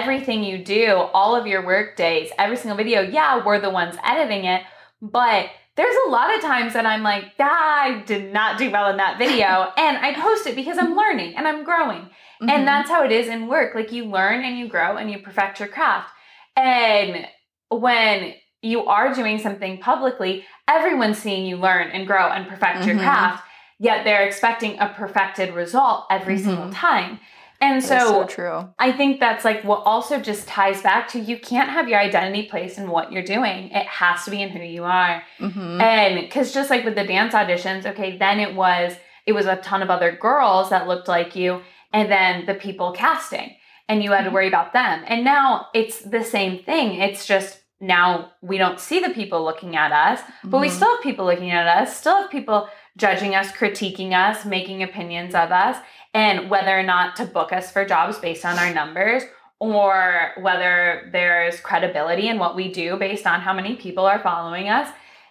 everything 0.00 0.44
you 0.44 0.58
do, 0.64 0.92
all 1.12 1.34
of 1.34 1.46
your 1.46 1.66
work 1.66 1.96
days, 1.96 2.30
every 2.38 2.56
single 2.56 2.76
video, 2.76 3.00
yeah, 3.02 3.44
we're 3.44 3.60
the 3.60 3.70
ones 3.70 3.96
editing 4.04 4.44
it, 4.44 4.62
but 5.02 5.46
there's 5.76 5.96
a 6.06 6.10
lot 6.10 6.34
of 6.34 6.40
times 6.40 6.74
that 6.74 6.86
I'm 6.86 7.02
like, 7.02 7.24
"Ah, 7.40 7.82
I 7.82 8.02
did 8.06 8.32
not 8.32 8.58
do 8.58 8.70
well 8.70 8.88
in 8.90 8.98
that 8.98 9.18
video. 9.18 9.72
and 9.76 9.96
I 9.98 10.14
post 10.14 10.46
it 10.46 10.54
because 10.54 10.78
I'm 10.78 10.94
learning 10.96 11.34
and 11.36 11.48
I'm 11.48 11.64
growing. 11.64 12.02
Mhm. 12.42 12.50
And 12.50 12.68
that's 12.68 12.88
how 12.90 13.02
it 13.04 13.12
is 13.12 13.28
in 13.28 13.46
work. 13.48 13.74
Like 13.74 13.90
you 13.90 14.04
learn 14.04 14.44
and 14.44 14.58
you 14.58 14.68
grow 14.68 14.96
and 14.96 15.10
you 15.10 15.18
perfect 15.18 15.58
your 15.58 15.68
craft. 15.68 16.10
And 16.56 17.26
when 17.70 18.34
you 18.62 18.84
are 18.86 19.14
doing 19.14 19.38
something 19.38 19.78
publicly, 19.78 20.44
everyone's 20.68 21.18
seeing 21.18 21.46
you 21.46 21.56
learn 21.56 21.88
and 21.88 22.06
grow 22.06 22.28
and 22.28 22.46
perfect 22.48 22.84
your 22.84 22.96
Mhm. 22.96 23.00
craft, 23.04 23.44
yet 23.78 24.04
they're 24.04 24.22
expecting 24.26 24.78
a 24.78 24.88
perfected 24.88 25.54
result 25.54 26.06
every 26.10 26.36
Mhm. 26.36 26.44
single 26.44 26.70
time. 26.72 27.20
And 27.62 27.84
so, 27.84 27.98
so 27.98 28.24
true. 28.24 28.68
I 28.78 28.90
think 28.92 29.20
that's 29.20 29.44
like 29.44 29.62
what 29.64 29.82
also 29.84 30.18
just 30.18 30.48
ties 30.48 30.80
back 30.82 31.08
to 31.08 31.18
you 31.20 31.38
can't 31.38 31.68
have 31.68 31.88
your 31.88 31.98
identity 31.98 32.44
placed 32.48 32.78
in 32.78 32.90
what 32.90 33.12
you're 33.12 33.22
doing. 33.22 33.70
It 33.70 33.86
has 33.86 34.24
to 34.24 34.30
be 34.30 34.40
in 34.40 34.48
who 34.48 34.60
you 34.62 34.84
are. 34.84 35.22
Mhm. 35.38 35.80
And 35.82 36.20
because 36.20 36.54
just 36.54 36.70
like 36.70 36.84
with 36.84 36.94
the 36.94 37.04
dance 37.04 37.34
auditions, 37.34 37.84
okay, 37.84 38.16
then 38.16 38.40
it 38.40 38.54
was 38.54 38.96
it 39.26 39.32
was 39.32 39.44
a 39.46 39.56
ton 39.56 39.82
of 39.82 39.90
other 39.90 40.10
girls 40.12 40.70
that 40.70 40.88
looked 40.88 41.06
like 41.06 41.36
you, 41.36 41.60
and 41.92 42.10
then 42.10 42.46
the 42.46 42.54
people 42.54 42.92
casting, 42.92 43.54
and 43.88 44.02
you 44.02 44.10
had 44.12 44.24
to 44.24 44.30
Mhm. 44.30 44.34
worry 44.34 44.48
about 44.48 44.72
them. 44.72 45.04
And 45.06 45.22
now 45.24 45.66
it's 45.74 46.00
the 46.00 46.24
same 46.24 46.58
thing. 46.60 46.94
It's 47.00 47.26
just 47.26 47.60
now 47.82 48.30
we 48.40 48.56
don't 48.58 48.80
see 48.80 49.00
the 49.00 49.10
people 49.10 49.44
looking 49.44 49.76
at 49.76 49.92
us, 49.92 50.20
but 50.44 50.60
we 50.60 50.68
Mhm. 50.68 50.72
still 50.72 50.90
have 50.90 51.02
people 51.02 51.26
looking 51.26 51.50
at 51.50 51.66
us, 51.66 51.96
still 51.96 52.16
have 52.22 52.30
people 52.30 52.68
judging 53.00 53.34
us, 53.34 53.50
critiquing 53.50 54.12
us, 54.12 54.44
making 54.44 54.82
opinions 54.82 55.34
of 55.34 55.50
us, 55.50 55.76
and 56.14 56.50
whether 56.50 56.78
or 56.78 56.82
not 56.82 57.16
to 57.16 57.24
book 57.24 57.52
us 57.52 57.72
for 57.72 57.84
jobs 57.84 58.18
based 58.18 58.44
on 58.44 58.58
our 58.58 58.72
numbers 58.72 59.22
or 59.58 60.32
whether 60.40 61.08
there's 61.12 61.60
credibility 61.60 62.28
in 62.28 62.38
what 62.38 62.56
we 62.56 62.72
do 62.72 62.96
based 62.96 63.26
on 63.26 63.40
how 63.40 63.52
many 63.52 63.76
people 63.76 64.06
are 64.06 64.18
following 64.18 64.68
us. 64.68 64.88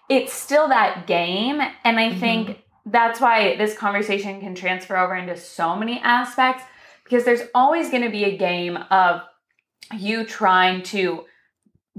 It's 0.09 0.33
still 0.33 0.69
that 0.69 1.07
game. 1.07 1.61
And 1.83 1.99
I 1.99 2.09
mm-hmm. 2.09 2.19
think 2.19 2.63
that's 2.85 3.19
why 3.19 3.55
this 3.57 3.75
conversation 3.75 4.39
can 4.39 4.55
transfer 4.55 4.97
over 4.97 5.15
into 5.15 5.37
so 5.37 5.75
many 5.75 5.99
aspects 5.99 6.63
because 7.03 7.25
there's 7.25 7.41
always 7.53 7.89
going 7.89 8.03
to 8.03 8.09
be 8.09 8.23
a 8.23 8.37
game 8.37 8.77
of 8.77 9.21
you 9.95 10.23
trying 10.25 10.83
to 10.83 11.25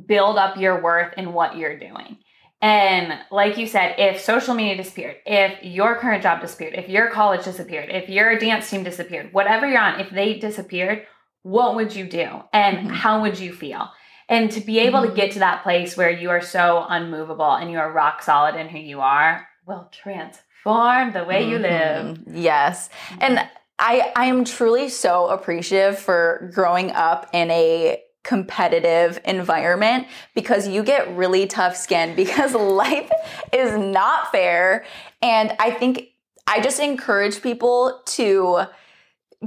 build 0.07 0.39
up 0.39 0.57
your 0.57 0.81
worth 0.81 1.13
in 1.17 1.33
what 1.33 1.57
you're 1.57 1.79
doing. 1.79 2.19
And 2.63 3.19
like 3.31 3.57
you 3.57 3.67
said, 3.67 3.95
if 3.99 4.21
social 4.21 4.55
media 4.55 4.77
disappeared, 4.77 5.17
if 5.25 5.63
your 5.65 5.97
current 5.97 6.23
job 6.23 6.41
disappeared, 6.43 6.75
if 6.75 6.89
your 6.89 7.11
college 7.11 7.45
disappeared, 7.45 7.89
if 7.91 8.09
your 8.09 8.39
dance 8.39 8.69
team 8.69 8.85
disappeared, 8.85 9.33
whatever 9.33 9.67
you're 9.67 9.81
on, 9.81 9.99
if 10.01 10.11
they 10.11 10.39
disappeared, 10.39 11.07
what 11.43 11.75
would 11.75 11.95
you 11.95 12.07
do? 12.07 12.29
And 12.53 12.89
Mhm. 12.89 12.91
how 12.93 13.23
would 13.23 13.39
you 13.39 13.53
feel? 13.55 13.91
And 14.29 14.51
to 14.53 14.61
be 14.61 14.79
able 14.81 15.03
to 15.03 15.09
Mhm. 15.09 15.17
get 15.17 15.31
to 15.33 15.39
that 15.41 15.63
place 15.63 15.97
where 15.97 16.11
you 16.11 16.31
are 16.31 16.43
so 16.43 16.85
unmovable 16.89 17.53
and 17.53 17.71
you 17.71 17.79
are 17.79 17.91
rock 17.91 18.23
solid 18.23 18.55
in 18.57 18.69
who 18.69 18.79
you 18.79 19.01
are 19.01 19.49
will 19.67 19.89
transform 19.91 21.13
the 21.13 21.25
way 21.25 21.43
you 21.49 21.59
live. 21.59 22.19
Mhm. 22.19 22.23
Yes. 22.35 22.91
And 23.21 23.41
I 23.79 24.13
I 24.15 24.27
am 24.27 24.45
truly 24.45 24.91
so 24.91 25.29
appreciative 25.29 25.99
for 25.99 26.51
growing 26.55 26.93
up 26.93 27.29
in 27.33 27.51
a 27.51 28.03
competitive 28.23 29.19
environment 29.25 30.07
because 30.35 30.69
you 30.69 30.83
get 30.83 31.15
really 31.17 31.47
tough 31.47 31.77
skin 31.77 32.15
because 32.23 32.55
life 32.55 33.11
is 33.53 33.77
not 33.79 34.31
fair 34.31 34.85
and 35.23 35.55
I 35.59 35.71
think 35.71 36.09
I 36.47 36.61
just 36.61 36.81
encourage 36.81 37.43
people 37.43 38.03
to 38.07 38.63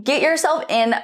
get 0.01 0.21
yourself 0.21 0.63
in 0.69 0.95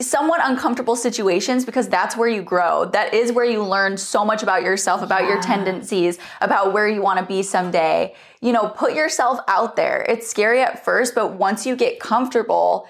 somewhat 0.00 0.40
uncomfortable 0.44 0.94
situations 0.94 1.64
because 1.64 1.88
that's 1.88 2.16
where 2.16 2.28
you 2.28 2.42
grow. 2.42 2.84
That 2.84 3.12
is 3.12 3.32
where 3.32 3.44
you 3.44 3.64
learn 3.64 3.96
so 3.96 4.24
much 4.24 4.44
about 4.44 4.62
yourself, 4.62 5.02
about 5.02 5.24
your 5.24 5.42
tendencies, 5.42 6.18
about 6.40 6.72
where 6.72 6.86
you 6.86 7.02
want 7.02 7.18
to 7.18 7.26
be 7.26 7.42
someday. 7.42 8.14
You 8.40 8.52
know, 8.52 8.68
put 8.68 8.94
yourself 8.94 9.40
out 9.48 9.74
there. 9.74 10.06
It's 10.08 10.28
scary 10.28 10.62
at 10.62 10.84
first, 10.84 11.16
but 11.16 11.32
once 11.32 11.66
you 11.66 11.74
get 11.74 11.98
comfortable, 11.98 12.86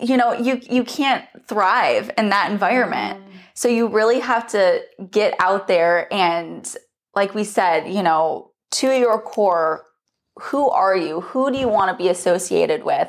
you 0.00 0.16
know, 0.16 0.32
you 0.32 0.62
you 0.70 0.82
can't 0.82 1.26
thrive 1.46 2.10
in 2.16 2.30
that 2.30 2.50
environment. 2.50 3.20
Mm-hmm. 3.20 3.27
So 3.58 3.68
you 3.68 3.88
really 3.88 4.20
have 4.20 4.46
to 4.52 4.82
get 5.10 5.34
out 5.40 5.66
there 5.66 6.06
and 6.14 6.62
like 7.16 7.34
we 7.34 7.42
said, 7.42 7.92
you 7.92 8.04
know, 8.04 8.52
to 8.70 8.96
your 8.96 9.20
core, 9.20 9.84
who 10.38 10.70
are 10.70 10.96
you? 10.96 11.22
Who 11.22 11.50
do 11.50 11.58
you 11.58 11.66
want 11.66 11.90
to 11.90 11.96
be 12.00 12.08
associated 12.08 12.84
with? 12.84 13.08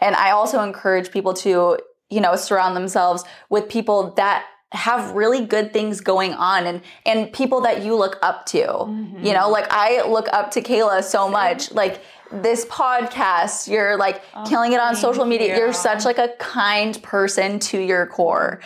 And 0.00 0.16
I 0.16 0.30
also 0.30 0.62
encourage 0.62 1.10
people 1.10 1.34
to, 1.44 1.76
you 2.08 2.20
know, 2.22 2.34
surround 2.36 2.74
themselves 2.76 3.24
with 3.50 3.68
people 3.68 4.12
that 4.14 4.46
have 4.72 5.12
really 5.14 5.44
good 5.44 5.72
things 5.74 6.00
going 6.00 6.32
on 6.32 6.66
and 6.66 6.80
and 7.04 7.30
people 7.34 7.60
that 7.62 7.82
you 7.82 7.94
look 7.94 8.18
up 8.22 8.46
to. 8.46 8.62
Mhm. 8.68 9.22
You 9.22 9.34
know, 9.34 9.50
like 9.50 9.66
I 9.70 10.08
look 10.08 10.28
up 10.32 10.52
to 10.52 10.62
Kayla 10.62 11.04
so 11.04 11.28
much. 11.28 11.72
Like 11.72 12.00
this 12.32 12.64
podcast, 12.64 13.68
you're 13.68 13.98
like 13.98 14.22
Oh, 14.34 14.44
killing 14.48 14.72
it 14.72 14.80
on 14.80 14.96
social 14.96 15.26
media. 15.26 15.48
you. 15.48 15.56
You're 15.60 15.74
such 15.74 16.06
like 16.06 16.16
a 16.18 16.28
kind 16.38 17.02
person 17.02 17.58
to 17.68 17.78
your 17.78 18.06
core. 18.06 18.60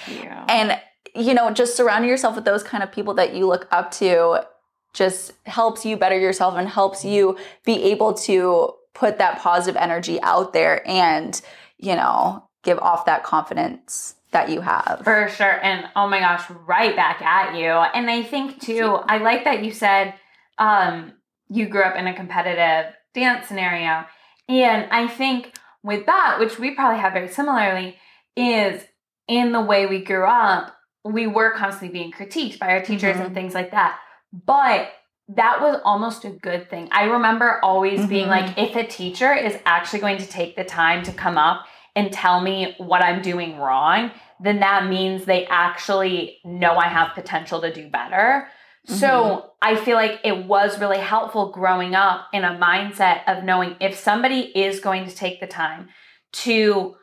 And 0.48 0.78
you 1.14 1.34
know, 1.34 1.50
just 1.50 1.76
surrounding 1.76 2.10
yourself 2.10 2.34
with 2.34 2.44
those 2.44 2.62
kind 2.62 2.82
of 2.82 2.90
people 2.92 3.14
that 3.14 3.34
you 3.34 3.46
look 3.46 3.68
up 3.70 3.90
to 3.92 4.44
just 4.92 5.32
helps 5.46 5.84
you 5.84 5.96
better 5.96 6.18
yourself 6.18 6.54
and 6.56 6.68
helps 6.68 7.04
you 7.04 7.36
be 7.64 7.82
able 7.84 8.14
to 8.14 8.72
put 8.94 9.18
that 9.18 9.38
positive 9.40 9.76
energy 9.76 10.20
out 10.22 10.52
there 10.52 10.88
and, 10.88 11.40
you 11.78 11.94
know, 11.96 12.48
give 12.62 12.78
off 12.78 13.04
that 13.06 13.24
confidence 13.24 14.14
that 14.30 14.50
you 14.50 14.60
have. 14.60 15.00
For 15.04 15.28
sure. 15.28 15.64
And 15.64 15.86
oh 15.94 16.08
my 16.08 16.20
gosh, 16.20 16.48
right 16.66 16.94
back 16.94 17.22
at 17.22 17.54
you. 17.56 17.68
And 17.68 18.10
I 18.10 18.22
think 18.22 18.60
too, 18.60 18.98
I 19.06 19.18
like 19.18 19.44
that 19.44 19.64
you 19.64 19.72
said 19.72 20.14
um, 20.58 21.12
you 21.48 21.66
grew 21.66 21.82
up 21.82 21.96
in 21.96 22.06
a 22.06 22.14
competitive 22.14 22.92
dance 23.14 23.46
scenario. 23.46 24.04
And 24.48 24.88
I 24.90 25.08
think 25.08 25.54
with 25.82 26.06
that, 26.06 26.38
which 26.40 26.58
we 26.58 26.74
probably 26.74 27.00
have 27.00 27.12
very 27.12 27.28
similarly, 27.28 27.96
is 28.36 28.82
in 29.28 29.52
the 29.52 29.60
way 29.60 29.86
we 29.86 30.02
grew 30.02 30.26
up, 30.26 30.74
we 31.04 31.26
were 31.26 31.52
constantly 31.52 31.96
being 31.96 32.10
critiqued 32.12 32.58
by 32.58 32.68
our 32.68 32.80
teachers 32.80 33.16
Mhm. 33.16 33.26
and 33.26 33.34
things 33.34 33.54
like 33.54 33.70
that. 33.72 33.98
But 34.32 34.90
that 35.28 35.60
was 35.60 35.80
almost 35.84 36.24
a 36.24 36.30
good 36.30 36.68
thing. 36.68 36.88
I 36.92 37.04
remember 37.04 37.60
always 37.62 38.06
being 38.06 38.26
Mhm. 38.26 38.30
like, 38.30 38.58
if 38.58 38.76
a 38.76 38.84
teacher 38.84 39.32
is 39.32 39.58
actually 39.64 40.00
going 40.00 40.18
to 40.18 40.26
take 40.26 40.56
the 40.56 40.64
time 40.64 41.02
to 41.04 41.12
come 41.12 41.38
up 41.38 41.66
and 41.96 42.12
tell 42.12 42.40
me 42.40 42.74
what 42.78 43.02
I'm 43.02 43.22
doing 43.22 43.58
wrong, 43.58 44.10
then 44.40 44.60
that 44.60 44.86
means 44.86 45.24
they 45.24 45.46
actually 45.46 46.38
know 46.44 46.76
I 46.76 46.88
have 46.88 47.14
potential 47.14 47.60
to 47.60 47.72
do 47.72 47.88
better. 47.88 48.48
So 48.86 49.52
I 49.62 49.76
feel 49.76 49.96
like 49.96 50.20
it 50.24 50.44
was 50.44 50.78
really 50.78 50.98
helpful 50.98 51.50
growing 51.52 51.94
up 51.94 52.26
in 52.34 52.44
a 52.44 52.50
mindset 52.50 53.22
of 53.26 53.42
knowing 53.42 53.76
if 53.80 53.96
somebody 53.96 54.40
is 54.40 54.80
going 54.80 55.06
to 55.06 55.14
take 55.14 55.40
the 55.40 55.46
time 55.46 55.88
to 56.32 56.94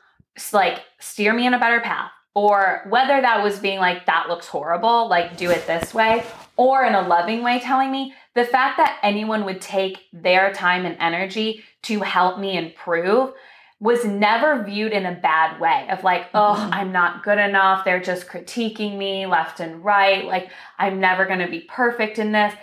like 0.54 0.80
steer 1.00 1.34
me 1.34 1.48
in 1.48 1.56
a 1.56 1.60
better 1.60 1.80
path, 1.80 2.12
or 2.34 2.82
whether 2.89 3.20
that 3.22 3.44
was 3.44 3.60
being 3.60 3.80
like, 3.80 4.06
that 4.06 4.30
looks 4.30 4.48
horrible, 4.48 5.10
like 5.10 5.38
do 5.38 5.50
it 5.50 5.67
this 5.67 5.94
way, 5.94 6.24
or 6.56 6.86
in 6.86 6.96
a 6.96 7.08
loving 7.08 7.44
way 7.44 7.60
telling 7.60 7.91
me, 7.91 8.13
the 8.36 8.46
fact 8.46 8.78
that 8.78 8.98
anyone 9.04 9.44
would 9.46 9.60
take 9.60 10.00
their 10.13 10.54
time 10.54 10.86
and 10.86 10.96
energy 11.00 11.64
to 11.84 11.99
help 11.99 12.39
me 12.39 12.58
improve 12.58 13.34
was 13.82 14.05
never 14.05 14.64
viewed 14.64 14.91
in 14.93 15.05
a 15.08 15.12
bad 15.12 15.60
way 15.60 15.88
of 15.89 16.03
like, 16.03 16.28
oh, 16.36 16.55
Mhm. 16.55 16.76
I'm 16.76 16.91
not 16.91 17.24
good 17.24 17.39
enough. 17.39 17.84
They're 17.84 17.99
just 17.99 18.28
critiquing 18.28 18.95
me 18.95 19.26
left 19.26 19.60
and 19.60 19.84
right. 19.84 20.24
Like, 20.24 20.51
I'm 20.78 20.99
never 20.99 21.26
going 21.26 21.39
to 21.39 21.47
be 21.47 21.62
perfect 21.62 22.20
in 22.20 22.32
this. 22.32 22.53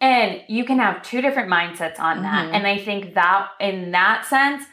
And 0.00 0.40
you 0.46 0.64
can 0.64 0.78
have 0.78 1.02
two 1.02 1.20
different 1.20 1.50
mindsets 1.50 1.98
on 1.98 2.22
that. 2.22 2.46
Mhm. 2.46 2.54
And 2.54 2.66
I 2.66 2.78
think 2.78 3.14
that 3.14 3.48
in 3.58 3.90
that 3.90 4.24
sense, 4.24 4.64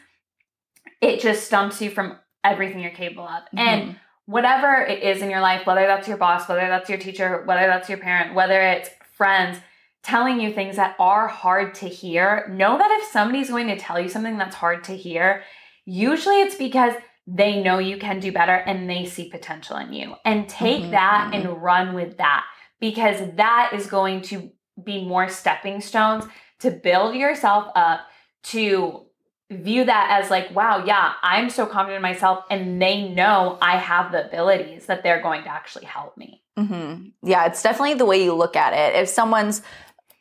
it 1.01 1.19
just 1.19 1.45
stumps 1.47 1.81
you 1.81 1.89
from 1.89 2.19
everything 2.43 2.79
you're 2.81 2.91
capable 2.91 3.27
of. 3.27 3.43
And 3.57 3.89
Mhm. 3.89 3.95
Whatever 4.25 4.73
it 4.75 5.03
is 5.03 5.21
in 5.21 5.29
your 5.29 5.41
life, 5.41 5.65
whether 5.65 5.85
that's 5.85 6.07
your 6.07 6.17
boss, 6.17 6.47
whether 6.49 6.67
that's 6.67 6.89
your 6.89 6.97
teacher, 6.97 7.43
whether 7.45 7.67
that's 7.67 7.89
your 7.89 7.99
parent, 7.99 8.33
whether 8.33 8.61
it's 8.61 8.89
friends 9.13 9.59
telling 10.03 10.39
you 10.39 10.53
things 10.53 10.75
that 10.75 10.95
are 10.99 11.27
hard 11.27 11.73
to 11.75 11.87
hear, 11.87 12.47
know 12.51 12.77
that 12.77 12.91
if 13.01 13.11
somebody's 13.11 13.49
going 13.49 13.67
to 13.67 13.77
tell 13.77 13.99
you 13.99 14.09
something 14.09 14.37
that's 14.37 14.55
hard 14.55 14.83
to 14.83 14.95
hear, 14.95 15.43
usually 15.85 16.41
it's 16.41 16.55
because 16.55 16.93
they 17.27 17.61
know 17.63 17.79
you 17.79 17.97
can 17.97 18.19
do 18.19 18.31
better 18.31 18.53
and 18.53 18.87
they 18.87 19.05
see 19.05 19.29
potential 19.29 19.77
in 19.77 19.93
you. 19.93 20.15
And 20.23 20.47
take 20.47 20.83
Mhm, 20.83 20.91
that 20.91 21.31
mhm. 21.31 21.35
and 21.35 21.61
run 21.63 21.95
with 21.95 22.17
that 22.17 22.43
because 22.79 23.19
that 23.35 23.71
is 23.73 23.87
going 23.87 24.21
to 24.23 24.51
be 24.83 25.05
more 25.05 25.27
stepping 25.29 25.81
stones 25.81 26.25
to 26.59 26.69
build 26.69 27.15
yourself 27.15 27.71
up 27.75 28.01
to 28.43 29.07
view 29.51 29.83
that 29.85 30.07
as 30.23 30.31
like 30.31 30.49
wow 30.55 30.83
yeah 30.85 31.13
i'm 31.21 31.49
so 31.51 31.65
confident 31.67 31.97
in 31.97 32.01
myself 32.01 32.43
and 32.49 32.81
they 32.81 33.07
know 33.09 33.57
i 33.61 33.77
have 33.77 34.11
the 34.11 34.25
abilities 34.25 34.87
that 34.87 35.03
they're 35.03 35.21
going 35.21 35.43
to 35.43 35.49
actually 35.49 35.85
help 35.85 36.17
me 36.17 36.41
hmm 36.57 37.09
Yeah, 37.21 37.45
it's 37.45 37.61
definitely 37.61 37.93
the 37.95 38.05
way 38.05 38.23
you 38.23 38.33
look 38.33 38.55
at 38.55 38.71
it. 38.73 38.97
If 39.01 39.09
someone's, 39.09 39.61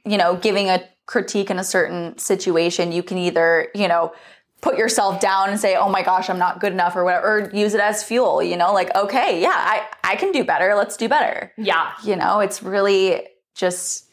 you 0.04 0.18
know, 0.18 0.34
giving 0.36 0.68
a 0.68 0.82
critique 1.06 1.48
in 1.48 1.58
a 1.60 1.64
certain 1.64 2.18
situation, 2.18 2.90
you 2.90 3.04
can 3.04 3.18
either, 3.18 3.68
you 3.72 3.86
know, 3.86 4.12
put 4.60 4.76
yourself 4.76 5.20
down 5.20 5.50
and 5.50 5.60
say, 5.60 5.76
"Oh 5.76 5.88
my 5.88 6.02
gosh, 6.02 6.28
I'm 6.28 6.38
not 6.38 6.58
good 6.58 6.72
enough," 6.72 6.96
or 6.96 7.04
whatever, 7.04 7.26
or 7.46 7.50
use 7.54 7.72
it 7.74 7.80
as 7.80 8.02
fuel. 8.02 8.42
You 8.42 8.56
know, 8.56 8.72
like, 8.72 8.92
okay, 8.96 9.40
yeah, 9.40 9.52
I 9.54 9.86
I 10.02 10.16
can 10.16 10.32
do 10.32 10.42
better. 10.42 10.74
Let's 10.74 10.96
do 10.96 11.08
better. 11.08 11.52
yeah 11.56 11.92
You 12.02 12.16
know, 12.16 12.40
it's 12.40 12.62
really 12.64 13.28
just 13.54 14.06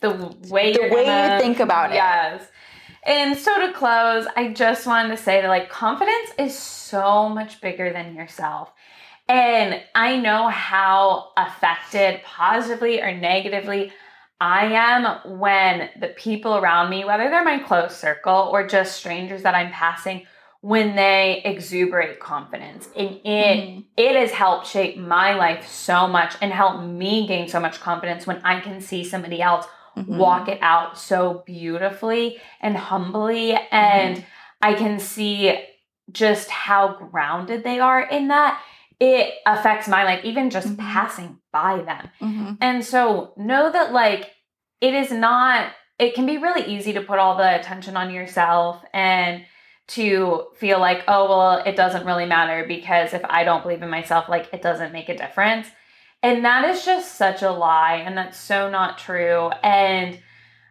the 0.00 0.10
way 0.48 0.72
The 0.74 0.82
way 0.94 1.00
you 1.00 1.06
gonna- 1.06 1.40
think 1.40 1.58
about 1.58 1.90
it. 1.90 1.94
yes 1.96 2.42
and 3.08 3.36
so 3.36 3.66
to 3.66 3.72
close 3.72 4.26
i 4.36 4.52
just 4.52 4.86
wanted 4.86 5.08
to 5.08 5.16
say 5.22 5.40
that 5.40 5.48
like 5.48 5.68
confidence 5.70 6.30
is 6.38 6.56
so 6.56 7.28
much 7.28 7.60
bigger 7.60 7.92
than 7.92 8.14
yourself 8.14 8.72
and 9.28 9.80
i 9.94 10.16
know 10.16 10.48
how 10.48 11.30
affected 11.36 12.20
positively 12.24 13.00
or 13.00 13.12
negatively 13.16 13.90
i 14.40 14.66
am 14.66 15.38
when 15.40 15.88
the 16.00 16.08
people 16.08 16.56
around 16.56 16.90
me 16.90 17.04
whether 17.04 17.28
they're 17.30 17.44
my 17.44 17.58
close 17.58 17.96
circle 17.96 18.48
or 18.52 18.66
just 18.66 18.96
strangers 18.96 19.42
that 19.42 19.54
i'm 19.54 19.72
passing 19.72 20.24
when 20.60 20.96
they 20.96 21.40
exuberate 21.44 22.18
confidence 22.18 22.88
and 22.96 23.20
it 23.24 23.58
Mhm. 23.58 23.84
it 23.96 24.16
has 24.16 24.32
helped 24.32 24.66
shape 24.66 24.96
my 24.96 25.34
life 25.34 25.66
so 25.68 26.08
much 26.08 26.34
and 26.42 26.52
helped 26.52 26.82
me 26.82 27.26
gain 27.28 27.48
so 27.48 27.60
much 27.60 27.80
confidence 27.80 28.26
when 28.26 28.40
I 28.44 28.58
can 28.60 28.80
see 28.80 29.04
somebody 29.04 29.40
else 29.40 29.66
Mhm. 30.06 30.16
walk 30.16 30.48
it 30.48 30.58
out 30.62 30.98
so 30.98 31.42
beautifully 31.46 32.40
and 32.60 32.76
humbly 32.76 33.58
and 33.70 34.24
I 34.60 34.74
can 34.74 34.98
see 34.98 35.58
just 36.10 36.50
how 36.50 36.94
grounded 36.94 37.64
they 37.64 37.80
are 37.80 38.00
in 38.00 38.28
that 38.28 38.60
it 39.00 39.34
affects 39.46 39.86
my 39.88 40.02
life 40.04 40.24
even 40.24 40.50
just 40.50 40.68
Mhm. 40.68 40.78
passing 40.78 41.38
by 41.52 41.78
them 41.82 42.10
Mhm. 42.20 42.58
and 42.60 42.84
so 42.84 43.32
know 43.36 43.70
that 43.70 43.92
like 43.92 44.30
it 44.80 44.94
is 44.94 45.10
not 45.12 45.68
it 45.98 46.14
can 46.14 46.26
be 46.26 46.38
really 46.38 46.62
easy 46.62 46.92
to 46.92 47.00
put 47.00 47.18
all 47.18 47.36
the 47.36 47.58
attention 47.58 47.96
on 47.96 48.10
yourself 48.12 48.84
and 48.94 49.44
to 49.88 50.46
feel 50.56 50.78
like, 50.78 51.02
oh, 51.08 51.28
well, 51.28 51.62
it 51.64 51.74
doesn't 51.74 52.04
really 52.06 52.26
matter 52.26 52.64
because 52.68 53.14
if 53.14 53.22
I 53.24 53.42
don't 53.42 53.62
believe 53.62 53.82
in 53.82 53.88
myself, 53.88 54.28
like 54.28 54.48
it 54.52 54.60
doesn't 54.62 54.92
make 54.92 55.08
a 55.08 55.16
difference. 55.16 55.66
And 56.22 56.44
that 56.44 56.64
is 56.68 56.84
just 56.84 57.14
such 57.16 57.42
a 57.42 57.50
lie. 57.50 58.02
And 58.04 58.16
that's 58.16 58.38
so 58.38 58.70
not 58.70 58.98
true. 58.98 59.50
And 59.62 60.18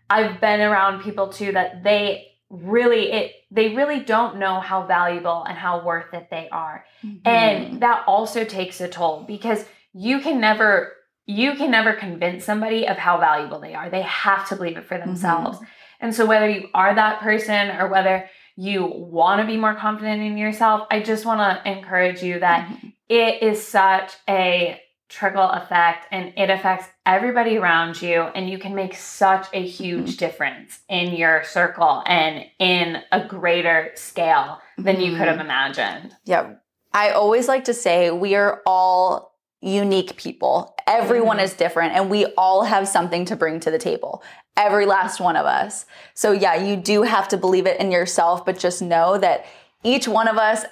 I've 0.09 0.39
been 0.41 0.61
around 0.61 1.03
people 1.03 1.29
too 1.29 1.51
that 1.53 1.83
they 1.83 2.27
really, 2.49 3.11
it, 3.11 3.31
they 3.51 3.75
really 3.75 3.99
don't 3.99 4.37
know 4.37 4.59
how 4.59 4.85
valuable 4.85 5.43
and 5.43 5.57
how 5.57 5.83
worth 5.85 6.13
it 6.13 6.27
they 6.29 6.47
are. 6.49 6.85
Mhm. 7.05 7.21
And 7.25 7.81
that 7.81 8.03
also 8.07 8.43
takes 8.43 8.79
a 8.81 8.87
toll 8.87 9.23
because 9.27 9.65
you 9.93 10.19
can 10.19 10.39
never 10.39 10.93
you 11.29 11.55
can 11.55 11.69
never 11.69 11.91
convince 11.91 12.45
somebody 12.45 12.87
of 12.87 12.95
how 12.95 13.17
valuable 13.17 13.59
they 13.59 13.73
are. 13.75 13.89
They 13.89 14.03
have 14.03 14.47
to 14.47 14.55
believe 14.55 14.77
it 14.77 14.85
for 14.85 14.97
themselves. 14.97 15.59
And 15.99 16.15
so 16.15 16.25
whether 16.25 16.47
you 16.49 16.69
are 16.73 16.95
that 16.95 17.19
person 17.19 17.69
or 17.71 17.89
whether 17.89 18.29
you 18.55 18.85
want 18.85 19.41
to 19.41 19.45
be 19.45 19.57
more 19.57 19.75
confident 19.75 20.21
in 20.21 20.37
yourself, 20.37 20.87
I 20.89 21.01
just 21.01 21.25
want 21.25 21.41
to 21.41 21.69
encourage 21.69 22.23
you 22.23 22.39
that 22.39 22.69
Mhm. 22.69 22.93
it 23.09 23.43
is 23.43 23.67
such 23.67 24.13
a 24.29 24.81
trickle 25.09 25.49
effect 25.51 26.05
and 26.11 26.33
it 26.35 26.49
affects 26.49 26.87
everybody 27.05 27.57
around 27.57 28.01
you 28.01 28.21
and 28.35 28.49
you 28.49 28.57
can 28.59 28.75
make 28.75 28.93
such 28.95 29.47
a 29.53 29.65
huge 29.65 30.17
difference 30.17 30.79
in 30.89 31.15
your 31.15 31.43
circle 31.45 32.03
and 32.05 32.45
in 32.59 33.01
a 33.11 33.25
greater 33.25 33.91
scale 33.95 34.59
than 34.77 34.99
you 34.99 35.11
could 35.15 35.27
have 35.27 35.39
imagined. 35.39 36.15
Yeah. 36.25 36.55
I 36.93 37.11
always 37.11 37.47
like 37.47 37.65
to 37.65 37.73
say 37.73 38.11
we 38.11 38.35
are 38.35 38.61
all 38.65 39.33
unique 39.61 40.17
people. 40.17 40.75
Everyone 40.85 41.37
Mhm. 41.37 41.43
is 41.43 41.53
different 41.53 41.93
and 41.95 42.09
we 42.09 42.25
all 42.37 42.63
have 42.63 42.87
something 42.87 43.25
to 43.25 43.35
bring 43.35 43.59
to 43.61 43.71
the 43.71 43.77
table. 43.79 44.21
Every 44.55 44.85
last 44.85 45.19
one 45.19 45.35
of 45.35 45.45
us. 45.45 45.85
So 46.15 46.31
yeah, 46.31 46.55
you 46.55 46.75
do 46.75 47.03
have 47.03 47.27
to 47.29 47.37
believe 47.37 47.65
it 47.65 47.79
in 47.79 47.91
yourself, 47.91 48.45
but 48.45 48.57
just 48.59 48.81
know 48.81 49.17
that 49.17 49.45
each 49.83 50.07
one 50.07 50.27
of 50.27 50.37
us 50.37 50.65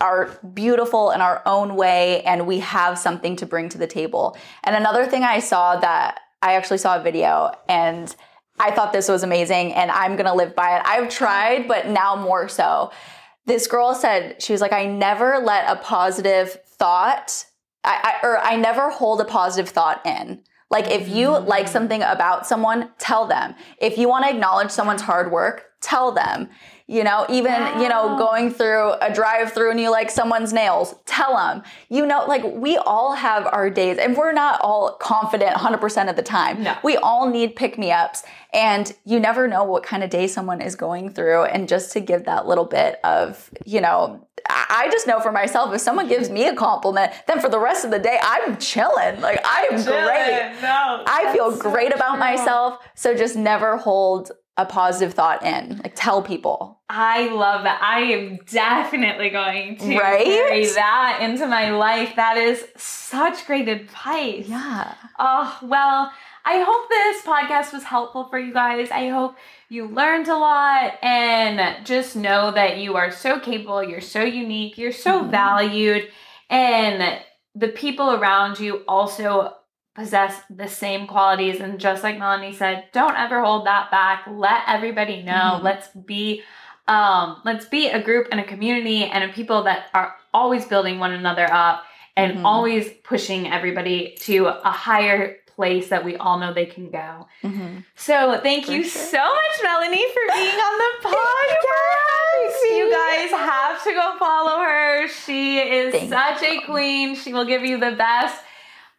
are 0.00 0.38
beautiful 0.54 1.10
in 1.10 1.20
our 1.20 1.42
own 1.44 1.74
way 1.74 2.22
and 2.22 2.46
we 2.46 2.60
have 2.60 2.98
something 2.98 3.36
to 3.36 3.46
bring 3.46 3.68
to 3.70 3.78
the 3.78 3.86
table. 3.86 4.36
And 4.64 4.76
another 4.76 5.06
thing 5.06 5.24
I 5.24 5.40
saw 5.40 5.76
that 5.76 6.20
I 6.40 6.54
actually 6.54 6.78
saw 6.78 7.00
a 7.00 7.02
video 7.02 7.52
and 7.68 8.14
I 8.60 8.70
thought 8.70 8.92
this 8.92 9.08
was 9.08 9.22
amazing 9.22 9.72
and 9.74 9.90
I'm 9.90 10.16
going 10.16 10.26
to 10.26 10.34
live 10.34 10.54
by 10.54 10.76
it. 10.76 10.82
I've 10.84 11.08
tried, 11.08 11.68
but 11.68 11.88
now 11.88 12.16
more 12.16 12.48
so. 12.48 12.92
This 13.46 13.66
girl 13.66 13.94
said 13.94 14.42
she 14.42 14.52
was 14.52 14.60
like 14.60 14.72
i 14.72 14.84
never 14.84 15.38
let 15.38 15.70
a 15.70 15.76
positive 15.76 16.58
thought 16.66 17.46
I, 17.82 18.18
I 18.22 18.26
or 18.26 18.38
i 18.38 18.56
never 18.56 18.90
hold 18.90 19.20
a 19.20 19.24
positive 19.24 19.70
thought 19.70 20.04
in. 20.04 20.42
Like 20.70 20.90
if 20.90 21.08
you 21.08 21.30
like 21.30 21.66
mm. 21.66 21.70
something 21.70 22.02
about 22.02 22.46
someone 22.46 22.90
tell 22.98 23.26
them. 23.26 23.54
If 23.80 23.96
you 23.96 24.08
want 24.08 24.26
to 24.26 24.30
acknowledge 24.30 24.70
someone's 24.70 25.02
hard 25.02 25.32
work 25.32 25.64
tell 25.80 26.12
them 26.12 26.48
you 26.88 27.04
know 27.04 27.26
even 27.28 27.62
you 27.80 27.88
know 27.88 28.16
going 28.18 28.50
through 28.50 28.94
a 29.02 29.12
drive 29.12 29.52
through 29.52 29.70
and 29.70 29.78
you 29.78 29.90
like 29.90 30.10
someone's 30.10 30.52
nails 30.52 30.94
tell 31.04 31.36
them 31.36 31.62
you 31.90 32.04
know 32.06 32.24
like 32.26 32.42
we 32.44 32.78
all 32.78 33.14
have 33.14 33.46
our 33.46 33.68
days 33.68 33.98
and 33.98 34.16
we're 34.16 34.32
not 34.32 34.58
all 34.62 34.92
confident 34.94 35.54
100% 35.54 36.10
of 36.10 36.16
the 36.16 36.22
time. 36.22 36.62
No. 36.62 36.76
we 36.82 36.96
all 36.96 37.28
need 37.28 37.54
pick 37.54 37.78
me 37.78 37.92
ups 37.92 38.24
and 38.52 38.94
you 39.04 39.20
never 39.20 39.46
know 39.46 39.62
what 39.64 39.82
kind 39.82 40.02
of 40.02 40.08
day 40.08 40.26
someone 40.26 40.62
is 40.62 40.74
going 40.74 41.10
through 41.10 41.44
and 41.44 41.68
just 41.68 41.92
to 41.92 42.00
give 42.00 42.24
that 42.24 42.46
little 42.46 42.64
bit 42.64 42.98
of 43.04 43.50
you 43.66 43.80
know 43.80 44.26
I 44.48 44.88
just 44.90 45.06
know 45.06 45.20
for 45.20 45.32
myself 45.32 45.74
if 45.74 45.82
someone 45.82 46.08
gives 46.08 46.30
me 46.30 46.46
a 46.48 46.54
compliment 46.54 47.12
then 47.26 47.38
for 47.38 47.50
the 47.50 47.58
rest 47.58 47.84
of 47.84 47.90
the 47.90 47.98
day 47.98 48.18
I'm 48.22 48.56
chilling. 48.56 49.20
Like 49.20 49.40
I 49.44 49.68
am 49.70 49.84
great. 49.84 50.62
No, 50.62 51.04
I 51.06 51.32
feel 51.34 51.52
so 51.52 51.70
great 51.70 51.94
about 51.94 52.12
true. 52.12 52.20
myself 52.20 52.78
so 52.94 53.14
just 53.14 53.36
never 53.36 53.76
hold 53.76 54.30
a 54.58 54.66
positive 54.66 55.14
thought 55.14 55.42
in 55.42 55.78
like 55.82 55.94
tell 55.94 56.20
people 56.22 56.74
I 56.90 57.28
love 57.28 57.64
that. 57.64 57.80
I 57.82 58.00
am 58.00 58.38
definitely 58.46 59.28
going 59.30 59.76
to 59.78 59.96
Right? 59.98 60.24
carry 60.24 60.66
that 60.66 61.18
into 61.22 61.46
my 61.46 61.70
life. 61.70 62.14
That 62.16 62.36
is 62.38 62.64
such 62.76 63.46
great 63.46 63.68
advice. 63.68 64.46
yeah 64.48 64.94
Oh, 65.18 65.58
well, 65.62 66.10
I 66.44 66.60
hope 66.66 66.88
this 66.88 67.22
podcast 67.22 67.72
was 67.74 67.84
helpful 67.84 68.24
for 68.30 68.38
you 68.38 68.52
guys. 68.54 68.90
I 68.90 69.08
hope 69.08 69.36
you 69.68 69.86
learned 69.86 70.28
a 70.28 70.36
lot 70.36 70.94
and 71.02 71.84
just 71.86 72.16
know 72.16 72.50
that 72.52 72.78
you 72.78 72.96
are 72.96 73.10
so 73.10 73.38
capable, 73.38 73.82
you're 73.82 74.00
so 74.00 74.22
unique, 74.22 74.78
you're 74.78 74.92
so 74.92 75.22
Mhm. 75.24 75.30
valued, 75.30 76.08
and 76.48 77.20
the 77.54 77.68
people 77.68 78.12
around 78.12 78.58
you 78.60 78.82
also 78.88 79.54
possess 79.98 80.40
the 80.48 80.68
same 80.68 81.06
qualities. 81.06 81.60
And 81.60 81.78
just 81.80 82.02
like 82.02 82.18
Melanie 82.18 82.52
said, 82.54 82.84
don't 82.92 83.16
ever 83.16 83.42
hold 83.42 83.66
that 83.66 83.90
back. 83.90 84.24
Let 84.30 84.62
everybody 84.66 85.22
know. 85.22 85.58
Mhm. 85.58 85.62
Let's 85.62 85.88
be 85.88 86.42
um 86.86 87.40
let's 87.44 87.66
be 87.66 87.88
a 87.88 88.00
group 88.02 88.28
and 88.30 88.40
a 88.40 88.44
community 88.44 89.04
and 89.04 89.22
a 89.24 89.28
people 89.28 89.64
that 89.64 89.86
are 89.92 90.14
always 90.32 90.64
building 90.64 90.98
one 90.98 91.12
another 91.12 91.46
up 91.52 91.82
and 92.16 92.38
Mhm. 92.38 92.44
always 92.44 92.88
pushing 93.04 93.52
everybody 93.52 94.16
to 94.20 94.46
a 94.46 94.70
higher 94.70 95.36
place 95.56 95.88
that 95.88 96.04
we 96.04 96.16
all 96.16 96.38
know 96.38 96.52
they 96.52 96.66
can 96.66 96.88
go. 96.90 97.26
Mhm. 97.44 97.84
So 97.96 98.38
thank 98.42 98.66
For 98.66 98.72
you 98.72 98.84
sure. 98.84 99.02
so 99.16 99.18
much, 99.40 99.56
Melanie, 99.62 100.06
for 100.14 100.22
being 100.34 100.54
on 100.68 100.78
the 100.78 101.08
podcast. 101.08 102.76
You. 102.76 102.90
Guys 102.90 103.30
have 103.30 103.82
to 103.84 103.92
go 103.92 104.16
follow 104.18 104.58
her. 104.62 105.08
She 105.08 105.58
is 105.58 106.08
such 106.08 106.42
a 106.42 106.60
queen. 106.60 107.14
She 107.16 107.32
will 107.32 107.44
give 107.44 107.64
you 107.64 107.78
the 107.78 107.92
best 107.92 108.36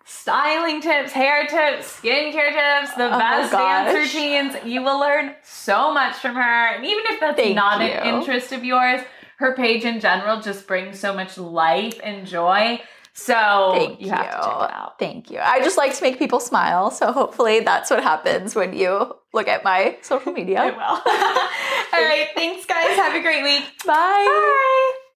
styling 0.09 0.81
tips, 0.81 1.11
hair 1.11 1.45
tips, 1.47 1.99
skincare 2.01 2.51
tips, 2.81 2.93
the 2.95 3.07
Oh, 3.13 3.17
best 3.19 3.51
dance 3.51 3.93
routines. 3.93 4.55
You 4.65 4.81
will 4.83 4.99
learn 4.99 5.35
so 5.43 5.93
much 5.93 6.15
from 6.17 6.35
her. 6.35 6.67
And 6.75 6.83
even 6.85 7.03
if 7.07 7.19
that's 7.19 7.37
Thank 7.39 7.55
not 7.55 7.79
you. 7.81 7.87
an 7.87 8.15
interest 8.15 8.51
of 8.51 8.63
yours, 8.65 9.01
her 9.37 9.55
page 9.55 9.85
in 9.85 9.99
general 9.99 10.41
just 10.41 10.67
brings 10.67 10.99
so 10.99 11.13
much 11.13 11.37
life 11.37 11.99
and 12.03 12.25
joy. 12.25 12.81
So 13.13 13.71
Thank 13.75 13.99
you, 13.99 14.07
you. 14.07 14.11
have 14.13 14.25
to 14.31 14.47
check 14.47 14.55
it 14.69 14.71
out. 14.75 14.99
Thank 14.99 15.29
you. 15.31 15.39
I 15.39 15.59
just 15.61 15.77
like 15.77 15.93
to 15.95 16.01
make 16.03 16.17
people 16.17 16.39
smile. 16.39 16.89
So 16.89 17.11
hopefully 17.11 17.59
that's 17.61 17.89
what 17.89 18.01
happens 18.01 18.55
when 18.55 18.73
you 18.73 19.15
look 19.33 19.47
at 19.47 19.63
my 19.63 19.97
social 20.01 20.31
media. 20.31 20.59
I 20.61 20.71
will. 20.71 20.79
All 22.01 22.05
right. 22.05 22.27
Thanks, 22.35 22.65
guys. 22.65 22.95
Have 22.95 23.15
a 23.15 23.21
great 23.21 23.43
week. 23.43 23.63
Bye. 23.85 23.93
Bye. 24.25 24.91